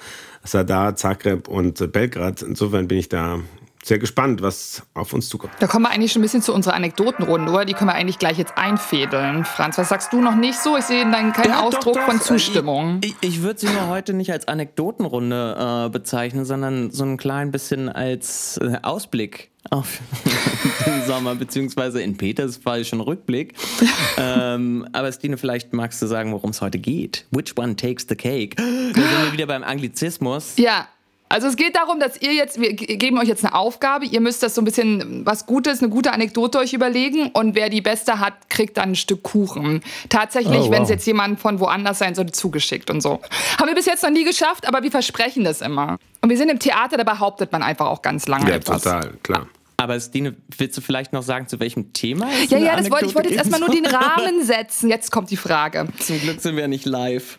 Sadar, 0.43 0.97
Zagreb 0.97 1.47
und 1.47 1.89
Belgrad. 1.93 2.41
Insofern 2.41 2.89
bin 2.89 2.97
ich 2.97 3.07
da 3.07 3.39
sehr 3.83 3.99
gespannt, 3.99 4.41
was 4.41 4.83
auf 4.93 5.13
uns 5.13 5.29
zukommt. 5.29 5.53
Da 5.59 5.67
kommen 5.67 5.83
wir 5.85 5.89
eigentlich 5.91 6.11
schon 6.11 6.21
ein 6.21 6.23
bisschen 6.23 6.41
zu 6.41 6.53
unserer 6.53 6.73
Anekdotenrunde, 6.73 7.51
oder? 7.51 7.65
Die 7.65 7.73
können 7.73 7.89
wir 7.89 7.95
eigentlich 7.95 8.19
gleich 8.19 8.37
jetzt 8.37 8.57
einfädeln. 8.57 9.45
Franz, 9.45 9.77
was 9.77 9.89
sagst 9.89 10.11
du 10.11 10.21
noch 10.21 10.35
nicht 10.35 10.59
so? 10.59 10.77
Ich 10.77 10.85
sehe 10.85 11.09
dann 11.09 11.31
keinen 11.33 11.49
Ja, 11.51 11.57
doch, 11.61 11.77
Ausdruck 11.77 11.93
doch. 11.95 12.01
von 12.03 12.19
Zustimmung. 12.19 12.99
Ich, 13.03 13.15
ich, 13.21 13.29
ich 13.29 13.41
würde 13.43 13.59
sie 13.59 13.67
nur 13.67 13.87
heute 13.87 14.13
nicht 14.13 14.31
als 14.31 14.47
Anekdotenrunde 14.47 15.85
äh, 15.87 15.89
bezeichnen, 15.89 16.45
sondern 16.45 16.91
so 16.91 17.03
ein 17.05 17.17
klein 17.17 17.51
bisschen 17.51 17.89
als 17.89 18.57
äh, 18.57 18.77
Ausblick 18.81 19.51
auf 19.69 19.99
den 20.85 21.05
Sommer, 21.05 21.35
beziehungsweise 21.35 22.01
in 22.01 22.17
Peters 22.17 22.57
Fall 22.57 22.85
schon 22.85 23.01
Rückblick. 23.01 23.53
ähm, 24.17 24.87
aber 24.93 25.11
Stine, 25.11 25.37
vielleicht 25.37 25.73
magst 25.73 26.01
du 26.01 26.07
sagen, 26.07 26.31
worum 26.31 26.51
es 26.51 26.61
heute 26.61 26.79
geht. 26.79 27.25
Which 27.31 27.53
one 27.57 27.75
takes 27.75 28.05
the 28.07 28.15
cake? 28.15 28.55
Da 28.55 28.63
sind 28.63 28.95
wir 28.95 29.33
wieder 29.33 29.45
beim 29.45 29.63
Anglizismus. 29.63 30.53
Ja, 30.57 30.87
Also 31.29 31.47
es 31.47 31.57
geht 31.57 31.75
darum, 31.75 31.99
dass 31.99 32.21
ihr 32.21 32.33
jetzt, 32.33 32.59
wir 32.59 32.73
geben 32.73 33.17
euch 33.17 33.27
jetzt 33.27 33.43
eine 33.43 33.53
Aufgabe, 33.53 34.05
ihr 34.05 34.21
müsst 34.21 34.43
das 34.43 34.55
so 34.55 34.61
ein 34.61 34.65
bisschen 34.65 35.25
was 35.25 35.45
Gutes, 35.45 35.81
eine 35.81 35.89
gute 35.89 36.13
Anekdote 36.13 36.57
euch 36.57 36.73
überlegen 36.73 37.31
und 37.33 37.55
wer 37.55 37.69
die 37.69 37.81
beste 37.81 38.19
hat, 38.19 38.49
kriegt 38.49 38.77
dann 38.77 38.91
ein 38.91 38.95
Stück 38.95 39.23
Kuchen. 39.23 39.81
Tatsächlich, 40.09 40.59
oh, 40.59 40.65
wow. 40.65 40.71
wenn 40.71 40.83
es 40.83 40.89
jetzt 40.89 41.05
jemand 41.05 41.39
von 41.39 41.59
woanders 41.59 41.99
sein 41.99 42.15
sollte, 42.15 42.31
zugeschickt 42.31 42.89
und 42.89 43.01
so. 43.01 43.19
Haben 43.59 43.67
wir 43.67 43.75
bis 43.75 43.85
jetzt 43.85 44.03
noch 44.03 44.09
nie 44.09 44.23
geschafft, 44.23 44.67
aber 44.67 44.83
wir 44.83 44.91
versprechen 44.91 45.43
das 45.43 45.61
immer. 45.61 45.97
Und 46.21 46.29
wir 46.29 46.37
sind 46.37 46.49
im 46.49 46.59
Theater, 46.59 46.97
da 46.97 47.03
behauptet 47.03 47.51
man 47.51 47.61
einfach 47.61 47.87
auch 47.87 48.01
ganz 48.01 48.27
lange 48.27 48.49
ja, 48.49 48.55
etwas. 48.55 48.83
total, 48.83 49.13
klar. 49.23 49.47
Aber 49.79 49.99
Stine, 49.99 50.35
willst 50.57 50.75
du 50.75 50.81
vielleicht 50.81 51.13
noch 51.13 51.21
sagen, 51.21 51.47
zu 51.47 51.59
welchem 51.59 51.93
Thema? 51.93 52.27
Ja, 52.49 52.57
ja, 52.57 52.75
das 52.75 52.89
wollte 52.89 53.05
ich 53.05 53.13
wollte 53.13 53.29
jetzt 53.29 53.37
erstmal 53.37 53.59
nur 53.59 53.69
den 53.69 53.85
Rahmen 53.95 54.43
setzen. 54.43 54.89
Jetzt 54.89 55.11
kommt 55.11 55.29
die 55.29 55.37
Frage. 55.37 55.87
Zum 55.99 56.19
Glück 56.19 56.41
sind 56.41 56.55
wir 56.55 56.67
nicht 56.67 56.85
live. 56.85 57.37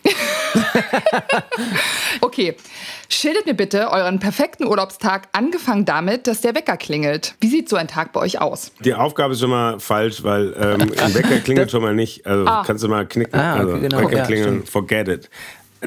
okay. 2.21 2.55
Schildert 3.09 3.47
mir 3.47 3.55
bitte 3.55 3.91
euren 3.91 4.21
perfekten 4.21 4.67
Urlaubstag, 4.67 5.29
angefangen 5.33 5.85
damit, 5.85 6.29
dass 6.29 6.41
der 6.41 6.55
Wecker 6.55 6.77
klingelt. 6.77 7.35
Wie 7.41 7.49
sieht 7.49 7.69
so 7.69 7.75
ein 7.75 7.89
Tag 7.89 8.13
bei 8.13 8.21
euch 8.21 8.41
aus? 8.41 8.71
Die 8.85 8.95
Aufgabe 8.95 9.33
ist 9.33 9.41
schon 9.41 9.51
mal 9.51 9.81
falsch, 9.81 10.23
weil 10.23 10.55
ähm, 10.61 10.93
ein 10.97 11.15
Wecker 11.15 11.41
klingelt 11.41 11.71
schon 11.73 11.83
mal 11.83 11.95
nicht. 11.95 12.25
Also 12.25 12.47
ah. 12.47 12.63
kannst 12.65 12.85
du 12.85 12.89
mal 12.89 13.05
knicken. 13.09 13.35
Ah, 13.35 13.55
okay, 13.55 13.61
also, 13.61 13.81
genau. 13.81 13.99
Wecker 13.99 14.17
ja, 14.17 14.27
klingeln, 14.27 14.55
stimmt. 14.59 14.69
forget 14.69 15.09
it. 15.09 15.31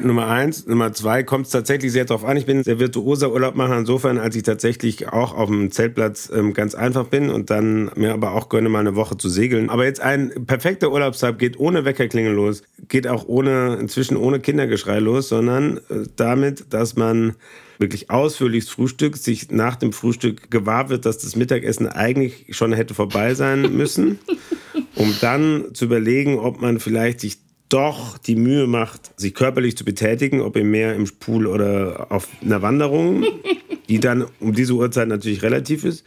Nummer 0.00 0.28
eins. 0.28 0.66
Nummer 0.66 0.92
zwei 0.92 1.22
kommt 1.22 1.46
es 1.46 1.52
tatsächlich 1.52 1.92
sehr 1.92 2.06
darauf 2.06 2.24
an. 2.24 2.36
Ich 2.36 2.46
bin 2.46 2.62
sehr 2.62 2.78
virtuoser 2.78 3.30
Urlaubmacher 3.30 3.78
insofern, 3.78 4.18
als 4.18 4.34
ich 4.36 4.42
tatsächlich 4.42 5.08
auch 5.08 5.34
auf 5.36 5.48
dem 5.48 5.70
Zeltplatz 5.70 6.30
ähm, 6.34 6.54
ganz 6.54 6.74
einfach 6.74 7.06
bin 7.06 7.28
und 7.28 7.50
dann 7.50 7.90
mir 7.94 8.12
aber 8.12 8.32
auch 8.32 8.48
gönne, 8.48 8.68
mal 8.68 8.80
eine 8.80 8.96
Woche 8.96 9.18
zu 9.18 9.28
segeln. 9.28 9.68
Aber 9.68 9.84
jetzt 9.84 10.00
ein 10.00 10.46
perfekter 10.46 10.90
Urlaubstag 10.90 11.38
geht 11.38 11.58
ohne 11.58 11.84
Weckerklingel 11.84 12.32
los, 12.32 12.62
geht 12.88 13.06
auch 13.06 13.26
ohne, 13.28 13.76
inzwischen 13.80 14.16
ohne 14.16 14.40
Kindergeschrei 14.40 14.98
los, 14.98 15.28
sondern 15.28 15.76
äh, 15.76 16.04
damit, 16.16 16.72
dass 16.72 16.96
man 16.96 17.34
wirklich 17.78 18.10
ausführlichst 18.10 18.70
frühstückt, 18.70 19.18
sich 19.18 19.50
nach 19.50 19.76
dem 19.76 19.92
Frühstück 19.92 20.50
gewahr 20.50 20.88
wird, 20.88 21.04
dass 21.04 21.18
das 21.18 21.36
Mittagessen 21.36 21.86
eigentlich 21.88 22.46
schon 22.50 22.72
hätte 22.72 22.94
vorbei 22.94 23.34
sein 23.34 23.76
müssen, 23.76 24.20
um 24.94 25.14
dann 25.20 25.66
zu 25.74 25.84
überlegen, 25.84 26.38
ob 26.38 26.62
man 26.62 26.80
vielleicht 26.80 27.20
sich 27.20 27.41
doch 27.72 28.18
die 28.18 28.36
Mühe 28.36 28.66
macht, 28.66 29.18
sich 29.18 29.34
körperlich 29.34 29.76
zu 29.76 29.84
betätigen, 29.84 30.40
ob 30.40 30.56
im 30.56 30.70
Meer, 30.70 30.94
im 30.94 31.08
Pool 31.20 31.46
oder 31.46 32.06
auf 32.10 32.28
einer 32.42 32.60
Wanderung, 32.60 33.24
die 33.88 33.98
dann 33.98 34.26
um 34.40 34.52
diese 34.52 34.74
Uhrzeit 34.74 35.08
natürlich 35.08 35.42
relativ 35.42 35.84
ist, 35.84 36.04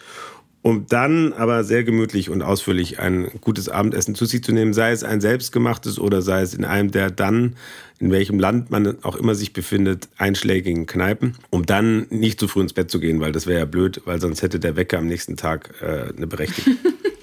um 0.61 0.85
dann 0.87 1.33
aber 1.33 1.63
sehr 1.63 1.83
gemütlich 1.83 2.29
und 2.29 2.41
ausführlich 2.41 2.99
ein 2.99 3.29
gutes 3.41 3.69
Abendessen 3.69 4.15
zu 4.15 4.25
sich 4.25 4.43
zu 4.43 4.51
nehmen, 4.51 4.73
sei 4.73 4.91
es 4.91 5.03
ein 5.03 5.21
selbstgemachtes 5.21 5.99
oder 5.99 6.21
sei 6.21 6.41
es 6.41 6.53
in 6.53 6.65
einem 6.65 6.91
der 6.91 7.11
dann, 7.11 7.55
in 7.99 8.11
welchem 8.11 8.39
Land 8.39 8.71
man 8.71 9.03
auch 9.03 9.15
immer 9.15 9.35
sich 9.35 9.53
befindet, 9.53 10.09
einschlägigen 10.17 10.85
Kneipen, 10.85 11.35
um 11.49 11.65
dann 11.65 12.07
nicht 12.09 12.39
zu 12.39 12.47
früh 12.47 12.61
ins 12.61 12.73
Bett 12.73 12.91
zu 12.91 12.99
gehen, 12.99 13.19
weil 13.19 13.31
das 13.31 13.47
wäre 13.47 13.59
ja 13.59 13.65
blöd, 13.65 14.01
weil 14.05 14.21
sonst 14.21 14.41
hätte 14.41 14.59
der 14.59 14.75
Wecker 14.75 14.97
am 14.97 15.07
nächsten 15.07 15.37
Tag 15.37 15.73
äh, 15.81 16.13
eine 16.15 16.27
Berechtigung. 16.27 16.77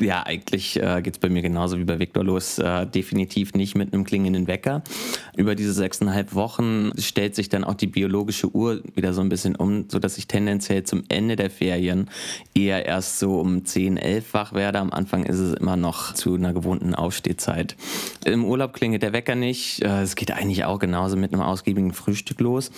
Ja, 0.00 0.24
eigentlich 0.24 0.80
äh, 0.80 1.02
geht 1.02 1.14
es 1.14 1.18
bei 1.18 1.28
mir 1.28 1.42
genauso 1.42 1.78
wie 1.78 1.84
bei 1.84 1.98
Viktor 1.98 2.24
los. 2.24 2.58
Äh, 2.58 2.86
definitiv 2.86 3.54
nicht 3.54 3.74
mit 3.74 3.92
einem 3.92 4.04
klingenden 4.04 4.46
Wecker. 4.46 4.82
Über 5.36 5.54
diese 5.54 5.72
sechseinhalb 5.72 6.34
Wochen 6.34 6.92
stellt 6.98 7.34
sich 7.34 7.48
dann 7.48 7.64
auch 7.64 7.74
die 7.74 7.86
biologische 7.86 8.54
Uhr 8.54 8.82
wieder 8.94 9.12
so 9.12 9.20
ein 9.20 9.28
bisschen 9.28 9.56
um, 9.56 9.86
sodass 9.88 10.18
ich 10.18 10.26
tendenziell 10.26 10.84
zum 10.84 11.04
Ende 11.08 11.36
der 11.36 11.50
Ferien 11.50 12.10
eher 12.54 12.86
erst 12.86 13.18
so 13.18 13.40
um 13.40 13.64
10, 13.64 13.96
11 13.96 14.34
wach 14.34 14.52
werde. 14.52 14.78
Am 14.78 14.90
Anfang 14.90 15.24
ist 15.24 15.38
es 15.38 15.54
immer 15.54 15.76
noch 15.76 16.14
zu 16.14 16.34
einer 16.34 16.52
gewohnten 16.52 16.94
Aufstehzeit. 16.94 17.76
Im 18.24 18.44
Urlaub 18.44 18.74
klingelt 18.74 19.02
der 19.02 19.12
Wecker 19.12 19.34
nicht. 19.34 19.82
Äh, 19.82 20.02
es 20.02 20.14
geht 20.16 20.30
eigentlich 20.30 20.64
auch 20.64 20.78
genauso 20.78 21.16
mit 21.16 21.32
einem 21.32 21.42
ausgiebigen 21.42 21.92
Frühstück 21.92 22.40
los. 22.40 22.70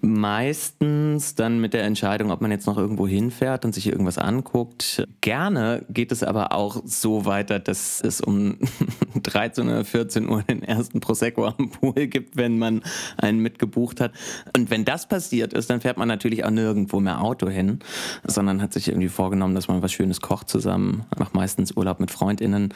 Meistens 0.00 1.34
dann 1.34 1.60
mit 1.60 1.74
der 1.74 1.84
Entscheidung, 1.84 2.30
ob 2.30 2.40
man 2.40 2.50
jetzt 2.50 2.66
noch 2.66 2.78
irgendwo 2.78 3.06
hinfährt 3.06 3.64
und 3.64 3.74
sich 3.74 3.86
irgendwas 3.86 4.18
anguckt. 4.18 5.06
Gerne 5.20 5.84
geht 5.88 6.12
es 6.12 6.22
aber 6.22 6.41
aber 6.42 6.56
auch 6.56 6.82
so 6.84 7.24
weiter, 7.24 7.58
dass 7.58 8.00
es 8.00 8.20
um 8.20 8.58
13 9.22 9.68
oder 9.68 9.84
14 9.84 10.28
Uhr 10.28 10.42
den 10.42 10.62
ersten 10.62 11.00
Prosecco 11.00 11.46
am 11.46 11.70
Pool 11.70 12.06
gibt, 12.06 12.36
wenn 12.36 12.58
man 12.58 12.82
einen 13.16 13.38
mitgebucht 13.38 14.00
hat. 14.00 14.12
Und 14.56 14.70
wenn 14.70 14.84
das 14.84 15.06
passiert 15.06 15.52
ist, 15.52 15.70
dann 15.70 15.80
fährt 15.80 15.98
man 15.98 16.08
natürlich 16.08 16.44
auch 16.44 16.50
nirgendwo 16.50 17.00
mehr 17.00 17.22
Auto 17.22 17.48
hin, 17.48 17.78
sondern 18.24 18.60
hat 18.60 18.72
sich 18.72 18.88
irgendwie 18.88 19.08
vorgenommen, 19.08 19.54
dass 19.54 19.68
man 19.68 19.82
was 19.82 19.92
Schönes 19.92 20.20
kocht 20.20 20.48
zusammen, 20.48 21.04
macht 21.16 21.34
meistens 21.34 21.76
Urlaub 21.76 22.00
mit 22.00 22.10
FreundInnen. 22.10 22.74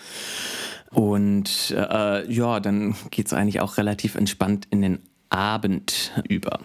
Und 0.92 1.74
äh, 1.76 2.32
ja, 2.32 2.60
dann 2.60 2.94
geht 3.10 3.26
es 3.26 3.32
eigentlich 3.32 3.60
auch 3.60 3.76
relativ 3.76 4.14
entspannt 4.14 4.68
in 4.70 4.82
den 4.82 4.98
Abend 5.30 6.12
über. 6.28 6.60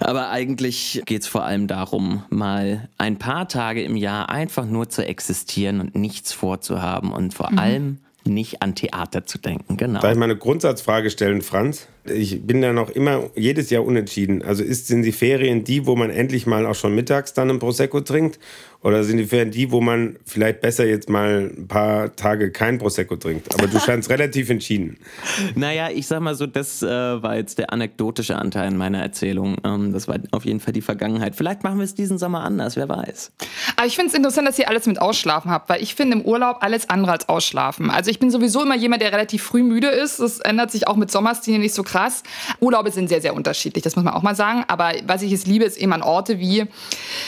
Aber 0.00 0.30
eigentlich 0.30 1.02
geht 1.06 1.22
es 1.22 1.28
vor 1.28 1.44
allem 1.44 1.66
darum, 1.66 2.24
mal 2.30 2.88
ein 2.98 3.18
paar 3.18 3.48
Tage 3.48 3.82
im 3.82 3.96
Jahr 3.96 4.28
einfach 4.28 4.66
nur 4.66 4.88
zu 4.88 5.06
existieren 5.06 5.80
und 5.80 5.94
nichts 5.94 6.32
vorzuhaben 6.32 7.12
und 7.12 7.34
vor 7.34 7.50
mhm. 7.52 7.58
allem 7.58 7.98
nicht 8.24 8.62
an 8.62 8.74
Theater 8.74 9.24
zu 9.24 9.38
denken. 9.38 9.76
Genau. 9.76 10.00
Darf 10.00 10.12
ich 10.12 10.18
mal 10.18 10.24
eine 10.24 10.36
Grundsatzfrage 10.36 11.10
stellen, 11.10 11.42
Franz? 11.42 11.88
Ich 12.04 12.42
bin 12.46 12.62
da 12.62 12.72
noch 12.72 12.90
immer 12.90 13.30
jedes 13.34 13.70
Jahr 13.70 13.84
unentschieden. 13.84 14.42
Also 14.42 14.64
ist, 14.64 14.86
sind 14.86 15.02
die 15.02 15.12
Ferien 15.12 15.64
die, 15.64 15.86
wo 15.86 15.96
man 15.96 16.10
endlich 16.10 16.46
mal 16.46 16.66
auch 16.66 16.74
schon 16.74 16.94
mittags 16.94 17.34
dann 17.34 17.50
ein 17.50 17.58
Prosecco 17.58 18.00
trinkt? 18.00 18.38
Oder 18.82 19.04
sind 19.04 19.18
die 19.18 19.26
Ferien 19.26 19.50
die, 19.50 19.70
wo 19.70 19.82
man 19.82 20.16
vielleicht 20.24 20.62
besser 20.62 20.86
jetzt 20.86 21.10
mal 21.10 21.52
ein 21.54 21.68
paar 21.68 22.16
Tage 22.16 22.50
kein 22.50 22.78
Prosecco 22.78 23.16
trinkt? 23.16 23.52
Aber 23.54 23.66
du 23.66 23.78
scheinst 23.78 24.08
relativ 24.10 24.48
entschieden. 24.48 24.96
Naja, 25.54 25.90
ich 25.90 26.06
sag 26.06 26.20
mal 26.20 26.34
so, 26.34 26.46
das 26.46 26.82
äh, 26.82 26.86
war 26.88 27.36
jetzt 27.36 27.58
der 27.58 27.74
anekdotische 27.74 28.36
Anteil 28.36 28.68
in 28.68 28.78
meiner 28.78 29.00
Erzählung. 29.02 29.58
Ähm, 29.64 29.92
das 29.92 30.08
war 30.08 30.16
auf 30.30 30.46
jeden 30.46 30.60
Fall 30.60 30.72
die 30.72 30.80
Vergangenheit. 30.80 31.36
Vielleicht 31.36 31.62
machen 31.62 31.76
wir 31.76 31.84
es 31.84 31.94
diesen 31.94 32.16
Sommer 32.16 32.42
anders, 32.42 32.76
wer 32.76 32.88
weiß. 32.88 33.32
Aber 33.76 33.86
ich 33.86 33.96
finde 33.96 34.08
es 34.08 34.14
interessant, 34.14 34.48
dass 34.48 34.58
ihr 34.58 34.68
alles 34.70 34.86
mit 34.86 34.98
Ausschlafen 34.98 35.50
habt, 35.50 35.68
weil 35.68 35.82
ich 35.82 35.94
finde 35.94 36.16
im 36.16 36.22
Urlaub 36.22 36.58
alles 36.60 36.88
andere 36.88 37.12
als 37.12 37.28
Ausschlafen. 37.28 37.90
Also 37.90 38.10
ich 38.10 38.18
bin 38.18 38.30
sowieso 38.30 38.62
immer 38.62 38.76
jemand, 38.76 39.02
der 39.02 39.12
relativ 39.12 39.42
früh 39.42 39.62
müde 39.62 39.88
ist. 39.88 40.20
Das 40.20 40.40
ändert 40.40 40.70
sich 40.70 40.88
auch 40.88 40.96
mit 40.96 41.10
Sommerstile 41.10 41.58
nicht 41.58 41.74
so 41.74 41.82
krass. 41.90 42.22
Urlaube 42.60 42.90
sind 42.90 43.08
sehr, 43.08 43.20
sehr 43.20 43.34
unterschiedlich, 43.34 43.82
das 43.82 43.96
muss 43.96 44.04
man 44.04 44.14
auch 44.14 44.22
mal 44.22 44.34
sagen. 44.34 44.64
Aber 44.68 44.92
was 45.06 45.22
ich 45.22 45.30
jetzt 45.30 45.46
liebe, 45.46 45.64
ist 45.64 45.76
eben 45.78 45.92
an 45.92 46.02
Orte 46.02 46.38
wie, 46.38 46.66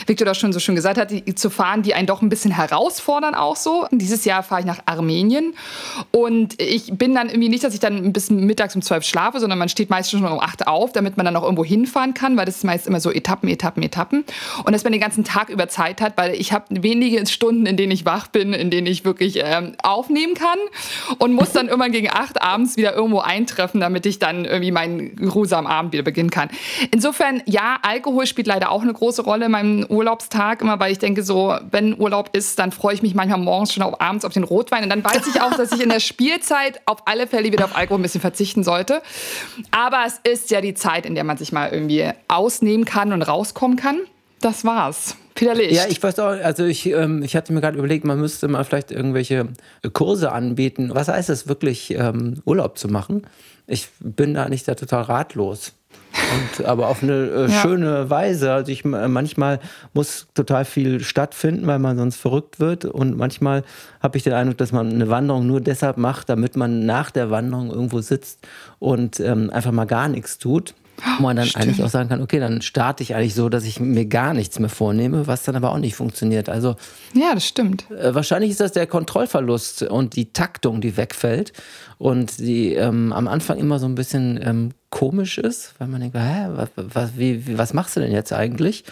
Victor 0.07 0.25
das 0.25 0.39
schon 0.39 0.53
so 0.53 0.61
schön 0.61 0.75
gesagt 0.75 0.99
hat, 0.99 1.11
die 1.11 1.35
zu 1.35 1.51
fahren, 1.51 1.83
die 1.83 1.95
einen 1.95 2.07
doch 2.07 2.23
ein 2.23 2.29
bisschen 2.29 2.53
herausfordern 2.53 3.35
auch 3.35 3.57
so. 3.57 3.87
Dieses 3.91 4.25
Jahr 4.25 4.43
fahre 4.43 4.61
ich 4.61 4.67
nach 4.67 4.81
Armenien 4.87 5.55
und 6.11 6.61
ich 6.61 6.93
bin 6.93 7.15
dann 7.15 7.29
irgendwie 7.29 7.49
nicht, 7.49 7.65
dass 7.65 7.75
ich 7.75 7.81
dann 7.81 8.13
bis 8.13 8.31
mittags 8.31 8.75
um 8.75 8.83
zwölf 8.83 9.05
schlafe, 9.05 9.41
sondern 9.41 9.59
man 9.59 9.69
steht 9.69 9.91
meistens 9.91 10.21
schon 10.21 10.31
um 10.31 10.41
acht 10.41 10.67
auf, 10.67 10.93
damit 10.93 11.17
man 11.17 11.27
dann 11.27 11.37
auch 11.37 11.43
irgendwo 11.43 11.65
hinfahren 11.65 12.15
kann, 12.15 12.37
weil 12.37 12.47
das 12.47 12.57
ist 12.57 12.65
meist 12.65 12.87
immer 12.87 13.01
so 13.01 13.11
Etappen, 13.11 13.49
Etappen, 13.49 13.83
Etappen. 13.83 14.25
Und 14.65 14.73
dass 14.73 14.85
man 14.85 14.93
den 14.93 15.01
ganzen 15.01 15.25
Tag 15.25 15.49
über 15.49 15.69
Zeit 15.69 16.01
hat, 16.01 16.17
weil 16.17 16.35
ich 16.35 16.53
habe 16.53 16.65
wenige 16.71 17.27
Stunden, 17.27 17.67
in 17.67 17.77
denen 17.77 17.93
ich 17.93 18.05
wach 18.05 18.29
bin, 18.29 18.53
in 18.53 18.71
denen 18.71 18.87
ich 18.87 19.05
wirklich 19.05 19.41
ähm, 19.43 19.75
aufnehmen 19.83 20.35
kann 20.35 20.59
und 21.19 21.33
muss 21.33 21.53
dann 21.53 21.67
irgendwann 21.69 21.93
gegen 21.93 22.11
acht 22.11 22.43
abends 22.43 22.77
wieder 22.77 22.95
irgendwo 22.95 23.21
eintreffen, 23.21 23.81
damit 23.81 24.07
ich 24.07 24.19
dann 24.19 24.45
irgendwie 24.53 24.71
meinen 24.71 25.17
geruhsamen 25.17 25.71
Abend 25.71 25.93
wieder 25.93 26.03
beginnen 26.03 26.31
kann. 26.31 26.49
Insofern, 26.91 27.43
ja, 27.47 27.79
Alkohol 27.83 28.27
spielt 28.27 28.47
leider 28.47 28.71
auch 28.71 28.83
eine 28.83 28.93
große 28.93 29.23
Rolle 29.23 29.47
in 29.47 29.53
meinem 29.53 29.87
Urlaubstag, 29.89 30.63
immer 30.63 30.79
weil 30.79 30.93
ich 30.93 30.99
denke, 30.99 31.23
so 31.23 31.57
wenn 31.71 31.99
Urlaub 31.99 32.31
ist, 32.37 32.59
dann 32.59 32.73
freue 32.73 32.95
ich 32.95 33.03
mich 33.03 33.15
manchmal 33.15 33.39
morgens 33.39 33.73
schon 33.73 33.83
auf, 33.83 34.01
abends 34.01 34.25
auf 34.25 34.33
den 34.33 34.45
Rotwein. 34.45 34.85
Und 34.85 34.91
dann 34.91 35.03
weiß 35.03 35.27
ich 35.27 35.41
auch, 35.41 35.55
dass 35.55 35.73
ich 35.73 35.83
in 35.83 35.89
der 35.89 36.01
Spielzeit 36.01 36.81
auf 36.87 37.07
alle 37.07 37.27
Fälle 37.27 37.53
wieder 37.53 37.65
auf 37.65 37.77
Alkohol 37.77 37.99
ein 37.99 38.03
bisschen 38.03 38.21
verzichten 38.21 38.65
sollte. 38.65 39.03
Aber 39.71 40.05
es 40.07 40.21
ist 40.23 40.51
ja 40.51 40.61
die 40.61 40.75
Zeit, 40.75 41.07
in 41.07 41.15
der 41.15 41.25
man 41.25 41.37
sich 41.37 41.53
mal 41.53 41.71
irgendwie 41.71 42.11
ausnehmen 42.29 42.85
kann 42.85 43.13
und 43.13 43.23
rauskommen 43.23 43.77
kann. 43.77 43.99
Das 44.41 44.65
war's. 44.65 45.17
Peter. 45.35 45.61
Ja, 45.63 45.85
ich 45.89 46.03
weiß 46.03 46.19
auch, 46.19 46.29
also 46.29 46.65
ich, 46.65 46.87
ähm, 46.87 47.23
ich 47.23 47.37
hatte 47.37 47.53
mir 47.53 47.61
gerade 47.61 47.79
überlegt, 47.79 48.05
man 48.05 48.21
müsste 48.21 48.49
mal 48.49 48.65
vielleicht 48.65 48.91
irgendwelche 48.91 49.49
Kurse 49.93 50.33
anbieten. 50.33 50.91
Was 50.93 51.09
heißt 51.09 51.31
es 51.31 51.49
wirklich, 51.49 51.93
ähm, 51.93 52.43
Urlaub 52.45 52.77
zu 52.79 52.89
machen? 52.89 53.23
Ich 53.67 53.89
bin 54.01 54.35
da 54.35 54.49
nicht 54.49 54.67
da 54.69 54.75
total 54.75 55.03
ratlos. 55.03 55.73
Und, 56.59 56.67
aber 56.67 56.89
auf 56.89 57.03
eine 57.03 57.13
äh, 57.13 57.41
ja. 57.51 57.61
schöne 57.61 58.11
Weise. 58.11 58.53
Also 58.53 58.71
ich 58.71 58.85
äh, 58.85 59.09
manchmal 59.09 59.61
muss 59.95 60.29
total 60.35 60.65
viel 60.65 61.01
stattfinden, 61.01 61.67
weil 61.67 61.79
man 61.79 61.97
sonst 61.97 62.17
verrückt 62.17 62.61
wird. 62.61 62.85
Und 62.85 63.17
manchmal 63.17 63.65
habe 64.01 64.19
ich 64.19 64.25
den 64.25 64.33
Eindruck, 64.33 64.59
dass 64.59 64.73
man 64.73 64.91
eine 64.91 65.09
Wanderung 65.09 65.47
nur 65.47 65.61
deshalb 65.61 65.97
macht, 65.97 66.29
damit 66.29 66.57
man 66.57 66.87
nach 66.87 67.11
der 67.11 67.31
Wanderung 67.31 67.71
irgendwo 67.71 68.01
sitzt 68.01 68.41
und 68.79 69.21
ähm, 69.21 69.51
einfach 69.51 69.73
mal 69.73 69.87
gar 69.87 70.09
nichts 70.09 70.39
tut. 70.39 70.75
Wo 71.17 71.23
man 71.23 71.37
dann 71.37 71.47
Stimmt. 71.47 71.65
eigentlich 71.65 71.83
auch 71.83 71.89
sagen 71.89 72.11
kann, 72.11 72.21
okay, 72.21 72.39
dann 72.39 72.63
starte 72.63 73.03
ich 73.03 73.15
eigentlich 73.15 73.35
so, 73.35 73.49
dass 73.49 73.65
ich 73.65 73.81
mir 73.81 74.05
gar 74.07 74.35
nichts 74.35 74.59
mehr 74.59 74.69
vornehme, 74.69 75.27
was 75.27 75.43
dann 75.43 75.57
aber 75.57 75.73
auch 75.73 75.79
nicht 75.79 75.97
funktioniert. 75.97 76.49
Also 76.49 76.77
ja, 77.15 77.35
das 77.35 77.47
stimmt. 77.47 77.91
Äh, 77.91 78.15
wahrscheinlich 78.15 78.51
ist 78.51 78.61
das 78.61 78.73
der 78.73 78.87
Kontrollverlust 78.87 79.83
und 79.85 80.15
die 80.15 80.33
Taktung, 80.33 80.81
die 80.81 80.97
wegfällt 80.97 81.55
und 82.03 82.41
die 82.41 82.75
ähm, 82.75 83.13
am 83.13 83.29
Anfang 83.29 83.59
immer 83.59 83.79
so 83.79 83.87
ein 83.87 83.95
bisschen 83.95 84.41
ähm, 84.43 84.71
komisch 84.91 85.39
ist, 85.39 85.75
weil 85.79 85.87
man 85.87 86.01
denkt, 86.01 86.17
hä, 86.17 86.49
was, 86.49 86.69
was, 86.75 87.17
wie, 87.17 87.47
wie, 87.47 87.57
was 87.57 87.75
machst 87.75 87.95
du 87.95 88.01
denn 88.01 88.11
jetzt 88.11 88.33
eigentlich? 88.33 88.83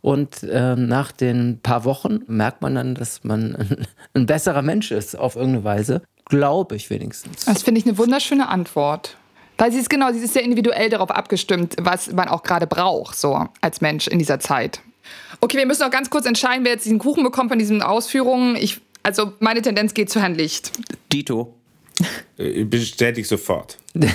Und 0.00 0.42
äh, 0.42 0.74
nach 0.74 1.12
den 1.12 1.60
paar 1.62 1.84
Wochen 1.84 2.24
merkt 2.26 2.62
man 2.62 2.74
dann, 2.74 2.96
dass 2.96 3.22
man 3.22 3.54
ein, 3.54 3.86
ein 4.14 4.26
besserer 4.26 4.62
Mensch 4.62 4.90
ist, 4.90 5.16
auf 5.16 5.36
irgendeine 5.36 5.62
Weise. 5.62 6.02
Glaube 6.24 6.74
ich 6.74 6.90
wenigstens. 6.90 7.44
Das 7.44 7.62
finde 7.62 7.78
ich 7.78 7.86
eine 7.86 7.98
wunderschöne 7.98 8.48
Antwort. 8.48 9.16
Weil 9.58 9.70
sie 9.70 9.78
ist 9.78 9.88
genau, 9.88 10.12
sie 10.12 10.18
ist 10.18 10.32
sehr 10.32 10.42
individuell 10.42 10.90
darauf 10.90 11.12
abgestimmt, 11.12 11.76
was 11.80 12.12
man 12.12 12.26
auch 12.26 12.42
gerade 12.42 12.66
braucht, 12.66 13.16
so 13.16 13.46
als 13.60 13.80
Mensch 13.80 14.08
in 14.08 14.18
dieser 14.18 14.40
Zeit. 14.40 14.80
Okay, 15.40 15.56
wir 15.56 15.66
müssen 15.66 15.82
noch 15.82 15.92
ganz 15.92 16.10
kurz 16.10 16.26
entscheiden, 16.26 16.64
wer 16.64 16.72
jetzt 16.72 16.84
diesen 16.84 16.98
Kuchen 16.98 17.22
bekommt 17.22 17.50
von 17.50 17.60
diesen 17.60 17.80
Ausführungen. 17.80 18.56
Ich, 18.56 18.80
also 19.04 19.34
meine 19.38 19.62
Tendenz 19.62 19.94
geht 19.94 20.10
zu 20.10 20.20
Herrn 20.20 20.34
Licht. 20.34 20.72
Dito. 21.12 21.54
Äh, 22.38 22.64
Bestätige 22.64 23.26
sofort. 23.26 23.78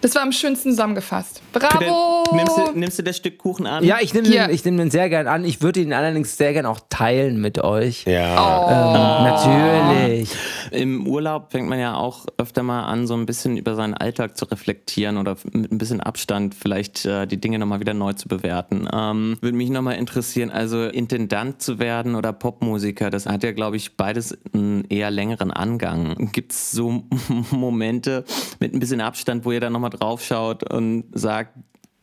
Das 0.00 0.14
war 0.14 0.22
am 0.22 0.32
schönsten 0.32 0.70
zusammengefasst. 0.70 1.40
Bravo! 1.52 2.24
Nimmst, 2.34 2.56
du, 2.58 2.78
nimmst 2.78 2.98
du 2.98 3.02
das 3.02 3.16
Stück 3.16 3.38
Kuchen 3.38 3.66
an? 3.66 3.82
Ja, 3.82 3.98
ich 4.02 4.12
nehme 4.12 4.28
Hier. 4.28 4.48
den, 4.48 4.54
ich 4.54 4.62
nehm 4.66 4.76
den 4.76 4.90
sehr 4.90 5.08
gern 5.08 5.26
an. 5.26 5.46
Ich 5.46 5.62
würde 5.62 5.80
ihn 5.80 5.94
allerdings 5.94 6.36
sehr 6.36 6.52
gern 6.52 6.66
auch 6.66 6.80
teilen 6.90 7.40
mit 7.40 7.58
euch. 7.58 8.04
Ja. 8.04 8.68
Ähm, 8.68 9.24
natürlich. 9.24 10.28
Im 10.74 11.06
Urlaub 11.06 11.52
fängt 11.52 11.68
man 11.68 11.78
ja 11.78 11.94
auch 11.94 12.26
öfter 12.38 12.62
mal 12.62 12.84
an, 12.84 13.06
so 13.06 13.14
ein 13.14 13.26
bisschen 13.26 13.56
über 13.56 13.74
seinen 13.74 13.94
Alltag 13.94 14.36
zu 14.36 14.44
reflektieren 14.46 15.16
oder 15.16 15.36
mit 15.52 15.72
ein 15.72 15.78
bisschen 15.78 16.00
Abstand 16.00 16.54
vielleicht 16.54 17.04
äh, 17.04 17.26
die 17.26 17.40
Dinge 17.40 17.58
nochmal 17.58 17.80
wieder 17.80 17.94
neu 17.94 18.12
zu 18.12 18.28
bewerten. 18.28 18.88
Ähm, 18.92 19.38
würde 19.40 19.56
mich 19.56 19.70
nochmal 19.70 19.96
interessieren, 19.96 20.50
also 20.50 20.84
Intendant 20.84 21.62
zu 21.62 21.78
werden 21.78 22.14
oder 22.14 22.32
Popmusiker, 22.32 23.10
das 23.10 23.26
hat 23.26 23.42
ja, 23.42 23.52
glaube 23.52 23.76
ich, 23.76 23.96
beides 23.96 24.36
einen 24.52 24.84
eher 24.84 25.10
längeren 25.10 25.50
Angang. 25.50 26.30
Gibt 26.32 26.52
es 26.52 26.72
so 26.72 27.04
Momente 27.50 28.24
mit 28.60 28.74
ein 28.74 28.80
bisschen 28.80 29.00
Abstand, 29.00 29.44
wo 29.44 29.52
ihr 29.52 29.60
dann 29.60 29.72
nochmal 29.72 29.90
drauf 29.90 30.22
schaut 30.22 30.70
und 30.70 31.04
sagt, 31.12 31.56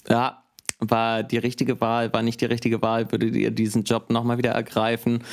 ja, 0.09 0.41
war 0.81 1.23
die 1.23 1.37
richtige 1.37 1.79
Wahl, 1.79 2.11
war 2.11 2.23
nicht 2.23 2.41
die 2.41 2.45
richtige 2.45 2.81
Wahl, 2.81 3.11
würdet 3.11 3.35
ihr 3.35 3.51
diesen 3.51 3.83
Job 3.83 4.09
nochmal 4.09 4.37
wieder 4.37 4.51
ergreifen? 4.51 5.23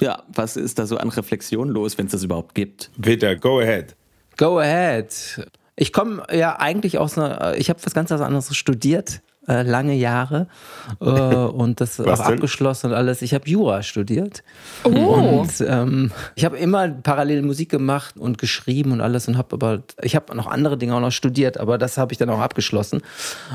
Ja, 0.00 0.22
was 0.28 0.56
ist 0.56 0.78
da 0.78 0.86
so 0.86 0.96
an 0.98 1.08
Reflexion 1.08 1.68
los, 1.68 1.96
wenn 1.96 2.06
es 2.06 2.12
das 2.12 2.24
überhaupt 2.24 2.54
gibt? 2.54 2.90
Peter, 3.00 3.36
go 3.36 3.60
ahead. 3.60 3.96
Go 4.36 4.58
ahead. 4.58 5.48
Ich 5.76 5.92
komme 5.92 6.24
ja 6.32 6.58
eigentlich 6.58 6.98
aus 6.98 7.16
einer, 7.16 7.56
ich 7.56 7.70
habe 7.70 7.80
was 7.82 7.94
ganz 7.94 8.10
anderes 8.10 8.54
studiert, 8.56 9.22
äh, 9.48 9.62
lange 9.62 9.94
Jahre 9.94 10.46
äh, 11.00 11.04
und 11.04 11.80
das 11.80 11.98
Was 11.98 12.20
auch 12.20 12.26
denn? 12.26 12.34
abgeschlossen 12.34 12.88
und 12.88 12.92
alles. 12.94 13.22
Ich 13.22 13.34
habe 13.34 13.48
Jura 13.48 13.82
studiert. 13.82 14.42
Oh. 14.84 14.90
Und 14.90 15.64
ähm, 15.66 16.12
ich 16.34 16.44
habe 16.44 16.58
immer 16.58 16.88
parallel 16.88 17.42
Musik 17.42 17.70
gemacht 17.70 18.16
und 18.16 18.38
geschrieben 18.38 18.92
und 18.92 19.00
alles 19.00 19.26
und 19.28 19.36
habe 19.36 19.54
aber, 19.54 19.82
ich 20.02 20.14
habe 20.14 20.36
noch 20.36 20.46
andere 20.46 20.76
Dinge 20.76 20.94
auch 20.94 21.00
noch 21.00 21.12
studiert, 21.12 21.58
aber 21.58 21.78
das 21.78 21.98
habe 21.98 22.12
ich 22.12 22.18
dann 22.18 22.30
auch 22.30 22.40
abgeschlossen. 22.40 23.00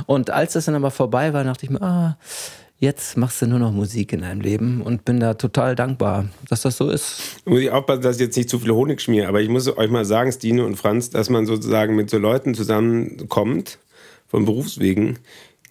Und 0.06 0.30
als 0.30 0.54
das 0.54 0.66
dann 0.66 0.76
aber 0.76 0.92
vorbei 0.92 1.34
war, 1.34 1.44
dachte 1.44 1.66
ich 1.66 1.70
mir, 1.70 1.82
ah, 1.82 2.18
jetzt 2.80 3.16
machst 3.16 3.42
du 3.42 3.48
nur 3.48 3.60
noch 3.60 3.72
Musik 3.72 4.12
in 4.12 4.22
deinem 4.22 4.42
Leben 4.42 4.82
und 4.82 5.06
bin 5.06 5.20
da 5.20 5.36
total 5.36 5.76
dankbar, 5.76 6.26
dass 6.50 6.64
das 6.64 6.76
so 6.78 6.90
ist. 6.90 7.42
Muss 7.46 7.62
ich 7.62 7.72
aufpassen, 7.72 8.02
dass 8.02 8.18
ich 8.18 8.24
jetzt 8.24 8.36
nicht 8.36 8.50
zu 8.50 8.60
viel 8.60 8.72
Honig 8.72 9.02
schmiere, 9.02 9.28
aber 9.28 9.42
ich 9.42 9.50
muss 9.50 9.68
euch 9.78 9.90
mal 9.90 10.06
sagen, 10.06 10.32
Stine 10.32 10.66
und 10.66 10.76
Franz, 10.76 11.10
dass 11.10 11.30
man 11.30 11.46
sozusagen 11.46 11.96
mit 11.96 12.10
so 12.10 12.18
Leuten 12.18 12.54
zusammenkommt, 12.54 13.80
von 14.28 14.46
Berufswegen, 14.46 15.20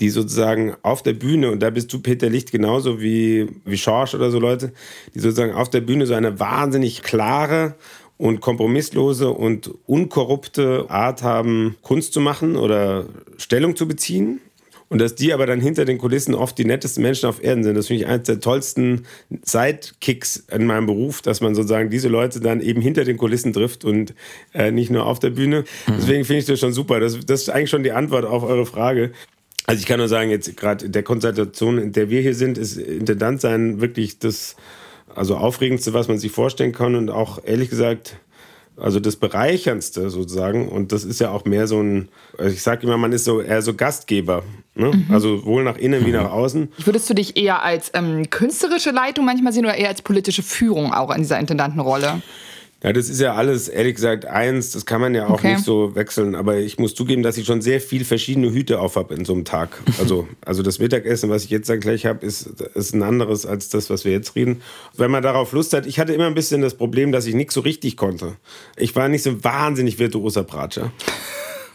die 0.01 0.11
sozusagen 0.11 0.75
auf 0.83 1.03
der 1.03 1.13
Bühne, 1.13 1.51
und 1.51 1.61
da 1.61 1.71
bist 1.71 1.93
du 1.93 2.01
Peter 2.01 2.29
Licht 2.29 2.51
genauso 2.51 3.01
wie, 3.01 3.49
wie 3.65 3.79
Schorsch 3.79 4.15
oder 4.15 4.31
so 4.31 4.39
Leute, 4.39 4.73
die 5.15 5.21
sozusagen 5.21 5.53
auf 5.53 5.71
der 5.71 5.81
Bühne 5.81 6.07
so 6.07 6.15
eine 6.15 6.41
wahnsinnig 6.41 7.03
klare 7.03 7.75
und 8.19 8.41
kompromisslose 8.41 9.31
und 9.31 9.71
unkorrupte 9.87 10.87
Art 10.89 11.23
haben, 11.23 11.77
Kunst 11.83 12.13
zu 12.13 12.21
machen 12.21 12.57
oder 12.57 13.07
Stellung 13.37 13.77
zu 13.77 13.89
beziehen. 13.89 14.41
Und 14.89 15.01
dass 15.01 15.15
die 15.15 15.33
aber 15.33 15.47
dann 15.47 15.59
hinter 15.63 15.87
den 15.87 15.97
Kulissen 15.97 16.35
oft 16.35 16.59
die 16.59 16.67
nettesten 16.67 17.03
Menschen 17.03 17.27
auf 17.27 17.43
Erden 17.43 17.65
sind. 17.65 17.77
Das 17.77 17.87
finde 17.87 18.03
ich 18.03 18.09
eines 18.11 18.25
der 18.27 18.41
tollsten 18.41 19.07
Sidekicks 19.43 20.45
in 20.53 20.67
meinem 20.67 20.85
Beruf, 20.85 21.23
dass 21.23 21.41
man 21.41 21.55
sozusagen 21.55 21.89
diese 21.89 22.09
Leute 22.09 22.41
dann 22.41 22.61
eben 22.61 22.83
hinter 22.83 23.05
den 23.05 23.17
Kulissen 23.17 23.55
trifft 23.55 23.87
und 23.87 24.13
äh, 24.53 24.71
nicht 24.71 24.91
nur 24.91 25.07
auf 25.07 25.19
der 25.19 25.31
Bühne. 25.31 25.65
Deswegen 25.89 26.27
finde 26.27 26.41
ich 26.41 26.45
das 26.45 26.61
schon 26.61 26.75
super. 26.75 27.01
Das, 27.01 27.19
das 27.25 27.41
ist 27.41 27.49
eigentlich 27.49 27.71
schon 27.71 27.85
die 27.85 27.93
Antwort 27.93 28.27
auf 28.27 28.43
eure 28.43 28.67
Frage. 28.67 29.13
Also 29.67 29.81
ich 29.81 29.87
kann 29.87 29.99
nur 29.99 30.09
sagen, 30.09 30.31
jetzt 30.31 30.57
gerade 30.57 30.87
in 30.87 30.93
der 30.93 31.03
Konstellation, 31.03 31.79
in 31.79 31.93
der 31.93 32.11
wir 32.11 32.21
hier 32.21 32.35
sind, 32.35 32.59
ist 32.59 32.77
Intendant 32.77 33.41
sein 33.41 33.81
wirklich 33.81 34.19
das 34.19 34.57
also 35.15 35.37
aufregendste, 35.37 35.93
was 35.93 36.09
man 36.09 36.19
sich 36.19 36.33
vorstellen 36.33 36.73
kann 36.73 36.95
und 36.95 37.11
auch 37.11 37.39
ehrlich 37.45 37.71
gesagt 37.71 38.17
also 38.77 39.01
das 39.01 39.17
Bereicherndste 39.17 40.11
sozusagen. 40.11 40.69
Und 40.69 40.93
das 40.93 41.05
ist 41.05 41.21
ja 41.21 41.31
auch 41.31 41.45
mehr 41.45 41.67
so 41.67 41.81
ein, 41.81 42.09
also 42.39 42.53
ich 42.53 42.63
sage 42.63 42.87
immer, 42.87 42.97
man 42.97 43.13
ist 43.13 43.25
so 43.25 43.41
eher 43.41 43.63
so 43.63 43.75
Gastgeber. 43.75 44.43
Ne? 44.75 45.05
Also 45.11 45.39
sowohl 45.39 45.63
nach 45.65 45.77
innen 45.77 46.07
wie 46.07 46.11
nach 46.11 46.31
außen. 46.31 46.73
Würdest 46.79 47.09
du 47.11 47.15
dich 47.15 47.37
eher 47.37 47.63
als 47.63 47.91
ähm, 47.95 48.31
künstlerische 48.31 48.91
Leitung 48.91 49.27
manchmal 49.27 49.53
sehen 49.53 49.67
oder 49.67 49.75
eher 49.75 49.89
als 49.89 50.03
politische 50.03 50.43
Führung 50.43 50.93
auch 50.93 51.15
in 51.15 51.23
dieser 51.23 51.39
Intendantenrolle? 51.39 52.23
Ja, 52.83 52.93
das 52.93 53.09
ist 53.09 53.21
ja 53.21 53.35
alles, 53.35 53.69
ehrlich 53.69 53.95
gesagt, 53.95 54.25
eins, 54.25 54.73
das 54.73 54.87
kann 54.87 55.01
man 55.01 55.15
ja 55.15 55.27
auch 55.27 55.35
Okay. 55.35 55.53
nicht 55.55 55.65
so 55.65 55.95
wechseln. 55.95 56.35
Aber 56.35 56.57
ich 56.57 56.79
muss 56.79 56.95
zugeben, 56.97 57.23
dass 57.23 57.37
ich 57.37 57.47
schon 57.47 57.63
sehr 57.63 57.81
viel 57.81 58.05
verschiedene 58.05 58.51
Hüte 58.53 58.81
auf 58.81 58.97
habe 58.97 59.15
in 59.15 59.25
so 59.25 59.33
einem 59.35 59.45
Tag. 59.45 59.81
Also, 60.01 60.27
also 60.45 60.63
das 60.65 60.81
Mittagessen, 60.81 61.31
was 61.31 61.45
ich 61.45 61.51
jetzt 61.51 61.71
dann 61.71 61.79
gleich 61.79 62.07
habe, 62.07 62.27
ist, 62.27 62.47
ist 62.75 62.93
ein 62.95 63.05
anderes 63.05 63.47
als 63.47 63.69
das, 63.69 63.89
was 63.89 64.05
wir 64.05 64.11
jetzt 64.11 64.35
reden. 64.35 64.63
Wenn 64.97 65.13
man 65.13 65.23
darauf 65.23 65.53
Lust 65.53 65.73
hat, 65.75 65.87
ich 65.87 66.01
hatte 66.01 66.13
immer 66.13 66.27
ein 66.27 66.35
bisschen 66.35 66.61
das 66.61 66.75
Problem, 66.75 67.13
dass 67.13 67.27
ich 67.27 67.35
nichts 67.37 67.55
so 67.55 67.61
richtig 67.61 67.97
konnte. 67.97 68.33
Ich 68.77 68.97
war 68.97 69.09
nicht 69.09 69.23
so 69.23 69.31
ein 69.31 69.45
wahnsinnig 69.45 69.99
virtuoser 69.99 70.43
Bratscher. 70.43 70.91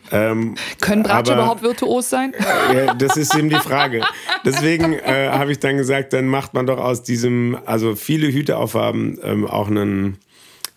Ähm, 0.09 0.55
Können 0.79 1.03
Bratsche 1.03 1.33
überhaupt 1.33 1.61
virtuos 1.63 2.09
sein? 2.09 2.33
ja, 2.73 2.93
das 2.93 3.17
ist 3.17 3.35
eben 3.35 3.49
die 3.49 3.57
Frage. 3.57 4.03
Deswegen 4.45 4.93
äh, 4.93 5.27
habe 5.33 5.51
ich 5.51 5.59
dann 5.59 5.75
gesagt, 5.75 6.13
dann 6.13 6.27
macht 6.27 6.53
man 6.53 6.65
doch 6.65 6.77
aus 6.77 7.03
diesem, 7.03 7.57
also 7.65 7.93
viele 7.93 8.27
Hüte 8.31 8.55
aufhaben, 8.55 9.19
ähm, 9.21 9.45
auch 9.45 9.67
einen, 9.67 10.17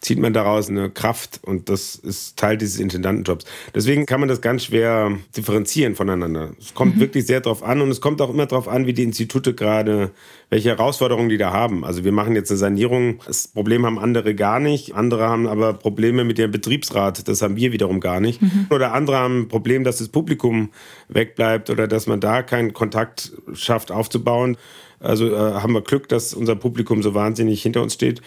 zieht 0.00 0.18
man 0.18 0.32
daraus 0.32 0.70
eine 0.70 0.88
Kraft 0.88 1.40
und 1.42 1.68
das 1.68 1.94
ist 1.94 2.38
Teil 2.38 2.56
dieses 2.56 2.80
Intendantenjobs. 2.80 3.44
Deswegen 3.74 4.06
kann 4.06 4.20
man 4.20 4.30
das 4.30 4.40
ganz 4.40 4.64
schwer 4.64 5.12
differenzieren 5.36 5.94
voneinander. 5.94 6.52
Es 6.58 6.72
kommt 6.72 6.98
wirklich 6.98 7.26
sehr 7.26 7.42
drauf 7.42 7.62
an 7.62 7.82
und 7.82 7.90
es 7.90 8.00
kommt 8.00 8.22
auch 8.22 8.30
immer 8.30 8.46
drauf 8.46 8.66
an, 8.66 8.86
wie 8.86 8.94
die 8.94 9.02
Institute 9.02 9.52
gerade, 9.52 10.10
welche 10.48 10.70
Herausforderungen 10.70 11.28
die 11.28 11.36
da 11.36 11.52
haben. 11.52 11.84
Also 11.84 12.02
wir 12.02 12.12
machen 12.12 12.34
jetzt 12.34 12.50
eine 12.50 12.56
Sanierung. 12.56 13.20
Das 13.26 13.48
Problem 13.48 13.84
haben 13.84 13.98
andere 13.98 14.34
gar 14.34 14.58
nicht. 14.58 14.94
Andere 14.94 15.28
haben 15.28 15.46
aber 15.46 15.74
Probleme 15.74 16.24
mit 16.24 16.38
dem 16.38 16.50
Betriebsrat. 16.50 17.28
Das 17.28 17.42
haben 17.42 17.56
wir 17.56 17.72
wiederum 17.72 18.00
gar 18.00 18.20
nicht. 18.20 18.40
Oder 18.70 18.94
andere 18.94 19.18
haben 19.18 19.40
ein 19.40 19.48
Problem, 19.48 19.84
dass 19.84 19.98
das 19.98 20.08
Publikum 20.08 20.70
wegbleibt 21.08 21.68
oder 21.68 21.86
dass 21.86 22.06
man 22.06 22.20
da 22.20 22.42
keinen 22.42 22.72
Kontakt 22.72 23.32
schafft 23.52 23.92
aufzubauen. 23.92 24.56
Also 25.02 25.34
äh, 25.34 25.54
haben 25.54 25.72
wir 25.72 25.80
Glück, 25.80 26.08
dass 26.10 26.34
unser 26.34 26.56
Publikum 26.56 27.02
so 27.02 27.14
wahnsinnig 27.14 27.62
hinter 27.62 27.82
uns 27.82 27.94
steht. 27.94 28.20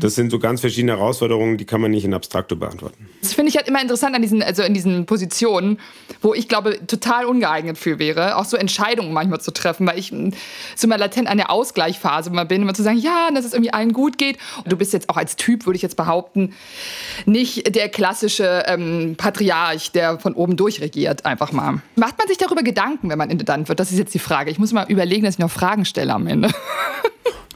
Das 0.00 0.16
sind 0.16 0.30
so 0.30 0.40
ganz 0.40 0.60
verschiedene 0.60 0.92
Herausforderungen, 0.92 1.56
die 1.56 1.64
kann 1.64 1.80
man 1.80 1.92
nicht 1.92 2.04
in 2.04 2.14
Abstrakto 2.14 2.56
beantworten. 2.56 3.08
Das 3.22 3.32
finde 3.32 3.50
ich 3.50 3.56
halt 3.56 3.68
immer 3.68 3.80
interessant 3.80 4.16
an 4.16 4.22
diesen, 4.22 4.42
also 4.42 4.64
in 4.64 4.74
diesen 4.74 5.06
Positionen, 5.06 5.78
wo 6.22 6.34
ich 6.34 6.48
glaube, 6.48 6.84
total 6.86 7.26
ungeeignet 7.26 7.78
für 7.78 8.00
wäre, 8.00 8.36
auch 8.36 8.44
so 8.44 8.56
Entscheidungen 8.56 9.12
manchmal 9.12 9.40
zu 9.40 9.52
treffen, 9.52 9.86
weil 9.86 10.00
ich 10.00 10.10
mm, 10.10 10.30
so 10.74 10.88
mal 10.88 10.96
latent 10.96 11.28
an 11.28 11.36
der 11.36 11.50
Ausgleichphase 11.50 12.30
mal 12.30 12.44
bin, 12.44 12.62
immer 12.62 12.74
zu 12.74 12.82
sagen, 12.82 12.98
ja, 12.98 13.28
dass 13.32 13.44
es 13.44 13.52
irgendwie 13.52 13.72
allen 13.72 13.92
gut 13.92 14.18
geht. 14.18 14.38
Und 14.64 14.72
du 14.72 14.76
bist 14.76 14.92
jetzt 14.92 15.08
auch 15.08 15.16
als 15.16 15.36
Typ, 15.36 15.64
würde 15.66 15.76
ich 15.76 15.82
jetzt 15.82 15.96
behaupten, 15.96 16.54
nicht 17.24 17.72
der 17.76 17.88
klassische 17.88 18.64
ähm, 18.66 19.14
Patriarch, 19.16 19.92
der 19.92 20.18
von 20.18 20.34
oben 20.34 20.56
durchregiert, 20.56 21.24
einfach 21.24 21.52
mal. 21.52 21.80
Macht 21.94 22.18
man 22.18 22.26
sich 22.26 22.38
darüber 22.38 22.64
Gedanken, 22.64 23.10
wenn 23.10 23.18
man 23.18 23.30
Intendant 23.30 23.68
wird? 23.68 23.78
Das 23.78 23.92
ist 23.92 23.98
jetzt 23.98 24.14
die 24.14 24.18
Frage. 24.18 24.50
Ich 24.50 24.58
muss 24.58 24.72
mal 24.72 24.86
überlegen, 24.88 25.24
dass 25.24 25.34
ich 25.34 25.38
noch 25.38 25.50
Fragen 25.50 25.84
stelle 25.84 26.15
am 26.16 26.26
Ende. 26.26 26.50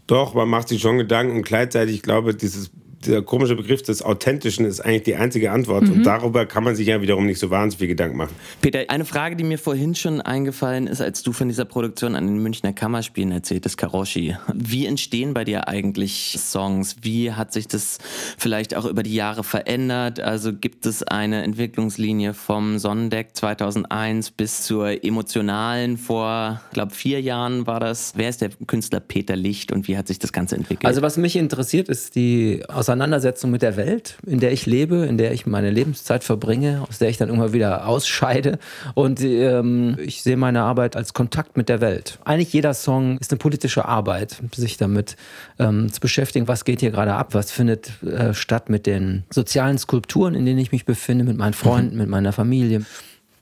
Doch, 0.06 0.34
man 0.34 0.48
macht 0.48 0.68
sich 0.68 0.80
schon 0.80 0.98
Gedanken 0.98 1.36
und 1.36 1.42
gleichzeitig, 1.42 1.96
ich 1.96 2.02
glaube, 2.02 2.34
dieses, 2.34 2.70
dieser 3.04 3.22
komische 3.22 3.56
Begriff 3.56 3.82
des 3.82 4.02
Authentischen 4.02 4.66
ist 4.66 4.80
eigentlich 4.80 5.04
die 5.04 5.16
einzige 5.16 5.52
Antwort. 5.52 5.88
Und 5.88 6.04
darüber 6.04 6.44
kann 6.44 6.64
man 6.64 6.76
sich 6.76 6.86
ja 6.86 7.00
wiederum 7.00 7.26
nicht 7.26 7.38
so 7.38 7.50
wahnsinnig 7.50 7.78
viel 7.78 7.88
Gedanken 7.88 8.18
machen. 8.18 8.34
Peter, 8.60 8.84
eine 8.88 9.04
Frage, 9.06 9.36
die 9.36 9.44
mir 9.44 9.58
vorhin 9.58 9.94
schon 9.94 10.20
eingefallen 10.20 10.86
ist, 10.86 11.00
als 11.00 11.22
du 11.22 11.32
von 11.32 11.48
dieser 11.48 11.64
Produktion 11.64 12.14
an 12.14 12.26
den 12.26 12.42
Münchner 12.42 12.72
Kammerspielen 12.72 13.32
erzähltest, 13.32 13.78
Karoshi. 13.78 14.36
Wie 14.52 14.84
entstehen 14.84 15.32
bei 15.32 15.44
dir 15.44 15.68
eigentlich 15.68 16.36
Songs? 16.38 16.96
Wie 17.02 17.32
hat 17.32 17.52
sich 17.52 17.68
das 17.68 17.98
vielleicht 18.36 18.76
auch 18.76 18.84
über 18.84 19.02
die 19.02 19.14
Jahre 19.14 19.44
verändert? 19.44 20.20
Also 20.20 20.52
gibt 20.52 20.84
es 20.84 21.02
eine 21.02 21.42
Entwicklungslinie 21.42 22.34
vom 22.34 22.78
Sonnendeck 22.78 23.34
2001 23.34 24.32
bis 24.32 24.62
zur 24.64 25.02
emotionalen 25.04 25.96
vor, 25.96 26.60
ich 26.68 26.74
glaube, 26.74 26.94
vier 26.94 27.22
Jahren 27.22 27.66
war 27.66 27.80
das. 27.80 28.12
Wer 28.16 28.28
ist 28.28 28.42
der 28.42 28.50
Künstler 28.66 29.00
Peter 29.00 29.36
Licht 29.36 29.72
und 29.72 29.88
wie 29.88 29.96
hat 29.96 30.06
sich 30.06 30.18
das 30.18 30.32
Ganze 30.32 30.56
entwickelt? 30.56 30.84
Also 30.84 31.00
was 31.00 31.16
mich 31.16 31.36
interessiert, 31.36 31.88
ist 31.88 32.14
die 32.14 32.62
Auseinandersetzung 32.90 33.52
mit 33.52 33.62
der 33.62 33.76
Welt, 33.76 34.18
in 34.26 34.40
der 34.40 34.50
ich 34.50 34.66
lebe, 34.66 35.06
in 35.06 35.16
der 35.16 35.30
ich 35.30 35.46
meine 35.46 35.70
Lebenszeit 35.70 36.24
verbringe, 36.24 36.84
aus 36.88 36.98
der 36.98 37.08
ich 37.08 37.18
dann 37.18 37.28
immer 37.28 37.52
wieder 37.52 37.86
ausscheide. 37.86 38.58
Und 38.94 39.20
ähm, 39.20 39.96
ich 40.00 40.24
sehe 40.24 40.36
meine 40.36 40.62
Arbeit 40.62 40.96
als 40.96 41.14
Kontakt 41.14 41.56
mit 41.56 41.68
der 41.68 41.80
Welt. 41.80 42.18
Eigentlich 42.24 42.52
jeder 42.52 42.74
Song 42.74 43.16
ist 43.18 43.30
eine 43.30 43.38
politische 43.38 43.84
Arbeit, 43.84 44.42
sich 44.56 44.76
damit 44.76 45.14
ähm, 45.60 45.92
zu 45.92 46.00
beschäftigen, 46.00 46.48
was 46.48 46.64
geht 46.64 46.80
hier 46.80 46.90
gerade 46.90 47.14
ab, 47.14 47.32
was 47.32 47.52
findet 47.52 48.02
äh, 48.02 48.34
statt 48.34 48.68
mit 48.68 48.86
den 48.86 49.22
sozialen 49.30 49.78
Skulpturen, 49.78 50.34
in 50.34 50.44
denen 50.44 50.58
ich 50.58 50.72
mich 50.72 50.84
befinde, 50.84 51.22
mit 51.22 51.36
meinen 51.36 51.54
Freunden, 51.54 51.96
mit 51.96 52.08
meiner 52.08 52.32
Familie. 52.32 52.84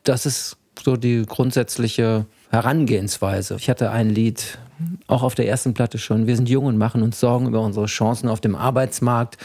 Das 0.05 0.27
ist 0.27 0.59
so 0.85 0.99
die 0.99 1.25
grundsätzliche 1.27 2.27
Herangehensweise. 2.51 3.57
Ich 3.59 3.71
hatte 3.71 3.93
ein 3.93 4.11
Lied, 4.11 4.59
auch 5.07 5.23
auf 5.23 5.35
der 5.35 5.49
ersten 5.49 5.75
Platte 5.75 5.99
schon. 5.99 6.27
Wir 6.27 6.37
sind 6.37 6.49
jung 6.49 6.67
und 6.67 6.79
machen 6.79 7.03
uns 7.03 7.19
Sorgen 7.19 7.47
über 7.47 7.61
unsere 7.61 7.87
Chancen 7.87 8.29
auf 8.29 8.41
dem 8.41 8.55
Arbeitsmarkt. 8.55 9.37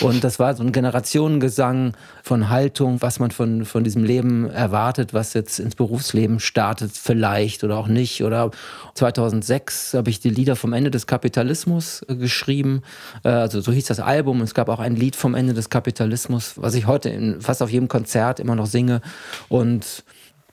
Und 0.00 0.24
das 0.24 0.38
war 0.38 0.54
so 0.54 0.62
ein 0.62 0.72
Generationengesang 0.72 1.94
von 2.22 2.48
Haltung, 2.48 3.00
was 3.00 3.18
man 3.18 3.30
von, 3.30 3.64
von 3.64 3.84
diesem 3.84 4.04
Leben 4.04 4.50
erwartet, 4.50 5.14
was 5.14 5.34
jetzt 5.34 5.60
ins 5.60 5.74
Berufsleben 5.74 6.40
startet, 6.40 6.92
vielleicht 6.92 7.64
oder 7.64 7.78
auch 7.78 7.88
nicht. 7.88 8.22
Oder 8.22 8.50
2006 8.94 9.94
habe 9.94 10.10
ich 10.10 10.20
die 10.20 10.30
Lieder 10.30 10.56
vom 10.56 10.72
Ende 10.72 10.90
des 10.90 11.06
Kapitalismus 11.06 12.02
äh, 12.08 12.16
geschrieben. 12.16 12.82
Äh, 13.24 13.28
also 13.28 13.60
so 13.60 13.72
hieß 13.72 13.86
das 13.86 14.00
Album. 14.00 14.40
Es 14.40 14.54
gab 14.54 14.68
auch 14.68 14.80
ein 14.80 14.96
Lied 14.96 15.16
vom 15.16 15.34
Ende 15.34 15.54
des 15.54 15.70
Kapitalismus, 15.70 16.54
was 16.56 16.74
ich 16.74 16.86
heute 16.86 17.08
in 17.08 17.40
fast 17.40 17.62
auf 17.62 17.70
jedem 17.70 17.88
Konzert 17.88 18.40
immer 18.40 18.56
noch 18.56 18.66
singe. 18.66 19.00
Und 19.48 20.04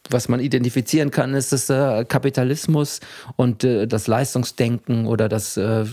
was 0.09 0.29
man 0.29 0.39
identifizieren 0.39 1.11
kann, 1.11 1.33
ist 1.33 1.51
das 1.51 1.69
äh, 1.69 2.05
Kapitalismus 2.05 2.99
und 3.35 3.63
äh, 3.63 3.87
das 3.87 4.07
Leistungsdenken 4.07 5.05
oder 5.05 5.29
das, 5.29 5.57
äh, 5.57 5.85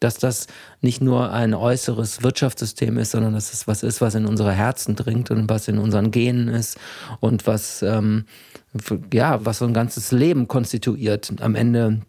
dass 0.00 0.18
das 0.18 0.46
nicht 0.80 1.00
nur 1.00 1.32
ein 1.32 1.54
äußeres 1.54 2.22
Wirtschaftssystem 2.22 2.98
ist, 2.98 3.12
sondern 3.12 3.34
dass 3.34 3.52
es 3.52 3.66
was 3.66 3.82
ist, 3.82 4.00
was 4.00 4.14
in 4.14 4.26
unsere 4.26 4.52
Herzen 4.52 4.96
dringt 4.96 5.30
und 5.30 5.48
was 5.48 5.68
in 5.68 5.78
unseren 5.78 6.10
Genen 6.10 6.48
ist 6.48 6.78
und 7.20 7.46
was, 7.46 7.82
ähm, 7.82 8.24
ja, 9.12 9.44
was 9.44 9.58
so 9.58 9.64
ein 9.64 9.74
ganzes 9.74 10.12
Leben 10.12 10.48
konstituiert. 10.48 11.32
Am 11.40 11.54
Ende 11.54 12.02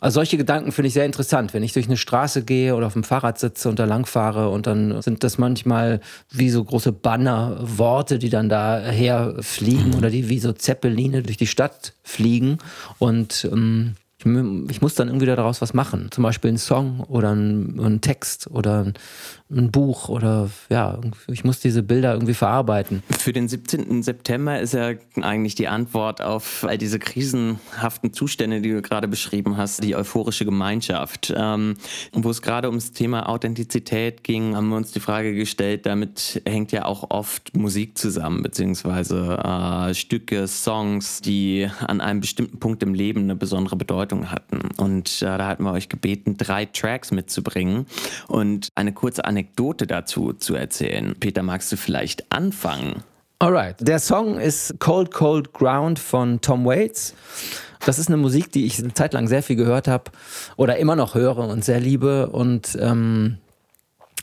also 0.00 0.16
solche 0.16 0.36
Gedanken 0.36 0.72
finde 0.72 0.88
ich 0.88 0.94
sehr 0.94 1.04
interessant, 1.04 1.54
wenn 1.54 1.62
ich 1.62 1.72
durch 1.72 1.86
eine 1.86 1.96
Straße 1.96 2.42
gehe 2.42 2.74
oder 2.74 2.88
auf 2.88 2.94
dem 2.94 3.04
Fahrrad 3.04 3.38
sitze 3.38 3.68
und 3.68 3.78
da 3.78 3.84
langfahre 3.84 4.50
und 4.50 4.66
dann 4.66 5.00
sind 5.00 5.22
das 5.22 5.38
manchmal 5.38 6.00
wie 6.30 6.50
so 6.50 6.62
große 6.62 6.92
Banner, 6.92 7.56
Worte, 7.60 8.18
die 8.18 8.28
dann 8.28 8.48
daher 8.48 9.36
fliegen 9.40 9.94
oder 9.98 10.10
die 10.10 10.28
wie 10.28 10.38
so 10.38 10.52
Zeppeline 10.52 11.22
durch 11.22 11.36
die 11.36 11.46
Stadt 11.46 11.92
fliegen. 12.02 12.58
Und 12.98 13.48
ähm, 13.50 13.94
ich 14.68 14.82
muss 14.82 14.94
dann 14.94 15.08
irgendwie 15.08 15.26
daraus 15.26 15.60
was 15.62 15.72
machen. 15.72 16.08
Zum 16.10 16.22
Beispiel 16.22 16.48
einen 16.48 16.58
Song 16.58 17.00
oder 17.00 17.30
einen, 17.30 18.00
Text 18.00 18.50
oder 18.50 18.92
ein 19.50 19.70
Buch 19.70 20.08
oder 20.08 20.50
ja, 20.68 20.98
ich 21.28 21.44
muss 21.44 21.60
diese 21.60 21.82
Bilder 21.82 22.12
irgendwie 22.12 22.34
verarbeiten. 22.34 23.02
Für 23.10 23.32
den 23.32 23.48
17. 23.48 24.02
September 24.02 24.58
ist 24.58 24.74
ja 24.74 24.92
eigentlich 25.20 25.54
die 25.54 25.68
Antwort 25.68 26.20
auf 26.20 26.64
all 26.68 26.76
diese 26.78 26.98
krisenhaften 26.98 28.12
Zustände, 28.12 28.60
die 28.60 28.72
du 28.72 28.82
gerade 28.82 29.06
beschrieben 29.06 29.56
hast, 29.56 29.84
die 29.84 29.94
euphorische 29.94 30.44
Gemeinschaft. 30.44 31.32
Ähm, 31.36 31.76
wo 32.12 32.30
es 32.30 32.42
gerade 32.42 32.68
ums 32.68 32.92
Thema 32.92 33.28
Authentizität 33.28 34.24
ging, 34.24 34.56
haben 34.56 34.68
wir 34.68 34.76
uns 34.76 34.90
die 34.90 35.00
Frage 35.00 35.34
gestellt, 35.34 35.86
damit 35.86 36.42
hängt 36.44 36.72
ja 36.72 36.84
auch 36.84 37.10
oft 37.10 37.56
Musik 37.56 37.96
zusammen, 37.96 38.42
beziehungsweise 38.42 39.38
äh, 39.38 39.94
Stücke, 39.94 40.48
Songs, 40.48 41.20
die 41.20 41.68
an 41.86 42.00
einem 42.00 42.20
bestimmten 42.20 42.58
Punkt 42.58 42.82
im 42.82 42.94
Leben 42.94 43.22
eine 43.22 43.36
besondere 43.36 43.76
Bedeutung 43.76 44.15
hatten. 44.30 44.70
Und 44.76 45.22
äh, 45.22 45.38
da 45.38 45.46
hatten 45.46 45.64
wir 45.64 45.72
euch 45.72 45.88
gebeten, 45.88 46.36
drei 46.36 46.66
Tracks 46.66 47.10
mitzubringen 47.10 47.86
und 48.28 48.68
eine 48.74 48.92
kurze 48.92 49.24
Anekdote 49.24 49.46
Anekdote 49.56 49.86
dazu 49.86 50.32
zu 50.32 50.54
erzählen. 50.54 51.14
Peter, 51.18 51.42
magst 51.42 51.70
du 51.70 51.76
vielleicht 51.76 52.30
anfangen? 52.32 53.02
Alright. 53.38 53.76
Der 53.80 53.98
Song 53.98 54.38
ist 54.38 54.78
Cold 54.80 55.10
Cold 55.10 55.52
Ground 55.52 55.98
von 55.98 56.40
Tom 56.40 56.64
Waits. 56.64 57.14
Das 57.84 57.98
ist 57.98 58.08
eine 58.08 58.16
Musik, 58.16 58.50
die 58.52 58.66
ich 58.66 58.78
eine 58.78 58.94
Zeit 58.94 59.12
lang 59.12 59.28
sehr 59.28 59.42
viel 59.42 59.56
gehört 59.56 59.88
habe 59.88 60.10
oder 60.56 60.78
immer 60.78 60.96
noch 60.96 61.14
höre 61.14 61.38
und 61.38 61.64
sehr 61.64 61.80
liebe. 61.80 62.28
Und 62.28 62.76
ähm, 62.80 63.38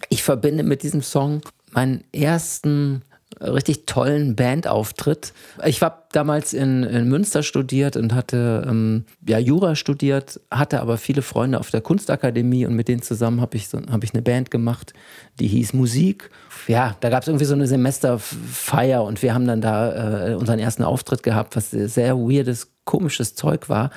ich 0.10 0.24
verbinde 0.24 0.64
mit 0.64 0.84
diesem 0.84 1.02
Song 1.02 1.42
meinen 1.72 2.04
ersten 2.12 3.04
richtig 3.42 3.86
tollen 3.86 4.36
Bandauftritt. 4.36 5.34
Ich 5.66 5.82
habe 5.82 6.04
damals 6.12 6.54
in, 6.54 6.84
in, 6.84 7.08
Münster 7.10 7.44
studiert 7.44 7.98
und 7.98 8.14
hatte 8.14 8.66
ähm, 8.68 9.06
ja 9.28 9.40
Jura 9.40 9.76
studiert, 9.76 10.40
hatte 10.52 10.82
aber 10.82 10.98
viele 10.98 11.22
Freunde 11.22 11.60
auf 11.60 11.72
der 11.72 11.82
Kunstakademie 11.82 12.66
und 12.66 12.76
mit 12.76 12.88
denen 12.88 13.02
zusammen 13.02 13.42
habe 13.42 13.58
ich, 13.58 13.68
so, 13.68 13.80
hab 13.92 14.04
ich 14.04 14.14
eine 14.14 14.22
Band 14.22 14.52
gemacht, 14.52 14.94
die 15.40 15.48
hieß 15.48 15.74
Musik. 15.74 16.30
Ja, 16.68 16.96
da 17.00 17.10
gab 17.10 17.24
es 17.24 17.28
irgendwie 17.28 17.46
so 17.46 17.54
eine 17.54 17.68
Semesterfeier 17.68 19.04
und 19.04 19.22
wir 19.22 19.34
haben 19.34 19.48
dann 19.48 19.62
da 19.62 20.30
äh, 20.30 20.36
unseren 20.36 20.60
ersten 20.60 20.84
Auftritt 20.84 21.24
gehabt, 21.24 21.56
was 21.56 21.72
sehr 21.72 22.18
weirdes, 22.18 22.72
komisches 22.86 23.36
Zeug 23.36 23.70
war 23.70 23.92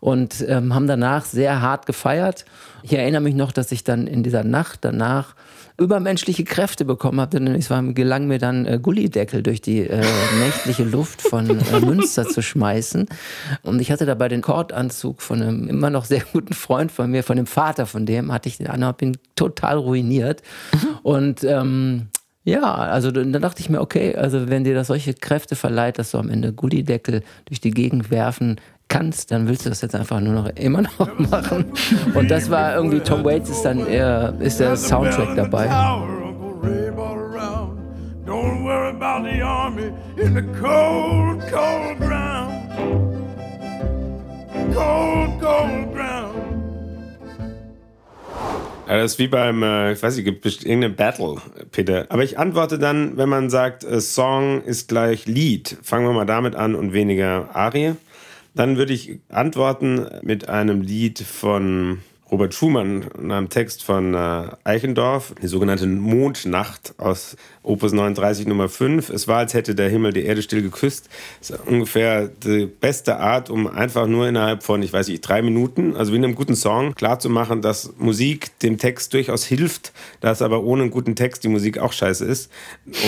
und 0.00 0.44
ähm, 0.46 0.74
haben 0.74 0.86
danach 0.86 1.24
sehr 1.24 1.60
hart 1.60 1.86
gefeiert. 1.86 2.44
Ich 2.82 2.92
erinnere 2.92 3.20
mich 3.20 3.34
noch, 3.34 3.52
dass 3.52 3.72
ich 3.72 3.84
dann 3.84 4.06
in 4.06 4.22
dieser 4.22 4.44
Nacht 4.44 4.80
danach 4.82 5.34
übermenschliche 5.78 6.44
Kräfte 6.44 6.84
bekommen 6.84 7.20
habe, 7.20 7.38
denn 7.38 7.54
es 7.54 7.70
war, 7.70 7.82
gelang 7.82 8.26
mir 8.26 8.38
dann 8.38 8.66
äh, 8.66 8.78
Gullideckel 8.82 9.42
durch 9.42 9.60
die 9.62 9.80
äh, 9.80 10.04
nächtliche 10.40 10.82
Luft 10.82 11.22
von 11.22 11.48
äh, 11.48 11.80
Münster 11.84 12.26
zu 12.26 12.42
schmeißen. 12.42 13.06
Und 13.62 13.80
ich 13.80 13.92
hatte 13.92 14.04
dabei 14.04 14.28
den 14.28 14.42
Kordanzug 14.42 15.22
von 15.22 15.40
einem 15.40 15.68
immer 15.68 15.90
noch 15.90 16.04
sehr 16.04 16.22
guten 16.32 16.52
Freund 16.52 16.90
von 16.90 17.10
mir, 17.10 17.22
von 17.22 17.36
dem 17.36 17.46
Vater 17.46 17.86
von 17.86 18.06
dem, 18.06 18.32
hatte 18.32 18.48
ich 18.48 18.58
den 18.58 18.66
an, 18.66 18.94
ihn 19.00 19.16
total 19.36 19.78
ruiniert. 19.78 20.42
Mhm. 20.72 20.88
Und 21.02 21.44
ähm, 21.44 22.08
ja, 22.42 22.74
also 22.74 23.10
dann 23.10 23.32
dachte 23.32 23.60
ich 23.60 23.68
mir, 23.68 23.80
okay, 23.80 24.16
also 24.16 24.48
wenn 24.48 24.64
dir 24.64 24.74
das 24.74 24.88
solche 24.88 25.14
Kräfte 25.14 25.54
verleiht, 25.54 25.98
dass 25.98 26.10
du 26.10 26.18
am 26.18 26.28
Ende 26.28 26.52
Gullideckel 26.52 27.22
durch 27.44 27.60
die 27.60 27.70
Gegend 27.70 28.10
werfen 28.10 28.56
kannst, 28.88 29.30
dann 29.30 29.46
willst 29.48 29.64
du 29.66 29.68
das 29.68 29.80
jetzt 29.82 29.94
einfach 29.94 30.20
nur 30.20 30.34
noch 30.34 30.46
immer 30.56 30.82
noch 30.82 31.18
machen. 31.30 31.66
Und 32.14 32.30
das 32.30 32.50
war 32.50 32.74
irgendwie 32.74 33.00
Tom 33.00 33.24
Waits 33.24 33.50
ist 33.50 33.62
dann 33.62 33.86
eher 33.86 34.34
ist 34.40 34.60
der 34.60 34.76
Soundtrack 34.76 35.36
dabei. 35.36 35.68
Don't 38.26 38.62
worry 38.62 38.90
about 38.90 39.24
the 39.24 39.40
army 39.40 39.90
in 40.18 40.34
the 40.34 40.42
cold, 40.60 41.40
cold 41.50 41.98
ground. 41.98 42.52
Cold, 44.74 45.40
cold 45.40 45.94
ground. 45.94 46.48
Ja, 48.86 48.96
das 48.96 49.12
ist 49.12 49.18
wie 49.18 49.28
beim, 49.28 49.62
äh, 49.62 49.92
ich 49.92 50.02
weiß 50.02 50.16
nicht, 50.16 50.24
gibt 50.24 50.44
irgendeine 50.44 50.90
Battle, 50.90 51.36
Peter. 51.72 52.06
Aber 52.10 52.22
ich 52.22 52.38
antworte 52.38 52.78
dann, 52.78 53.16
wenn 53.16 53.28
man 53.28 53.48
sagt, 53.50 53.84
äh, 53.84 54.00
Song 54.00 54.62
ist 54.62 54.88
gleich 54.88 55.26
Lied. 55.26 55.78
Fangen 55.82 56.06
wir 56.06 56.12
mal 56.12 56.26
damit 56.26 56.54
an 56.54 56.74
und 56.74 56.92
weniger 56.92 57.48
Arie. 57.54 57.96
Dann 58.58 58.76
würde 58.76 58.92
ich 58.92 59.20
antworten 59.28 60.08
mit 60.22 60.48
einem 60.48 60.82
Lied 60.82 61.20
von 61.20 62.00
Robert 62.28 62.52
Schumann 62.52 63.04
und 63.04 63.30
einem 63.30 63.50
Text 63.50 63.84
von 63.84 64.14
äh, 64.14 64.48
Eichendorff, 64.64 65.32
die 65.40 65.46
sogenannte 65.46 65.86
Mondnacht 65.86 66.92
aus 66.98 67.36
Opus 67.62 67.92
39 67.92 68.48
Nummer 68.48 68.68
5. 68.68 69.10
Es 69.10 69.28
war, 69.28 69.38
als 69.38 69.54
hätte 69.54 69.76
der 69.76 69.88
Himmel 69.88 70.12
die 70.12 70.24
Erde 70.24 70.42
still 70.42 70.60
geküsst. 70.60 71.08
Das 71.38 71.50
ist 71.50 71.66
ungefähr 71.68 72.26
die 72.26 72.66
beste 72.66 73.18
Art, 73.18 73.48
um 73.48 73.68
einfach 73.68 74.08
nur 74.08 74.26
innerhalb 74.26 74.64
von, 74.64 74.82
ich 74.82 74.92
weiß 74.92 75.06
nicht, 75.06 75.20
drei 75.20 75.40
Minuten, 75.40 75.94
also 75.94 76.12
wie 76.12 76.16
in 76.16 76.24
einem 76.24 76.34
guten 76.34 76.56
Song, 76.56 76.96
klarzumachen, 76.96 77.62
dass 77.62 77.92
Musik 77.96 78.58
dem 78.58 78.76
Text 78.76 79.14
durchaus 79.14 79.44
hilft, 79.44 79.92
dass 80.20 80.42
aber 80.42 80.64
ohne 80.64 80.82
einen 80.82 80.90
guten 80.90 81.14
Text 81.14 81.44
die 81.44 81.48
Musik 81.48 81.78
auch 81.78 81.92
scheiße 81.92 82.24
ist 82.24 82.50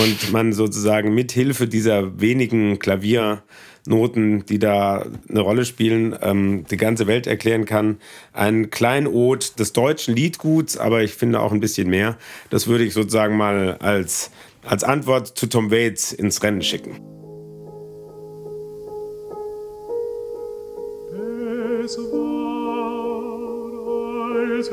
und 0.01 0.31
man 0.31 0.53
sozusagen 0.53 1.13
mit 1.13 1.33
Hilfe 1.33 1.67
dieser 1.67 2.21
wenigen 2.21 2.79
Klavier 2.79 3.43
Noten, 3.87 4.45
die 4.47 4.59
da 4.59 5.07
eine 5.28 5.41
Rolle 5.41 5.64
spielen, 5.64 6.16
ähm, 6.22 6.64
die 6.70 6.76
ganze 6.76 7.07
Welt 7.07 7.26
erklären 7.26 7.64
kann. 7.64 7.99
Ein 8.33 8.70
Kleinod 8.70 9.59
des 9.59 9.72
deutschen 9.72 10.14
Liedguts, 10.14 10.76
aber 10.76 11.03
ich 11.03 11.14
finde 11.14 11.41
auch 11.41 11.53
ein 11.53 11.61
bisschen 11.61 11.89
mehr. 11.89 12.16
Das 12.51 12.66
würde 12.66 12.85
ich 12.85 12.93
sozusagen 12.93 13.37
mal 13.37 13.76
als, 13.81 14.31
als 14.64 14.85
Antwort 14.85 15.39
zu 15.39 15.47
Tom 15.47 15.70
Waits 15.70 16.12
ins 16.12 16.43
Rennen 16.43 16.62
schicken. 16.62 17.01
Es 21.83 21.97
war, 21.97 22.41
als 24.37 24.70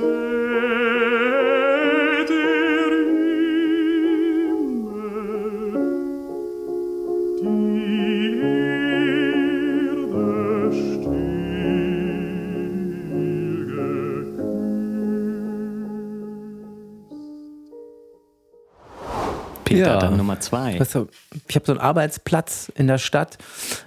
Peter, 19.67 19.93
ja. 19.93 19.99
dann 19.99 20.17
Nummer 20.17 20.39
zwei. 20.39 20.79
Also, 20.79 21.07
ich 21.47 21.55
habe 21.55 21.65
so 21.65 21.73
einen 21.73 21.81
Arbeitsplatz 21.81 22.71
in 22.75 22.87
der 22.87 22.97
Stadt, 22.97 23.37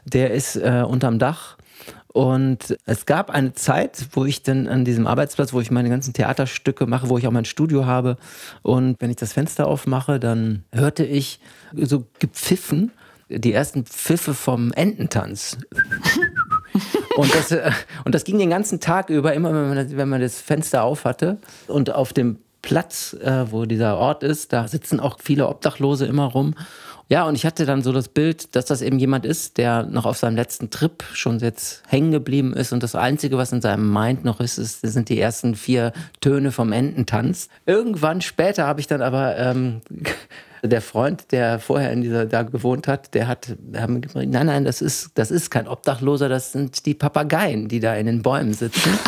der 0.04 0.32
ist 0.32 0.56
äh, 0.56 0.84
unterm 0.86 1.18
Dach. 1.18 1.56
Und 2.12 2.76
es 2.86 3.06
gab 3.06 3.30
eine 3.30 3.52
Zeit, 3.52 4.08
wo 4.12 4.24
ich 4.24 4.42
dann 4.42 4.66
an 4.66 4.84
diesem 4.84 5.06
Arbeitsplatz, 5.06 5.52
wo 5.52 5.60
ich 5.60 5.70
meine 5.70 5.88
ganzen 5.88 6.12
Theaterstücke 6.12 6.86
mache, 6.86 7.08
wo 7.08 7.18
ich 7.18 7.26
auch 7.28 7.32
mein 7.32 7.44
Studio 7.44 7.86
habe. 7.86 8.16
Und 8.62 8.96
wenn 8.98 9.10
ich 9.10 9.16
das 9.16 9.32
Fenster 9.32 9.68
aufmache, 9.68 10.18
dann 10.18 10.64
hörte 10.72 11.04
ich 11.04 11.38
so 11.72 12.04
gepfiffen, 12.18 12.90
die 13.28 13.52
ersten 13.52 13.84
Pfiffe 13.84 14.34
vom 14.34 14.72
Ententanz. 14.72 15.58
Und 17.16 17.34
das, 17.34 17.50
äh, 17.50 17.72
und 18.04 18.14
das 18.14 18.22
ging 18.24 18.38
den 18.38 18.50
ganzen 18.50 18.78
Tag 18.78 19.10
über, 19.10 19.34
immer 19.34 19.52
wenn 19.52 19.74
man, 19.74 19.96
wenn 19.96 20.08
man 20.08 20.20
das 20.20 20.40
Fenster 20.40 20.84
auf 20.84 21.04
hatte. 21.04 21.38
Und 21.66 21.92
auf 21.92 22.12
dem 22.12 22.38
Platz, 22.62 23.14
äh, 23.14 23.50
wo 23.50 23.64
dieser 23.64 23.96
Ort 23.96 24.22
ist, 24.22 24.52
da 24.52 24.68
sitzen 24.68 25.00
auch 25.00 25.18
viele 25.22 25.48
Obdachlose 25.48 26.06
immer 26.06 26.24
rum. 26.24 26.54
Ja, 27.08 27.24
und 27.26 27.34
ich 27.34 27.44
hatte 27.44 27.66
dann 27.66 27.82
so 27.82 27.92
das 27.92 28.06
Bild, 28.06 28.54
dass 28.54 28.66
das 28.66 28.82
eben 28.82 29.00
jemand 29.00 29.26
ist, 29.26 29.58
der 29.58 29.82
noch 29.82 30.06
auf 30.06 30.16
seinem 30.16 30.36
letzten 30.36 30.70
Trip 30.70 31.02
schon 31.12 31.40
jetzt 31.40 31.82
hängen 31.88 32.12
geblieben 32.12 32.52
ist 32.52 32.72
und 32.72 32.84
das 32.84 32.94
Einzige, 32.94 33.36
was 33.36 33.50
in 33.50 33.60
seinem 33.60 33.92
Mind 33.92 34.24
noch 34.24 34.38
ist, 34.38 34.58
ist 34.58 34.82
sind 34.82 35.08
die 35.08 35.18
ersten 35.18 35.56
vier 35.56 35.92
Töne 36.20 36.52
vom 36.52 36.70
Ententanz. 36.70 37.48
Irgendwann 37.66 38.20
später 38.20 38.68
habe 38.68 38.80
ich 38.80 38.86
dann 38.86 39.02
aber 39.02 39.36
ähm, 39.36 39.80
der 40.62 40.82
Freund, 40.82 41.32
der 41.32 41.58
vorher 41.58 41.92
in 41.92 42.02
dieser 42.02 42.26
da 42.26 42.42
gewohnt 42.42 42.86
hat, 42.86 43.14
der 43.14 43.28
hat, 43.28 43.56
haben 43.74 44.00
gesagt, 44.00 44.28
nein, 44.28 44.46
nein, 44.46 44.64
das 44.64 44.82
ist, 44.82 45.12
das 45.14 45.30
ist 45.30 45.50
kein 45.50 45.68
Obdachloser, 45.68 46.28
das 46.28 46.52
sind 46.52 46.86
die 46.86 46.94
Papageien, 46.94 47.68
die 47.68 47.80
da 47.80 47.94
in 47.94 48.06
den 48.06 48.22
Bäumen 48.22 48.52
sitzen. 48.52 48.90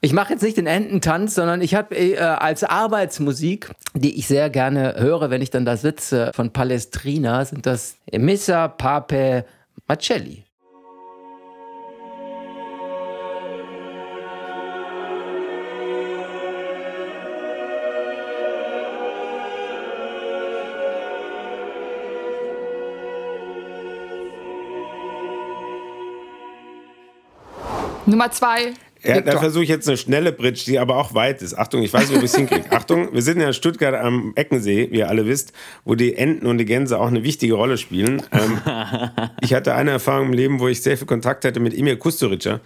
ich 0.00 0.12
mache 0.12 0.32
jetzt 0.34 0.42
nicht 0.42 0.56
den 0.56 0.66
Ententanz, 0.66 1.34
sondern 1.34 1.60
ich 1.60 1.74
habe 1.74 1.96
äh, 1.96 2.18
als 2.18 2.64
Arbeitsmusik, 2.64 3.70
die 3.94 4.18
ich 4.18 4.26
sehr 4.26 4.50
gerne 4.50 4.94
höre, 4.98 5.30
wenn 5.30 5.42
ich 5.42 5.50
dann 5.50 5.64
da 5.64 5.76
sitze, 5.76 6.30
von 6.34 6.52
Palestrina, 6.52 7.44
sind 7.44 7.66
das 7.66 7.96
Missa 8.12 8.68
Pape 8.68 9.44
Macelli. 9.88 10.44
Nummer 28.06 28.30
zwei. 28.30 28.74
Ja, 29.02 29.20
da 29.20 29.38
versuche 29.38 29.64
ich 29.64 29.68
jetzt 29.68 29.86
eine 29.86 29.98
schnelle 29.98 30.32
Bridge, 30.32 30.62
die 30.66 30.78
aber 30.78 30.96
auch 30.96 31.14
weit 31.14 31.42
ist. 31.42 31.54
Achtung, 31.54 31.82
ich 31.82 31.92
weiß 31.92 32.08
nicht, 32.08 32.16
ob 32.16 32.24
ich 32.24 32.30
es 32.30 32.36
hinkriege. 32.36 32.64
Achtung, 32.70 33.12
wir 33.12 33.20
sind 33.20 33.38
ja 33.38 33.48
in 33.48 33.52
Stuttgart 33.52 33.94
am 33.94 34.32
Eckensee, 34.34 34.88
wie 34.90 34.98
ihr 34.98 35.08
alle 35.10 35.26
wisst, 35.26 35.52
wo 35.84 35.94
die 35.94 36.14
Enten 36.14 36.46
und 36.46 36.56
die 36.56 36.64
Gänse 36.64 36.98
auch 36.98 37.08
eine 37.08 37.22
wichtige 37.22 37.54
Rolle 37.54 37.76
spielen. 37.76 38.22
Ähm, 38.32 38.60
ich 39.42 39.52
hatte 39.52 39.74
eine 39.74 39.90
Erfahrung 39.90 40.28
im 40.28 40.32
Leben, 40.32 40.58
wo 40.58 40.68
ich 40.68 40.82
sehr 40.82 40.96
viel 40.96 41.06
Kontakt 41.06 41.44
hatte 41.44 41.60
mit 41.60 41.76
Emir 41.76 41.98
Kusturica 41.98 42.60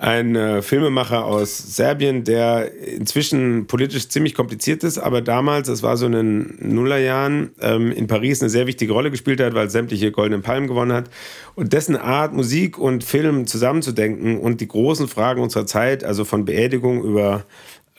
ein 0.00 0.36
äh, 0.36 0.62
Filmemacher 0.62 1.24
aus 1.24 1.58
Serbien, 1.76 2.24
der 2.24 2.72
inzwischen 2.74 3.66
politisch 3.66 4.08
ziemlich 4.08 4.34
kompliziert 4.34 4.84
ist, 4.84 4.98
aber 4.98 5.20
damals, 5.20 5.68
das 5.68 5.82
war 5.82 5.96
so 5.96 6.06
in 6.06 6.12
den 6.12 6.58
Nullerjahren, 6.60 7.50
ähm, 7.60 7.92
in 7.92 8.06
Paris 8.06 8.40
eine 8.40 8.50
sehr 8.50 8.66
wichtige 8.66 8.92
Rolle 8.92 9.10
gespielt 9.10 9.40
hat, 9.40 9.54
weil 9.54 9.70
sämtliche 9.70 10.10
Goldenen 10.12 10.42
Palmen 10.42 10.68
gewonnen 10.68 10.92
hat. 10.92 11.10
Und 11.54 11.72
dessen 11.72 11.96
Art, 11.96 12.32
Musik 12.32 12.78
und 12.78 13.04
Film 13.04 13.46
zusammenzudenken 13.46 14.38
und 14.38 14.60
die 14.60 14.68
großen 14.68 15.08
Fragen 15.08 15.42
unserer 15.42 15.66
Zeit, 15.66 16.04
also 16.04 16.24
von 16.24 16.44
Beerdigung 16.44 17.02
über 17.02 17.44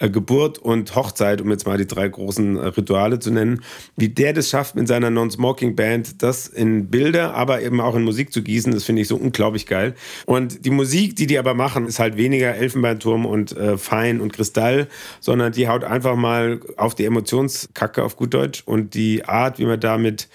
Geburt 0.08 0.58
und 0.58 0.96
Hochzeit, 0.96 1.42
um 1.42 1.52
jetzt 1.52 1.66
mal 1.66 1.78
die 1.78 1.88
drei 1.88 2.08
großen 2.08 2.56
äh, 2.56 2.68
Rituale 2.68 3.20
zu 3.20 3.32
nennen, 3.32 3.62
wie 3.98 4.08
der 4.08 4.32
das 4.32 4.50
schafft 4.50 4.76
mit 4.76 4.88
seiner 4.88 5.10
Non-Smoking-Band, 5.10 6.24
das 6.24 6.48
in 6.48 6.90
Bilder, 6.90 7.34
aber 7.34 7.62
eben 7.62 7.82
auch 7.82 7.96
in 7.96 8.04
Musik 8.04 8.32
zu 8.32 8.42
gießen, 8.42 8.74
das 8.74 8.86
finde 8.86 9.02
ich 9.02 9.10
so 9.10 9.18
unglaublich 9.18 9.66
geil. 9.66 9.96
Und 10.26 10.66
die 10.66 10.70
Musik, 10.70 11.18
die 11.18 11.28
die 11.28 11.38
aber 11.38 11.54
machen, 11.54 11.86
ist 11.86 12.00
halt 12.00 12.16
weniger 12.16 12.56
Elfenbeinturm 12.56 13.26
und 13.26 13.56
äh, 13.58 13.78
Fein 13.78 14.22
und 14.22 14.32
Kristall, 14.32 14.88
sondern 15.20 15.52
die 15.52 15.68
haut 15.68 15.84
einfach 15.84 16.16
mal 16.16 16.62
auf 16.78 16.96
die 16.96 17.06
Emotionskacke 17.06 18.04
auf 18.04 18.16
gut 18.16 18.34
Deutsch 18.34 18.64
und 18.66 18.94
die 18.94 19.26
Art, 19.26 19.60
wie 19.60 19.66
man 19.66 19.80
damit 19.80 20.30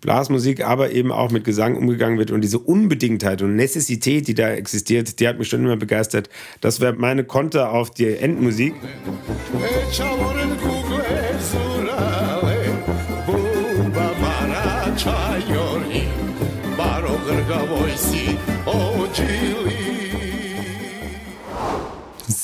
Blasmusik, 0.00 0.64
aber 0.64 0.92
eben 0.92 1.12
auch 1.12 1.30
mit 1.30 1.44
Gesang 1.44 1.76
umgegangen 1.76 2.18
wird 2.18 2.30
und 2.30 2.40
diese 2.40 2.58
Unbedingtheit 2.58 3.42
und 3.42 3.56
Necessität, 3.56 4.28
die 4.28 4.34
da 4.34 4.50
existiert, 4.50 5.20
die 5.20 5.28
hat 5.28 5.38
mich 5.38 5.48
schon 5.48 5.60
immer 5.60 5.76
begeistert. 5.76 6.30
Das 6.60 6.80
wäre 6.80 6.94
meine 6.94 7.24
Konter 7.24 7.72
auf 7.72 7.90
die 7.90 8.06
Endmusik. 8.06 8.74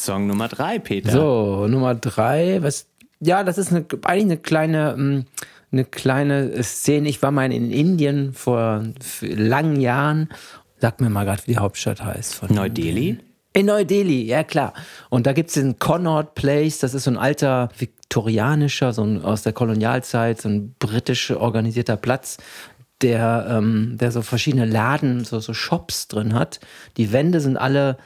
Song 0.06 0.26
Nummer 0.28 0.48
drei, 0.48 0.78
Peter. 0.78 1.10
So, 1.10 1.66
Nummer 1.68 1.94
drei, 1.94 2.62
was, 2.62 2.86
ja, 3.20 3.42
das 3.42 3.58
ist 3.58 3.72
eine, 3.72 3.84
eigentlich 4.04 4.24
eine 4.24 4.36
kleine, 4.36 4.94
hm, 4.94 5.24
eine 5.72 5.84
kleine 5.84 6.62
Szene. 6.62 7.08
Ich 7.08 7.22
war 7.22 7.30
mal 7.30 7.52
in 7.52 7.70
Indien 7.70 8.32
vor 8.32 8.84
langen 9.20 9.80
Jahren. 9.80 10.28
Sag 10.78 11.00
mir 11.00 11.10
mal 11.10 11.24
gerade, 11.24 11.42
wie 11.46 11.52
die 11.52 11.58
Hauptstadt 11.58 12.04
heißt. 12.04 12.50
Neu-Delhi? 12.50 13.18
In 13.52 13.66
Neu-Delhi, 13.66 14.24
ja 14.24 14.44
klar. 14.44 14.74
Und 15.08 15.26
da 15.26 15.32
gibt 15.32 15.48
es 15.48 15.54
den 15.54 15.78
Connaught 15.78 16.34
Place, 16.34 16.78
das 16.78 16.92
ist 16.92 17.04
so 17.04 17.10
ein 17.10 17.16
alter 17.16 17.70
viktorianischer, 17.78 18.92
so 18.92 19.02
ein, 19.02 19.22
aus 19.22 19.42
der 19.42 19.54
Kolonialzeit, 19.54 20.42
so 20.42 20.50
ein 20.50 20.74
britisch 20.78 21.30
organisierter 21.30 21.96
Platz, 21.96 22.36
der, 23.00 23.46
ähm, 23.50 23.96
der 23.98 24.12
so 24.12 24.20
verschiedene 24.20 24.66
Laden, 24.66 25.24
so, 25.24 25.40
so 25.40 25.54
Shops 25.54 26.08
drin 26.08 26.34
hat. 26.34 26.60
Die 26.98 27.12
Wände 27.12 27.40
sind 27.40 27.56
alle 27.56 27.96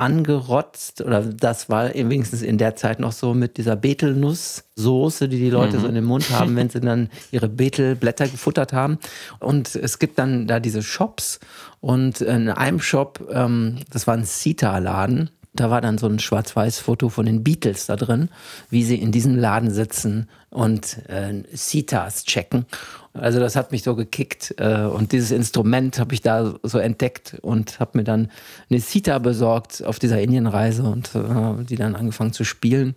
angerotzt 0.00 1.02
oder 1.02 1.22
das 1.22 1.68
war 1.68 1.94
wenigstens 1.94 2.42
in 2.42 2.58
der 2.58 2.74
Zeit 2.76 3.00
noch 3.00 3.12
so 3.12 3.34
mit 3.34 3.56
dieser 3.58 3.76
Betelnusssoße, 3.76 5.28
die 5.28 5.38
die 5.38 5.50
Leute 5.50 5.76
mhm. 5.76 5.80
so 5.82 5.88
in 5.88 5.94
den 5.94 6.04
Mund 6.04 6.30
haben, 6.30 6.56
wenn 6.56 6.70
sie 6.70 6.80
dann 6.80 7.08
ihre 7.30 7.48
Betelblätter 7.48 8.28
gefuttert 8.28 8.72
haben. 8.72 8.98
Und 9.38 9.74
es 9.76 9.98
gibt 9.98 10.18
dann 10.18 10.46
da 10.46 10.60
diese 10.60 10.82
Shops 10.82 11.40
und 11.80 12.20
in 12.20 12.48
einem 12.48 12.80
Shop, 12.80 13.28
ähm, 13.30 13.76
das 13.90 14.06
war 14.06 14.14
ein 14.14 14.24
Sita-Laden, 14.24 15.30
da 15.52 15.70
war 15.70 15.80
dann 15.80 15.98
so 15.98 16.06
ein 16.06 16.18
Schwarz-Weiß-Foto 16.18 17.08
von 17.08 17.26
den 17.26 17.42
Beatles 17.42 17.86
da 17.86 17.96
drin, 17.96 18.28
wie 18.70 18.84
sie 18.84 18.96
in 18.96 19.10
diesem 19.10 19.36
Laden 19.36 19.70
sitzen 19.70 20.28
und 20.48 20.98
äh, 21.08 21.42
Sitas 21.52 22.24
checken. 22.24 22.66
Also 23.12 23.40
das 23.40 23.56
hat 23.56 23.72
mich 23.72 23.82
so 23.82 23.96
gekickt 23.96 24.54
äh, 24.58 24.82
und 24.82 25.12
dieses 25.12 25.32
Instrument 25.32 25.98
habe 25.98 26.14
ich 26.14 26.20
da 26.20 26.54
so 26.62 26.78
entdeckt 26.78 27.36
und 27.42 27.80
habe 27.80 27.98
mir 27.98 28.04
dann 28.04 28.30
eine 28.70 28.80
Sita 28.80 29.18
besorgt 29.18 29.84
auf 29.84 29.98
dieser 29.98 30.20
Indienreise 30.20 30.84
und 30.84 31.14
äh, 31.14 31.64
die 31.64 31.76
dann 31.76 31.96
angefangen 31.96 32.32
zu 32.32 32.44
spielen. 32.44 32.94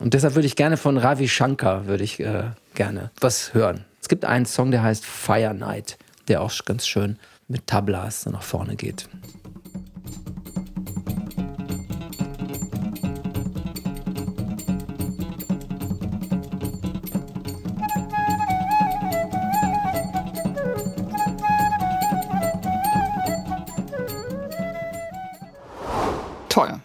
Und 0.00 0.14
deshalb 0.14 0.34
würde 0.34 0.46
ich 0.46 0.56
gerne 0.56 0.76
von 0.76 0.96
Ravi 0.98 1.28
Shankar 1.28 1.86
würde 1.86 2.02
ich 2.02 2.18
äh, 2.18 2.44
gerne 2.74 3.10
was 3.20 3.54
hören. 3.54 3.84
Es 4.00 4.08
gibt 4.08 4.24
einen 4.24 4.46
Song, 4.46 4.72
der 4.72 4.82
heißt 4.82 5.06
Fire 5.06 5.54
Night, 5.54 5.96
der 6.26 6.40
auch 6.40 6.52
ganz 6.64 6.88
schön 6.88 7.18
mit 7.46 7.68
Tablas 7.68 8.26
nach 8.26 8.42
vorne 8.42 8.74
geht. 8.74 9.08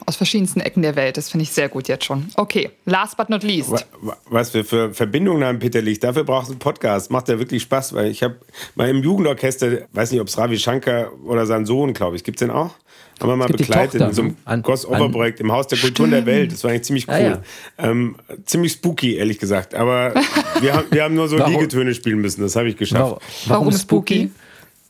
Aus 0.08 0.16
verschiedensten 0.16 0.62
Ecken 0.62 0.82
der 0.82 0.96
Welt. 0.96 1.18
Das 1.18 1.30
finde 1.30 1.44
ich 1.44 1.52
sehr 1.52 1.68
gut 1.68 1.90
jetzt 1.90 2.06
schon. 2.06 2.28
Okay, 2.36 2.70
last 2.86 3.18
but 3.18 3.30
not 3.30 3.44
least. 3.44 3.86
Was 4.30 4.54
wir 4.54 4.64
für 4.64 4.94
Verbindungen 4.94 5.44
haben, 5.44 5.60
Peter 5.60 5.82
Licht. 5.82 6.02
Dafür 6.02 6.24
brauchst 6.24 6.48
du 6.48 6.54
einen 6.54 6.60
Podcast. 6.60 7.12
Macht 7.12 7.28
ja 7.28 7.38
wirklich 7.38 7.64
Spaß, 7.64 7.94
weil 7.94 8.10
ich 8.10 8.24
habe 8.24 8.38
mal 8.76 8.88
im 8.88 9.04
Jugendorchester, 9.04 9.80
weiß 9.92 10.12
nicht, 10.12 10.22
ob 10.22 10.30
es 10.30 10.38
Ravi 10.38 10.58
Shankar 10.58 11.12
oder 11.26 11.46
sein 11.46 11.66
Sohn, 11.66 11.94
glaube 11.94 12.16
ich, 12.16 12.24
gibt 12.24 12.40
es 12.42 12.48
den 12.48 12.56
auch? 12.56 12.76
Haben 13.20 13.30
wir 13.30 13.36
mal 13.36 13.48
begleitet 13.48 14.00
in 14.00 14.14
so 14.14 14.24
einem 14.46 14.64
Crossover-Projekt 14.64 15.42
im 15.42 15.52
Haus 15.52 15.68
der 15.68 15.78
Kulturen 15.78 16.12
der 16.12 16.26
Welt. 16.26 16.54
Das 16.54 16.64
war 16.64 16.72
eigentlich 16.72 16.84
ziemlich 16.84 17.08
cool. 17.10 17.14
Ah, 17.14 17.20
ja. 17.20 17.42
ähm, 17.78 18.16
ziemlich 18.46 18.74
spooky, 18.74 19.16
ehrlich 19.18 19.40
gesagt. 19.40 19.76
Aber 19.76 20.14
wir, 20.62 20.74
haben, 20.74 20.86
wir 20.90 21.04
haben 21.04 21.16
nur 21.16 21.28
so 21.28 21.38
Liegetöne 21.46 21.94
spielen 21.94 22.20
müssen. 22.20 22.42
Das 22.42 22.56
habe 22.56 22.70
ich 22.70 22.78
geschafft. 22.78 23.22
Warum, 23.48 23.66
Warum 23.66 23.72
spooky? 23.74 24.32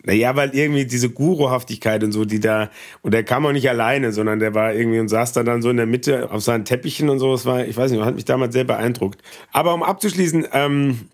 Naja, 0.03 0.35
weil 0.35 0.55
irgendwie 0.55 0.85
diese 0.85 1.09
Guruhaftigkeit 1.09 2.03
und 2.03 2.11
so, 2.11 2.23
die 2.23 2.39
da, 2.39 2.69
und 3.01 3.13
der 3.13 3.23
kam 3.23 3.45
auch 3.45 3.51
nicht 3.51 3.69
alleine, 3.69 4.11
sondern 4.11 4.39
der 4.39 4.53
war 4.53 4.73
irgendwie 4.73 4.99
und 4.99 5.09
saß 5.09 5.33
da 5.33 5.43
dann 5.43 5.61
so 5.61 5.69
in 5.69 5.77
der 5.77 5.85
Mitte 5.85 6.31
auf 6.31 6.43
seinen 6.43 6.65
Teppichen 6.65 7.09
und 7.09 7.19
so. 7.19 7.31
Das 7.31 7.45
war, 7.45 7.65
ich 7.65 7.75
weiß 7.75 7.91
nicht, 7.91 8.01
hat 8.03 8.15
mich 8.15 8.25
damals 8.25 8.53
sehr 8.53 8.63
beeindruckt. 8.63 9.21
Aber 9.51 9.73
um 9.73 9.83
abzuschließen, 9.83 10.47
ähm, 10.53 11.09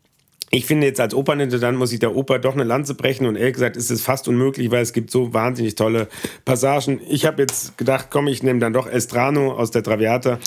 ich 0.54 0.68
finde 0.68 0.86
jetzt 0.86 1.00
als 1.00 1.16
Opernintendant 1.16 1.80
muss 1.80 1.92
ich 1.92 2.00
der 2.00 2.16
Oper 2.16 2.38
doch 2.38 2.54
eine 2.54 2.64
Lanze 2.64 2.94
brechen 2.94 3.26
und 3.26 3.36
ehrlich 3.36 3.56
gesagt 3.56 3.76
ist 3.76 3.90
es 3.90 4.04
fast 4.04 4.28
unmöglich, 4.28 4.70
weil 4.70 4.84
es 4.84 4.94
gibt 4.94 5.10
so 5.10 5.34
wahnsinnig 5.34 5.74
tolle 5.74 6.08
Passagen. 6.46 7.02
Ich 7.10 7.26
habe 7.26 7.42
jetzt 7.42 7.76
gedacht, 7.80 8.10
komm, 8.12 8.28
ich 8.28 8.44
nehme 8.44 8.60
dann 8.60 8.72
doch 8.72 8.86
Estrano 8.86 9.54
aus 9.54 9.72
der 9.72 9.82
Traviata, 9.82 10.38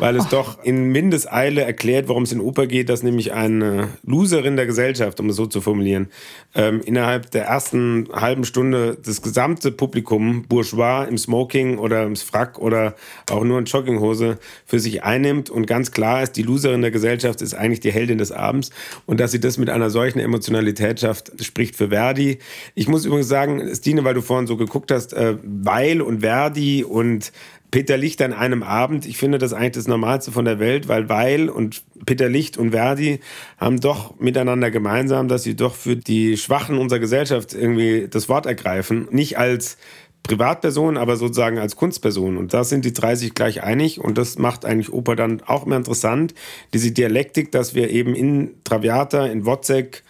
weil 0.00 0.16
es 0.16 0.24
oh. 0.24 0.28
doch 0.30 0.64
in 0.64 0.86
Mindeseile 0.86 1.62
erklärt, 1.62 2.08
worum 2.08 2.24
es 2.24 2.32
in 2.32 2.40
Oper 2.40 2.66
geht, 2.66 2.88
dass 2.88 3.04
nämlich 3.04 3.34
eine 3.34 3.90
Loserin 4.04 4.56
der 4.56 4.66
Gesellschaft, 4.66 5.20
um 5.20 5.28
es 5.28 5.36
so 5.36 5.46
zu 5.46 5.60
formulieren, 5.60 6.08
ähm, 6.56 6.80
innerhalb 6.84 7.30
der 7.30 7.44
ersten 7.44 8.08
halben 8.12 8.44
Stunde 8.44 8.98
das 9.00 9.22
gesamte 9.22 9.70
Publikum, 9.70 10.42
Bourgeois 10.48 11.06
im 11.08 11.18
Smoking 11.18 11.78
oder 11.78 12.02
im 12.02 12.16
Frack 12.16 12.58
oder 12.58 12.96
auch 13.30 13.44
nur 13.44 13.60
in 13.60 13.66
Jogginghose, 13.66 14.38
für 14.66 14.80
sich 14.80 15.04
einnimmt 15.04 15.50
und 15.50 15.68
ganz 15.68 15.92
klar 15.92 16.20
ist, 16.24 16.32
die 16.32 16.42
Loserin 16.42 16.82
der 16.82 16.90
Gesellschaft 16.90 17.42
ist 17.42 17.54
eigentlich 17.54 17.78
die 17.78 17.92
Heldin 17.92 18.18
des 18.18 18.32
Abends 18.32 18.70
und 19.06 19.20
dass 19.20 19.30
sie 19.30 19.38
das 19.38 19.51
das 19.52 19.58
mit 19.58 19.68
einer 19.68 19.90
solchen 19.90 20.18
Emotionalität 20.18 21.00
schafft, 21.00 21.32
spricht 21.44 21.76
für 21.76 21.88
Verdi. 21.88 22.38
Ich 22.74 22.88
muss 22.88 23.04
übrigens 23.04 23.28
sagen, 23.28 23.74
Stine, 23.74 24.02
weil 24.02 24.14
du 24.14 24.22
vorhin 24.22 24.46
so 24.46 24.56
geguckt 24.56 24.90
hast, 24.90 25.12
äh, 25.12 25.36
Weil 25.42 26.00
und 26.00 26.20
Verdi 26.20 26.84
und 26.84 27.32
Peter 27.70 27.96
Licht 27.96 28.20
an 28.22 28.32
einem 28.32 28.62
Abend. 28.62 29.06
Ich 29.06 29.18
finde 29.18 29.38
das 29.38 29.52
eigentlich 29.52 29.72
das 29.72 29.88
Normalste 29.88 30.32
von 30.32 30.44
der 30.44 30.58
Welt, 30.58 30.88
weil 30.88 31.08
Weil 31.08 31.50
und 31.50 31.82
Peter 32.06 32.28
Licht 32.28 32.56
und 32.56 32.70
Verdi 32.70 33.20
haben 33.58 33.80
doch 33.80 34.18
miteinander 34.18 34.70
gemeinsam, 34.70 35.28
dass 35.28 35.42
sie 35.42 35.54
doch 35.54 35.74
für 35.74 35.96
die 35.96 36.36
Schwachen 36.36 36.78
unserer 36.78 36.98
Gesellschaft 36.98 37.54
irgendwie 37.54 38.08
das 38.10 38.28
Wort 38.28 38.46
ergreifen. 38.46 39.08
Nicht 39.10 39.38
als 39.38 39.76
Privatperson, 40.22 40.96
aber 40.96 41.16
sozusagen 41.16 41.58
als 41.58 41.76
Kunstperson. 41.76 42.36
Und 42.36 42.54
da 42.54 42.64
sind 42.64 42.84
die 42.84 42.92
drei 42.92 43.16
sich 43.16 43.34
gleich 43.34 43.62
einig 43.62 44.00
und 44.00 44.18
das 44.18 44.38
macht 44.38 44.64
eigentlich 44.64 44.92
Oper 44.92 45.16
dann 45.16 45.42
auch 45.46 45.66
immer 45.66 45.76
interessant. 45.76 46.34
Diese 46.72 46.92
Dialektik, 46.92 47.52
dass 47.52 47.74
wir 47.74 47.90
eben 47.90 48.14
in 48.14 48.54
Traviata, 48.64 49.26
in 49.26 49.44
Wozzeck, 49.44 50.02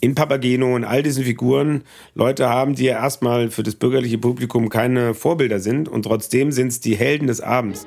in 0.00 0.14
Papageno 0.14 0.74
und 0.74 0.84
all 0.84 1.02
diesen 1.02 1.24
Figuren 1.24 1.82
Leute 2.14 2.48
haben, 2.48 2.74
die 2.74 2.84
ja 2.84 2.96
erstmal 3.02 3.50
für 3.50 3.62
das 3.62 3.76
bürgerliche 3.76 4.18
Publikum 4.18 4.68
keine 4.68 5.14
Vorbilder 5.14 5.58
sind 5.58 5.88
und 5.88 6.02
trotzdem 6.02 6.52
sind 6.52 6.68
es 6.68 6.80
die 6.80 6.96
Helden 6.96 7.26
des 7.26 7.40
Abends. 7.40 7.86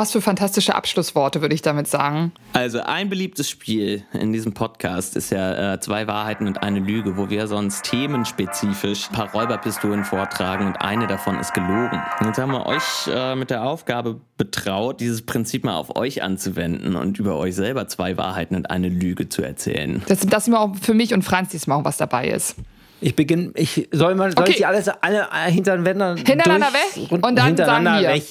Was 0.00 0.12
für 0.12 0.22
fantastische 0.22 0.74
Abschlussworte, 0.74 1.42
würde 1.42 1.54
ich 1.54 1.60
damit 1.60 1.86
sagen. 1.86 2.32
Also 2.54 2.80
ein 2.80 3.10
beliebtes 3.10 3.50
Spiel 3.50 4.02
in 4.14 4.32
diesem 4.32 4.54
Podcast 4.54 5.14
ist 5.14 5.28
ja 5.30 5.74
äh, 5.74 5.80
zwei 5.80 6.06
Wahrheiten 6.06 6.46
und 6.46 6.62
eine 6.62 6.78
Lüge, 6.78 7.18
wo 7.18 7.28
wir 7.28 7.46
sonst 7.46 7.84
themenspezifisch 7.84 9.10
ein 9.10 9.14
paar 9.14 9.30
Räuberpistolen 9.32 10.04
vortragen 10.04 10.66
und 10.66 10.76
eine 10.76 11.06
davon 11.06 11.38
ist 11.38 11.52
gelogen. 11.52 12.00
Jetzt 12.24 12.38
haben 12.38 12.50
wir 12.50 12.64
euch 12.64 12.82
äh, 13.14 13.34
mit 13.36 13.50
der 13.50 13.62
Aufgabe 13.64 14.18
betraut, 14.38 15.00
dieses 15.00 15.20
Prinzip 15.20 15.64
mal 15.64 15.76
auf 15.76 15.94
euch 15.96 16.22
anzuwenden 16.22 16.96
und 16.96 17.18
über 17.18 17.36
euch 17.36 17.54
selber 17.54 17.86
zwei 17.86 18.16
Wahrheiten 18.16 18.54
und 18.56 18.70
eine 18.70 18.88
Lüge 18.88 19.28
zu 19.28 19.42
erzählen. 19.42 20.02
Das, 20.08 20.20
das 20.20 20.48
ist 20.48 20.54
auch 20.54 20.74
für 20.80 20.94
mich 20.94 21.12
und 21.12 21.24
Franz 21.24 21.50
diesmal 21.50 21.78
auch 21.78 21.84
was 21.84 21.98
dabei 21.98 22.28
ist. 22.28 22.56
Ich 23.02 23.16
beginne, 23.16 23.52
ich 23.54 23.86
soll 23.92 24.14
mal, 24.14 24.30
soll 24.32 24.40
Okay. 24.44 24.50
ich 24.52 24.56
die 24.56 24.64
alles 24.66 24.88
alle 24.88 25.28
hintereinander 25.46 26.16
Hintereinander 26.16 26.68
durch, 26.94 27.10
weg 27.10 27.22
und 27.22 27.36
dann 27.36 27.46
hintereinander 27.48 27.90
sagen 27.90 28.02
wir. 28.02 28.14
weg. 28.14 28.24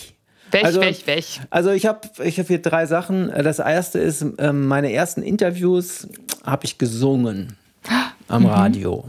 Weg, 0.51 0.65
Also- 0.65 0.81
weg, 0.81 1.05
weg. 1.05 1.25
Also 1.49 1.71
ich 1.71 1.85
habe 1.85 2.01
ich 2.23 2.39
hab 2.39 2.47
hier 2.47 2.61
drei 2.61 2.85
Sachen. 2.85 3.29
Das 3.29 3.59
erste 3.59 3.99
ist, 3.99 4.25
ähm, 4.37 4.67
meine 4.67 4.91
ersten 4.91 5.21
Interviews 5.21 6.07
habe 6.45 6.65
ich 6.65 6.77
gesungen 6.77 7.57
am 8.27 8.45
Radio. 8.45 9.05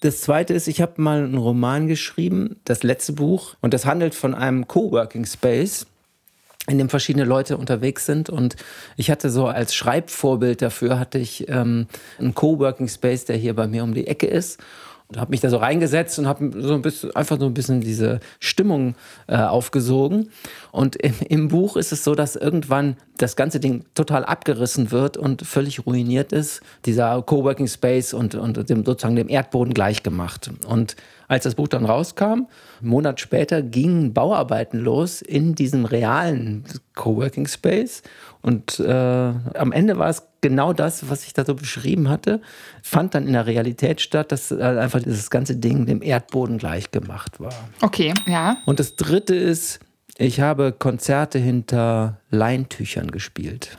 Das 0.00 0.20
zweite 0.20 0.54
ist, 0.54 0.68
ich 0.68 0.80
habe 0.80 1.00
mal 1.02 1.24
einen 1.24 1.38
Roman 1.38 1.88
geschrieben, 1.88 2.56
das 2.64 2.82
letzte 2.84 3.12
Buch, 3.14 3.56
und 3.60 3.74
das 3.74 3.84
handelt 3.84 4.14
von 4.14 4.34
einem 4.34 4.68
Coworking 4.68 5.26
Space, 5.26 5.86
in 6.68 6.78
dem 6.78 6.88
verschiedene 6.88 7.24
Leute 7.24 7.56
unterwegs 7.56 8.06
sind. 8.06 8.30
Und 8.30 8.54
ich 8.96 9.10
hatte 9.10 9.28
so 9.30 9.46
als 9.46 9.74
Schreibvorbild 9.74 10.62
dafür, 10.62 11.00
hatte 11.00 11.18
ich 11.18 11.48
ähm, 11.48 11.86
einen 12.18 12.34
Coworking 12.34 12.86
Space, 12.88 13.24
der 13.24 13.36
hier 13.36 13.54
bei 13.56 13.66
mir 13.66 13.82
um 13.82 13.92
die 13.94 14.06
Ecke 14.06 14.26
ist. 14.26 14.60
Und 15.08 15.18
habe 15.18 15.30
mich 15.30 15.40
da 15.40 15.48
so 15.48 15.56
reingesetzt 15.56 16.18
und 16.18 16.26
habe 16.26 16.50
so 16.60 16.74
ein 16.74 16.82
bisschen, 16.82 17.16
einfach 17.16 17.38
so 17.40 17.46
ein 17.46 17.54
bisschen 17.54 17.80
diese 17.80 18.20
Stimmung 18.40 18.94
äh, 19.26 19.36
aufgesogen. 19.36 20.30
Und 20.70 20.96
im, 20.96 21.14
im 21.28 21.48
Buch 21.48 21.76
ist 21.76 21.92
es 21.92 22.04
so, 22.04 22.14
dass 22.14 22.36
irgendwann 22.36 22.96
das 23.18 23.36
ganze 23.36 23.60
Ding 23.60 23.84
total 23.94 24.24
abgerissen 24.24 24.90
wird 24.90 25.16
und 25.16 25.42
völlig 25.42 25.86
ruiniert 25.86 26.32
ist. 26.32 26.62
Dieser 26.86 27.20
Coworking 27.22 27.68
Space 27.68 28.14
und, 28.14 28.34
und 28.34 28.70
dem, 28.70 28.84
sozusagen 28.84 29.16
dem 29.16 29.28
Erdboden 29.28 29.74
gleichgemacht. 29.74 30.50
Und 30.66 30.96
als 31.28 31.44
das 31.44 31.54
Buch 31.56 31.68
dann 31.68 31.84
rauskam, 31.84 32.24
einen 32.24 32.48
Monat 32.80 33.20
später 33.20 33.60
gingen 33.60 34.14
Bauarbeiten 34.14 34.78
los 34.78 35.20
in 35.20 35.54
diesem 35.54 35.84
realen 35.84 36.64
Coworking 36.94 37.46
Space. 37.46 38.02
Und 38.40 38.80
äh, 38.80 38.92
am 38.92 39.72
Ende 39.72 39.98
war 39.98 40.08
es 40.08 40.22
genau 40.40 40.72
das, 40.72 41.10
was 41.10 41.26
ich 41.26 41.32
da 41.34 41.44
so 41.44 41.54
beschrieben 41.54 42.08
hatte, 42.08 42.40
fand 42.82 43.14
dann 43.14 43.26
in 43.26 43.32
der 43.34 43.46
Realität 43.46 44.00
statt, 44.00 44.32
dass 44.32 44.50
äh, 44.50 44.62
einfach 44.62 45.02
dieses 45.02 45.28
ganze 45.30 45.56
Ding 45.56 45.86
dem 45.86 46.02
Erdboden 46.02 46.58
gleich 46.58 46.90
gemacht 46.90 47.40
war. 47.40 47.52
Okay, 47.82 48.14
ja. 48.26 48.56
Und 48.64 48.80
das 48.80 48.96
dritte 48.96 49.34
ist, 49.34 49.80
ich 50.18 50.40
habe 50.40 50.72
Konzerte 50.72 51.38
hinter 51.38 52.18
Leintüchern 52.30 53.10
gespielt. 53.10 53.78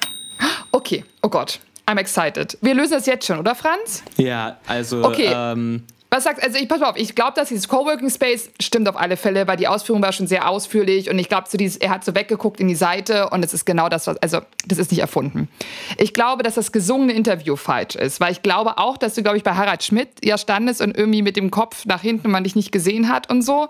Okay, 0.71 1.03
oh 1.21 1.29
Gott. 1.29 1.59
I'm 1.85 1.99
excited. 1.99 2.57
Wir 2.61 2.75
lösen 2.75 2.93
das 2.93 3.05
jetzt 3.07 3.25
schon, 3.25 3.39
oder 3.39 3.55
Franz? 3.55 4.03
Ja, 4.17 4.57
also 4.67 5.03
Okay. 5.03 5.31
ähm, 5.33 5.83
Was 6.11 6.23
sagst 6.23 6.43
also 6.43 6.57
ich 6.57 6.67
pass 6.67 6.79
mal 6.79 6.89
auf, 6.89 6.97
ich 6.97 7.13
glaube, 7.13 7.33
dass 7.35 7.49
dieses 7.49 7.67
Coworking 7.67 8.09
Space 8.09 8.49
stimmt 8.59 8.89
auf 8.89 8.99
alle 8.99 9.15
Fälle, 9.15 9.47
weil 9.47 9.57
die 9.57 9.67
Ausführung 9.67 10.01
war 10.01 10.11
schon 10.11 10.25
sehr 10.25 10.49
ausführlich 10.49 11.09
und 11.09 11.19
ich 11.19 11.29
glaube, 11.29 11.47
so 11.47 11.57
dieses, 11.57 11.77
er 11.77 11.91
hat 11.91 12.03
so 12.03 12.15
weggeguckt 12.15 12.59
in 12.59 12.67
die 12.67 12.75
Seite 12.75 13.29
und 13.29 13.45
es 13.45 13.53
ist 13.53 13.65
genau 13.65 13.89
das, 13.89 14.07
was, 14.07 14.17
also 14.17 14.39
das 14.65 14.79
ist 14.79 14.89
nicht 14.89 15.01
erfunden. 15.01 15.49
Ich 15.97 16.15
glaube, 16.15 16.41
dass 16.41 16.55
das 16.55 16.71
gesungene 16.71 17.13
Interview 17.13 17.55
falsch 17.55 17.95
ist, 17.95 18.19
weil 18.19 18.31
ich 18.31 18.41
glaube 18.41 18.79
auch, 18.79 18.97
dass 18.97 19.13
du, 19.13 19.21
glaube 19.21 19.37
ich, 19.37 19.43
bei 19.43 19.53
Harald 19.53 19.83
Schmidt 19.83 20.09
ja 20.23 20.39
standest 20.39 20.81
und 20.81 20.97
irgendwie 20.97 21.21
mit 21.21 21.37
dem 21.37 21.51
Kopf 21.51 21.85
nach 21.85 22.01
hinten 22.01 22.31
man 22.31 22.43
dich 22.43 22.55
nicht 22.55 22.71
gesehen 22.71 23.09
hat 23.09 23.29
und 23.29 23.43
so. 23.43 23.69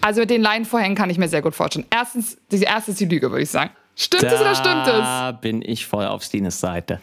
Also 0.00 0.22
mit 0.22 0.30
den 0.30 0.40
Leinenvorhängen 0.40 0.96
kann 0.96 1.10
ich 1.10 1.18
mir 1.18 1.28
sehr 1.28 1.42
gut 1.42 1.54
vorstellen. 1.54 1.86
Erstens, 1.90 2.38
die 2.50 2.62
erste 2.62 2.92
ist 2.92 3.00
die 3.00 3.06
Lüge, 3.06 3.30
würde 3.30 3.42
ich 3.42 3.50
sagen. 3.50 3.70
Stimmt 3.94 4.24
es 4.24 4.40
oder 4.40 4.54
stimmt 4.54 4.86
es? 4.86 4.92
da 4.92 5.32
bin 5.32 5.60
ich 5.60 5.86
voll 5.86 6.06
auf 6.06 6.22
Stines 6.22 6.58
Seite. 6.60 7.00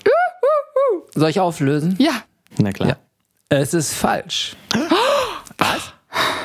Soll 1.13 1.29
ich 1.29 1.39
auflösen? 1.39 1.95
Ja. 1.99 2.23
Na 2.57 2.71
klar. 2.71 2.89
Ja. 2.89 2.97
Es 3.51 3.73
ist 3.73 3.93
falsch. 3.93 4.55
Was? 5.57 5.93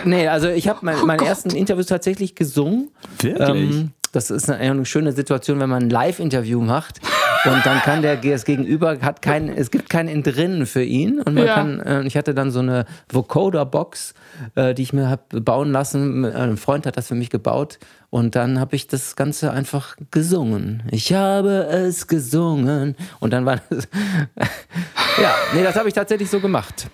Nee, 0.04 0.26
also 0.26 0.48
ich 0.48 0.66
habe 0.66 0.80
mein, 0.82 1.06
meine 1.06 1.18
Gott. 1.18 1.28
ersten 1.28 1.50
Interviews 1.50 1.86
tatsächlich 1.86 2.34
gesungen. 2.34 2.90
Wirklich? 3.20 3.48
Ähm, 3.48 3.92
das 4.10 4.30
ist 4.30 4.50
eine, 4.50 4.58
eine 4.58 4.84
schöne 4.84 5.12
Situation, 5.12 5.60
wenn 5.60 5.70
man 5.70 5.84
ein 5.84 5.90
Live-Interview 5.90 6.60
macht 6.60 7.00
und 7.46 7.64
dann 7.64 7.78
kann 7.80 8.02
der 8.02 8.16
das 8.16 8.44
Gegenüber 8.44 8.98
hat 9.02 9.22
kein, 9.22 9.48
es 9.48 9.70
gibt 9.70 9.88
kein 9.90 10.08
Entrinnen 10.08 10.66
für 10.66 10.82
ihn 10.82 11.20
und 11.20 11.34
man 11.34 11.46
Ja. 11.46 11.54
kann. 11.54 11.80
Äh, 11.80 12.02
ich 12.06 12.16
hatte 12.16 12.34
dann 12.34 12.50
so 12.50 12.58
eine 12.60 12.84
Vocoder-Box, 13.12 14.14
äh, 14.54 14.74
die 14.74 14.82
ich 14.82 14.92
mir 14.92 15.08
habe 15.08 15.40
bauen 15.40 15.72
lassen. 15.72 16.24
Ein 16.24 16.56
Freund 16.56 16.86
hat 16.86 16.96
das 16.96 17.08
für 17.08 17.14
mich 17.14 17.30
gebaut 17.30 17.78
und 18.10 18.34
dann 18.36 18.58
habe 18.60 18.76
ich 18.76 18.86
das 18.88 19.16
Ganze 19.16 19.52
einfach 19.52 19.96
gesungen. 20.10 20.82
Ich 20.90 21.12
habe 21.12 21.66
es 21.70 22.06
gesungen 22.06 22.96
und 23.20 23.32
dann 23.32 23.46
war 23.46 23.60
das. 23.70 23.88
ja, 25.22 25.34
nee, 25.54 25.62
das 25.62 25.76
habe 25.76 25.88
ich 25.88 25.94
tatsächlich 25.94 26.30
so 26.30 26.40
gemacht. 26.40 26.88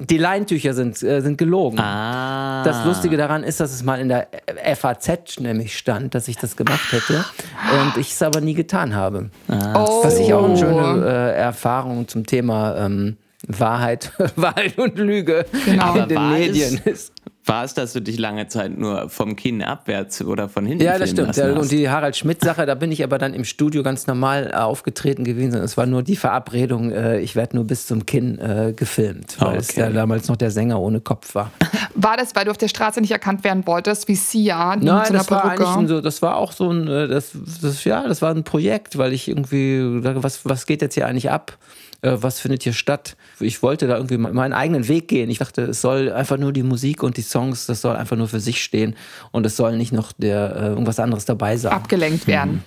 Die 0.00 0.18
Leintücher 0.18 0.74
sind, 0.74 1.02
äh, 1.02 1.20
sind 1.20 1.38
gelogen. 1.38 1.78
Ah. 1.80 2.62
Das 2.64 2.84
Lustige 2.84 3.16
daran 3.16 3.42
ist, 3.42 3.60
dass 3.60 3.72
es 3.72 3.82
mal 3.82 3.98
in 4.00 4.08
der 4.08 4.28
FAZ 4.76 5.40
nämlich 5.40 5.76
stand, 5.76 6.14
dass 6.14 6.28
ich 6.28 6.36
das 6.36 6.56
gemacht 6.56 6.92
hätte 6.92 7.24
und 7.80 7.96
ich 8.00 8.12
es 8.12 8.22
aber 8.22 8.40
nie 8.40 8.54
getan 8.54 8.94
habe. 8.94 9.30
Oh. 9.48 10.04
Was 10.04 10.18
ich 10.18 10.32
auch 10.32 10.44
eine 10.44 10.56
schöne 10.56 11.04
äh, 11.06 11.36
Erfahrung 11.38 12.06
zum 12.08 12.24
Thema 12.26 12.76
ähm, 12.76 13.16
Wahrheit, 13.46 14.12
Wahrheit 14.36 14.78
und 14.78 14.98
Lüge 14.98 15.46
Genau. 15.64 15.94
in 15.96 16.08
den 16.08 16.30
Medien 16.30 16.80
ist. 16.84 17.12
War 17.46 17.64
es, 17.64 17.72
dass 17.72 17.94
du 17.94 18.02
dich 18.02 18.18
lange 18.18 18.46
Zeit 18.48 18.76
nur 18.76 19.08
vom 19.08 19.34
Kinn 19.34 19.62
abwärts 19.62 20.22
oder 20.22 20.50
von 20.50 20.66
hinten 20.66 20.84
Ja, 20.84 20.98
das 20.98 21.10
stimmt. 21.10 21.34
Ja, 21.34 21.44
hast? 21.54 21.58
und 21.58 21.72
die 21.72 21.88
Harald 21.88 22.14
Schmidt-Sache, 22.14 22.66
da 22.66 22.74
bin 22.74 22.92
ich 22.92 23.02
aber 23.02 23.16
dann 23.16 23.32
im 23.32 23.44
Studio 23.44 23.82
ganz 23.82 24.06
normal 24.06 24.50
äh, 24.52 24.56
aufgetreten 24.56 25.24
gewesen. 25.24 25.54
Es 25.62 25.78
war 25.78 25.86
nur 25.86 26.02
die 26.02 26.16
Verabredung, 26.16 26.90
äh, 26.92 27.20
ich 27.20 27.36
werde 27.36 27.56
nur 27.56 27.64
bis 27.66 27.86
zum 27.86 28.04
Kinn 28.04 28.38
äh, 28.38 28.74
gefilmt, 28.76 29.36
weil 29.40 29.56
es 29.56 29.70
Okay. 29.70 29.80
ja 29.80 29.90
damals 29.90 30.28
noch 30.28 30.36
der 30.36 30.50
Sänger 30.50 30.78
ohne 30.78 31.00
Kopf 31.00 31.34
war. 31.34 31.50
War 32.00 32.16
das, 32.16 32.36
weil 32.36 32.44
du 32.44 32.52
auf 32.52 32.58
der 32.58 32.68
Straße 32.68 33.00
nicht 33.00 33.10
erkannt 33.10 33.42
werden 33.42 33.66
wolltest, 33.66 34.06
wie 34.06 34.14
Sia, 34.14 34.76
Nein, 34.76 34.82
so 34.86 34.90
einer 34.92 35.18
das 35.18 35.30
war 35.32 35.40
Perücke? 35.42 35.64
eigentlich 35.64 35.76
ein, 35.78 35.88
so, 35.88 36.00
das 36.00 36.22
war 36.22 36.36
auch 36.36 36.52
so 36.52 36.70
ein, 36.70 36.86
das, 36.86 37.32
das, 37.60 37.82
ja, 37.84 38.06
das 38.06 38.22
war 38.22 38.30
ein 38.32 38.44
Projekt, 38.44 38.98
weil 38.98 39.12
ich 39.12 39.26
irgendwie, 39.26 39.80
was, 40.22 40.44
was 40.44 40.66
geht 40.66 40.80
jetzt 40.80 40.94
hier 40.94 41.08
eigentlich 41.08 41.28
ab? 41.30 41.56
Äh, 42.02 42.16
Was 42.20 42.38
findet 42.40 42.62
hier 42.62 42.72
statt? 42.72 43.16
Ich 43.40 43.62
wollte 43.62 43.86
da 43.88 43.96
irgendwie 43.96 44.18
me- 44.18 44.32
meinen 44.32 44.52
eigenen 44.52 44.86
Weg 44.88 45.08
gehen. 45.08 45.30
Ich 45.30 45.38
dachte, 45.38 45.62
es 45.62 45.80
soll 45.80 46.12
einfach 46.12 46.36
nur 46.36 46.52
die 46.52 46.62
Musik 46.62 47.02
und 47.02 47.16
die 47.16 47.22
Songs, 47.22 47.66
das 47.66 47.80
soll 47.80 47.96
einfach 47.96 48.16
nur 48.16 48.28
für 48.28 48.38
sich 48.40 48.62
stehen 48.62 48.94
und 49.32 49.44
es 49.46 49.56
soll 49.56 49.76
nicht 49.76 49.92
noch 49.92 50.12
der, 50.12 50.54
äh, 50.56 50.66
irgendwas 50.68 51.00
anderes 51.00 51.24
dabei 51.24 51.56
sein. 51.56 51.72
abgelenkt 51.72 52.26
werden. 52.28 52.62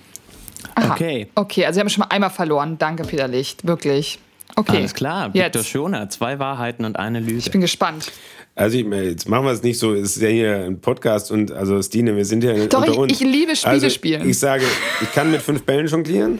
Aha. 0.74 0.92
Okay. 0.92 1.28
Okay, 1.34 1.64
also 1.66 1.76
wir 1.78 1.80
haben 1.80 1.88
schon 1.88 2.00
mal 2.02 2.08
einmal 2.08 2.30
verloren. 2.30 2.76
Danke, 2.78 3.04
Peter 3.04 3.26
Licht. 3.26 3.66
Wirklich. 3.66 4.18
Okay. 4.54 4.76
Alles 4.76 4.92
klar, 4.92 5.32
Victor 5.32 5.62
Jetzt. 5.62 5.68
Schoner, 5.70 6.10
zwei 6.10 6.38
Wahrheiten 6.38 6.84
und 6.84 6.98
eine 6.98 7.20
Lüge. 7.20 7.38
Ich 7.38 7.50
bin 7.50 7.62
gespannt. 7.62 8.12
Also 8.54 8.76
ich, 8.76 8.84
jetzt 8.86 9.26
machen 9.30 9.46
wir 9.46 9.52
es 9.52 9.62
nicht 9.62 9.78
so, 9.78 9.94
es 9.94 10.16
ist 10.16 10.22
ja 10.22 10.28
hier 10.28 10.56
ein 10.66 10.78
Podcast 10.78 11.30
und 11.32 11.50
also 11.52 11.80
Stine, 11.82 12.14
wir 12.14 12.26
sind 12.26 12.44
ja 12.44 12.52
Doch, 12.66 12.80
unter 12.80 12.92
ich- 12.92 12.98
uns. 12.98 13.12
ich 13.12 13.20
liebe 13.20 13.56
Spiele 13.56 13.72
also, 13.72 13.88
spielen. 13.88 14.28
Ich 14.28 14.38
sage, 14.38 14.64
ich 15.00 15.10
kann 15.12 15.30
mit 15.30 15.40
fünf 15.40 15.62
Bällen 15.62 15.86
jonglieren. 15.86 16.38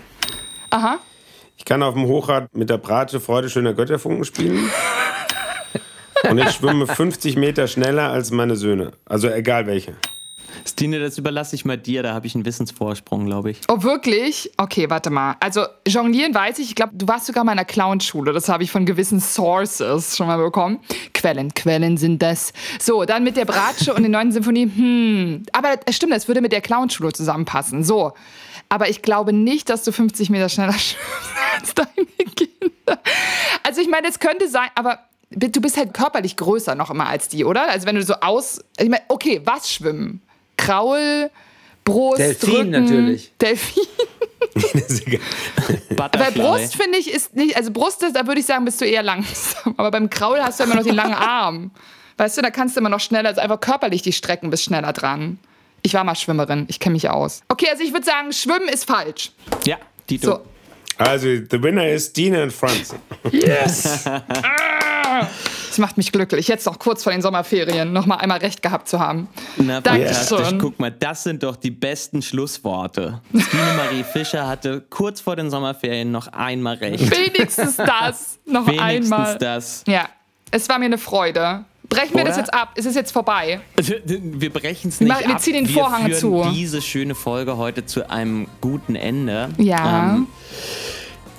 Aha. 0.69 0.99
Ich 1.63 1.67
kann 1.67 1.81
auf 1.85 1.95
dem 1.95 2.07
Hochrad 2.07 2.49
mit 2.57 2.71
der 2.71 2.79
Bratsche 2.79 3.21
Freude 3.21 3.49
schöner 3.49 3.73
Götterfunken 3.73 4.25
spielen. 4.25 4.69
Und 6.29 6.39
ich 6.39 6.51
schwimme 6.51 6.89
50 6.89 7.37
Meter 7.37 7.69
schneller 7.69 8.11
als 8.11 8.33
meine 8.33 8.57
Söhne. 8.57 8.91
Also 9.05 9.29
egal 9.29 9.69
welche. 9.69 9.95
Stine, 10.67 10.99
das 10.99 11.19
überlasse 11.19 11.55
ich 11.55 11.65
mal 11.65 11.79
dir, 11.79 12.03
da 12.03 12.15
habe 12.15 12.27
ich 12.27 12.35
einen 12.35 12.45
Wissensvorsprung, 12.45 13.27
glaube 13.27 13.53
ich. 13.53 13.61
Oh, 13.69 13.85
wirklich? 13.85 14.51
Okay, 14.57 14.91
warte 14.91 15.11
mal. 15.11 15.37
Also, 15.39 15.65
jonglieren 15.87 16.35
weiß 16.35 16.59
ich. 16.59 16.71
Ich 16.71 16.75
glaube, 16.75 16.95
du 16.97 17.07
warst 17.07 17.27
sogar 17.27 17.45
mal 17.45 17.53
in 17.53 17.59
einer 17.61 17.65
Clownschule. 17.65 18.33
Das 18.33 18.49
habe 18.49 18.65
ich 18.65 18.73
von 18.73 18.85
gewissen 18.85 19.21
Sources 19.21 20.17
schon 20.17 20.27
mal 20.27 20.39
bekommen. 20.39 20.81
Quellen, 21.15 21.55
Quellen 21.55 21.97
sind 21.97 22.23
das. 22.23 22.53
So, 22.81 23.05
dann 23.05 23.23
mit 23.23 23.37
der 23.37 23.45
Bratsche 23.45 23.95
und 23.95 24.03
der 24.03 24.11
neuen 24.11 24.33
Symphonie. 24.33 24.69
Hm. 24.69 25.45
Aber 25.53 25.77
es 25.87 25.95
stimmt, 25.95 26.13
das 26.13 26.27
würde 26.27 26.41
mit 26.41 26.51
der 26.51 26.61
Clownschule 26.61 27.13
zusammenpassen. 27.13 27.85
So. 27.85 28.15
Aber 28.73 28.89
ich 28.89 29.03
glaube 29.03 29.35
nicht, 29.35 29.69
dass 29.69 29.85
du 29.85 29.93
50 29.93 30.31
Meter 30.31 30.49
schneller 30.49 30.73
schwimmst 30.79 30.97
als 31.61 31.75
deine 31.75 32.07
Kinder. 32.35 33.03
Also, 33.63 33.83
ich 33.83 33.89
meine, 33.89 34.09
es 34.09 34.19
könnte 34.19 34.49
sein, 34.49 34.71
aber 34.75 34.99
du 35.29 35.61
bist 35.61 35.77
halt 35.77 35.93
körperlich 35.93 36.39
größer 36.39 36.75
noch 36.75 36.89
immer 36.89 37.07
als 37.07 37.29
die, 37.29 37.45
oder? 37.45 37.69
Also, 37.69 37.87
wenn 37.87 37.97
du 37.97 38.03
so 38.03 38.15
aus. 38.15 38.65
Ich 38.79 38.89
meine, 38.89 39.03
okay, 39.09 39.43
was 39.45 39.71
schwimmen? 39.71 40.23
Kraul, 40.57 41.31
Brust, 41.85 42.19
Delfin 42.19 42.51
Rücken, 42.51 42.71
natürlich. 42.71 43.33
Delfin. 43.39 43.83
Bei. 45.95 46.09
Brust 46.31 46.75
finde 46.75 46.97
ich 46.97 47.13
ist 47.13 47.37
nicht, 47.37 47.55
also 47.59 47.71
Brust 47.73 48.03
ist, 48.03 48.17
da 48.17 48.27
würde 48.27 48.41
ich 48.41 48.47
sagen, 48.47 48.65
bist 48.65 48.81
du 48.81 48.87
eher 48.87 49.03
langsam. 49.03 49.75
Aber 49.77 49.91
beim 49.91 50.09
Kraul 50.09 50.41
hast 50.41 50.61
du 50.61 50.65
immer 50.65 50.77
noch 50.77 50.83
den 50.83 50.95
langen 50.95 51.13
Arm. 51.19 51.73
Weißt 52.17 52.39
du, 52.39 52.43
da 52.43 52.49
kannst 52.51 52.77
du 52.77 52.81
immer 52.81 52.89
noch 52.89 53.01
schneller, 53.01 53.29
also 53.29 53.43
einfach 53.43 53.61
körperlich 53.61 54.01
die 54.01 54.13
Strecken 54.15 54.49
bist 54.49 54.65
schneller 54.65 54.95
dran. 54.95 55.39
Ich 55.83 55.95
war 55.95 56.05
mal 56.05 56.15
Schwimmerin, 56.15 56.67
ich 56.69 56.79
kenne 56.79 56.93
mich 56.95 57.11
aus. 57.11 57.43
Okay, 57.49 57.67
also 57.71 57.83
ich 57.83 57.93
würde 57.93 58.07
sagen, 58.07 58.33
Schwimmen 58.33 58.69
ist 58.69 58.85
falsch. 58.85 59.33
Ja, 59.65 59.79
Dito. 60.09 60.27
So. 60.27 60.41
Also, 60.99 61.27
the 61.27 61.61
winner 61.63 61.89
is 61.89 62.13
Dina 62.13 62.43
and 62.43 62.53
Franz. 62.53 62.95
Yes! 63.31 64.05
Das 65.69 65.79
macht 65.79 65.97
mich 65.97 66.13
glücklich, 66.13 66.49
jetzt 66.49 66.67
noch 66.67 66.79
kurz 66.79 67.03
vor 67.03 67.13
den 67.13 67.23
Sommerferien 67.23 67.93
noch 67.93 68.05
mal 68.07 68.17
einmal 68.17 68.39
recht 68.39 68.61
gehabt 68.63 68.89
zu 68.89 68.99
haben. 68.99 69.29
Na, 69.57 69.81
Dankeschön. 69.81 70.15
fantastisch. 70.15 70.59
Guck 70.61 70.79
mal, 70.79 70.91
das 70.91 71.23
sind 71.23 71.43
doch 71.43 71.57
die 71.57 71.71
besten 71.71 72.21
Schlussworte. 72.21 73.21
Stine 73.31 73.73
Marie 73.77 74.05
Fischer 74.05 74.47
hatte 74.47 74.83
kurz 74.91 75.21
vor 75.21 75.35
den 75.37 75.51
Sommerferien 75.51 76.11
noch 76.11 76.29
einmal 76.29 76.77
recht. 76.77 77.11
Wenigstens 77.11 77.77
das 77.77 78.39
noch 78.45 78.67
Wenigstens 78.67 79.13
einmal. 79.13 79.39
das. 79.39 79.85
Ja, 79.87 80.09
es 80.51 80.69
war 80.69 80.79
mir 80.79 80.87
eine 80.87 80.99
Freude. 80.99 81.65
Brechen 81.95 82.17
wir 82.17 82.25
das 82.25 82.35
Oder? 82.35 82.43
jetzt 82.45 82.55
ab? 82.55 82.71
Ist 82.77 82.87
es 82.87 82.95
jetzt 82.95 83.13
vorbei? 83.13 83.61
Wir 84.05 84.51
brechen 84.51 84.89
es 84.89 85.01
Wir 85.01 85.09
nicht 85.09 85.27
wir 85.29 85.35
ab. 85.35 85.41
ziehen 85.41 85.55
den 85.55 85.69
wir 85.69 85.75
Vorhang 85.75 86.07
führen 86.07 86.19
zu. 86.19 86.51
diese 86.55 86.81
schöne 86.83 87.15
Folge 87.15 87.57
heute 87.57 87.85
zu 87.87 88.09
einem 88.11 88.49
guten 88.61 88.95
Ende. 88.95 89.51
Ja. 89.59 90.15
Ähm, 90.15 90.27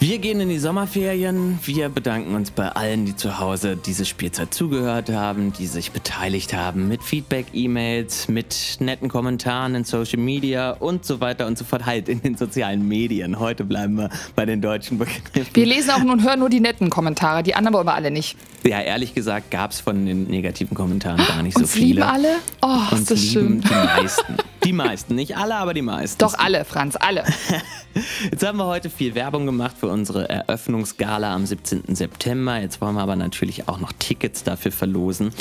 wir 0.03 0.17
gehen 0.17 0.41
in 0.41 0.49
die 0.49 0.59
Sommerferien. 0.59 1.59
Wir 1.63 1.87
bedanken 1.87 2.35
uns 2.35 2.51
bei 2.51 2.67
allen, 2.67 3.05
die 3.05 3.15
zu 3.15 3.39
Hause 3.39 3.77
diese 3.77 4.03
Spielzeit 4.03 4.53
zugehört 4.53 5.09
haben, 5.09 5.53
die 5.53 5.65
sich 5.65 5.91
beteiligt 5.91 6.53
haben 6.53 6.89
mit 6.89 7.01
Feedback-E-Mails, 7.01 8.27
mit 8.27 8.75
netten 8.81 9.07
Kommentaren 9.07 9.75
in 9.75 9.85
Social 9.85 10.19
Media 10.19 10.71
und 10.71 11.05
so 11.05 11.21
weiter 11.21 11.47
und 11.47 11.57
so 11.57 11.63
fort. 11.63 11.85
Halt 11.85 12.09
in 12.09 12.21
den 12.21 12.35
sozialen 12.35 12.85
Medien. 12.85 13.39
Heute 13.39 13.63
bleiben 13.63 13.95
wir 13.95 14.09
bei 14.35 14.45
den 14.45 14.59
deutschen 14.59 14.97
Begriffen. 14.97 15.55
Wir 15.55 15.65
lesen 15.65 15.91
auch 15.91 16.01
und 16.01 16.21
hören 16.21 16.39
nur 16.39 16.49
die 16.49 16.59
netten 16.59 16.89
Kommentare, 16.89 17.41
die 17.41 17.55
anderen 17.55 17.73
wollen 17.73 17.87
wir 17.87 17.93
alle 17.93 18.11
nicht. 18.11 18.35
Ja, 18.65 18.81
ehrlich 18.81 19.13
gesagt 19.13 19.51
gab 19.51 19.71
es 19.71 19.79
von 19.79 20.05
den 20.05 20.25
negativen 20.25 20.75
Kommentaren 20.75 21.25
gar 21.25 21.41
nicht 21.43 21.53
so 21.55 21.61
Uns 21.61 21.71
viele. 21.71 21.87
lieben 21.87 22.03
alle? 22.03 22.35
Oh, 22.61 22.91
Uns 22.91 22.99
ist 22.99 23.11
das 23.11 23.21
lieben 23.21 23.31
schön. 23.31 23.61
die 23.61 24.01
meisten. 24.01 24.37
Die 24.63 24.73
meisten. 24.73 25.15
Nicht 25.15 25.35
alle, 25.37 25.55
aber 25.55 25.73
die 25.73 25.81
meisten. 25.81 26.19
Doch 26.19 26.37
alle, 26.37 26.63
Franz, 26.63 26.95
alle. 26.95 27.23
Jetzt 28.31 28.45
haben 28.45 28.57
wir 28.57 28.65
heute 28.65 28.89
viel 28.89 29.13
Werbung 29.13 29.45
gemacht 29.45 29.75
für 29.77 29.87
unsere 29.93 30.27
Eröffnungsgala 30.27 31.33
am 31.33 31.45
17. 31.45 31.95
September. 31.95 32.59
Jetzt 32.59 32.81
wollen 32.81 32.95
wir 32.95 33.01
aber 33.01 33.15
natürlich 33.15 33.69
auch 33.69 33.79
noch 33.79 33.93
Tickets 33.93 34.43
dafür 34.43 34.71
verlosen. 34.71 35.31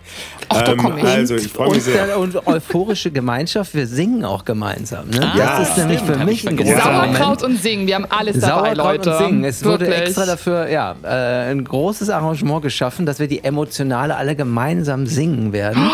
Ach, 0.49 0.61
da 0.61 0.75
komm 0.75 0.97
ich. 0.97 1.03
also, 1.03 1.35
ich 1.35 1.47
freue 1.47 1.69
mich 1.69 1.77
Und, 1.77 1.83
sehr. 1.83 2.09
äh, 2.09 2.15
und 2.15 2.47
euphorische 2.47 3.11
Gemeinschaft, 3.11 3.73
wir 3.73 3.87
singen 3.87 4.23
auch 4.23 4.45
gemeinsam. 4.45 5.09
Ne? 5.09 5.31
Ja, 5.37 5.59
das 5.59 5.69
ist 5.69 5.77
nämlich 5.77 6.01
für 6.01 6.17
mich 6.17 6.43
ich 6.43 6.49
ein 6.49 6.57
großer 6.57 6.77
Sauerkraut 6.81 7.19
Moment. 7.19 7.43
und 7.43 7.61
Singen, 7.61 7.87
wir 7.87 7.95
haben 7.95 8.05
alles 8.09 8.39
dabei, 8.39 8.75
Sauerkraut 8.75 9.05
Leute. 9.05 9.17
und 9.17 9.25
Singen. 9.25 9.43
Es 9.43 9.63
wurde 9.65 9.87
Wirklich. 9.87 9.99
extra 10.07 10.25
dafür 10.25 10.69
ja, 10.69 10.95
äh, 11.03 11.51
ein 11.51 11.63
großes 11.63 12.09
Arrangement 12.09 12.61
geschaffen, 12.61 13.05
dass 13.05 13.19
wir 13.19 13.27
die 13.27 13.43
Emotionale 13.43 14.15
alle 14.15 14.35
gemeinsam 14.35 15.07
singen 15.07 15.53
werden. 15.53 15.89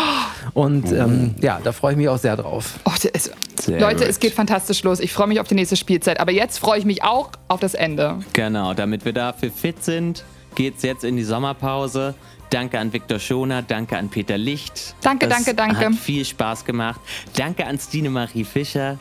Und 0.52 0.92
ähm, 0.92 1.34
ja, 1.40 1.58
da 1.64 1.72
freue 1.72 1.92
ich 1.92 1.96
mich 1.98 2.08
auch 2.08 2.18
sehr 2.18 2.36
drauf. 2.36 2.74
Oh, 2.84 2.90
ist, 3.12 3.32
Sehr 3.60 3.80
Leute, 3.80 4.00
gut. 4.00 4.08
es 4.08 4.20
geht 4.20 4.34
fantastisch 4.34 4.82
los. 4.82 5.00
Ich 5.00 5.12
freue 5.12 5.26
mich 5.26 5.40
auf 5.40 5.48
die 5.48 5.54
nächste 5.54 5.76
Spielzeit. 5.76 6.20
Aber 6.20 6.32
jetzt 6.32 6.58
freue 6.58 6.78
ich 6.78 6.84
mich 6.84 7.02
auch 7.02 7.30
auf 7.48 7.60
das 7.60 7.74
Ende. 7.74 8.18
Genau, 8.34 8.73
damit 8.76 9.04
wir 9.04 9.12
dafür 9.12 9.50
fit 9.50 9.84
sind, 9.84 10.24
geht's 10.54 10.82
jetzt 10.82 11.04
in 11.04 11.16
die 11.16 11.24
Sommerpause. 11.24 12.14
Danke 12.50 12.78
an 12.78 12.92
Viktor 12.92 13.18
Schoner, 13.18 13.62
danke 13.62 13.96
an 13.96 14.08
Peter 14.08 14.38
Licht. 14.38 14.94
Danke, 15.00 15.26
das 15.26 15.38
danke, 15.38 15.54
danke. 15.54 15.86
Hat 15.86 15.94
viel 15.94 16.24
Spaß 16.24 16.64
gemacht. 16.64 17.00
Danke 17.36 17.66
an 17.66 17.78
Stine 17.78 18.10
Marie 18.10 18.44
Fischer. 18.44 18.96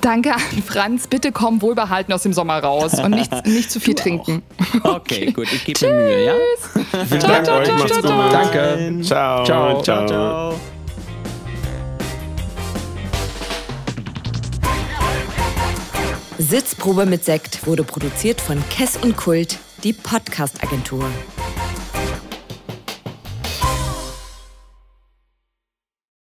Danke 0.00 0.32
an 0.34 0.62
Franz. 0.64 1.08
Bitte 1.08 1.32
komm 1.32 1.62
wohlbehalten 1.62 2.12
aus 2.12 2.22
dem 2.22 2.32
Sommer 2.32 2.58
raus 2.60 3.00
und 3.00 3.10
nicht, 3.10 3.46
nicht 3.46 3.72
zu 3.72 3.80
viel 3.80 3.94
trinken. 3.94 4.42
Okay, 4.84 5.32
gut, 5.32 5.52
ich 5.52 5.64
gebe 5.64 5.86
mir 5.86 5.94
Mühe, 5.94 6.24
ja? 6.26 6.34
Vielen 7.06 7.20
Dank 7.20 7.48
euch. 7.48 7.72
Macht's 7.72 8.02
gut. 8.02 8.32
Danke. 8.32 9.00
Ciao. 9.02 9.44
Ciao. 9.44 9.82
Ciao, 9.82 10.06
ciao. 10.06 10.60
Sitzprobe 16.38 17.06
mit 17.06 17.24
Sekt 17.24 17.66
wurde 17.66 17.84
produziert 17.84 18.40
von 18.40 18.62
Kess 18.70 18.96
und 18.96 19.16
Kult, 19.16 19.58
die 19.84 19.92
Podcast-Agentur. 19.92 21.04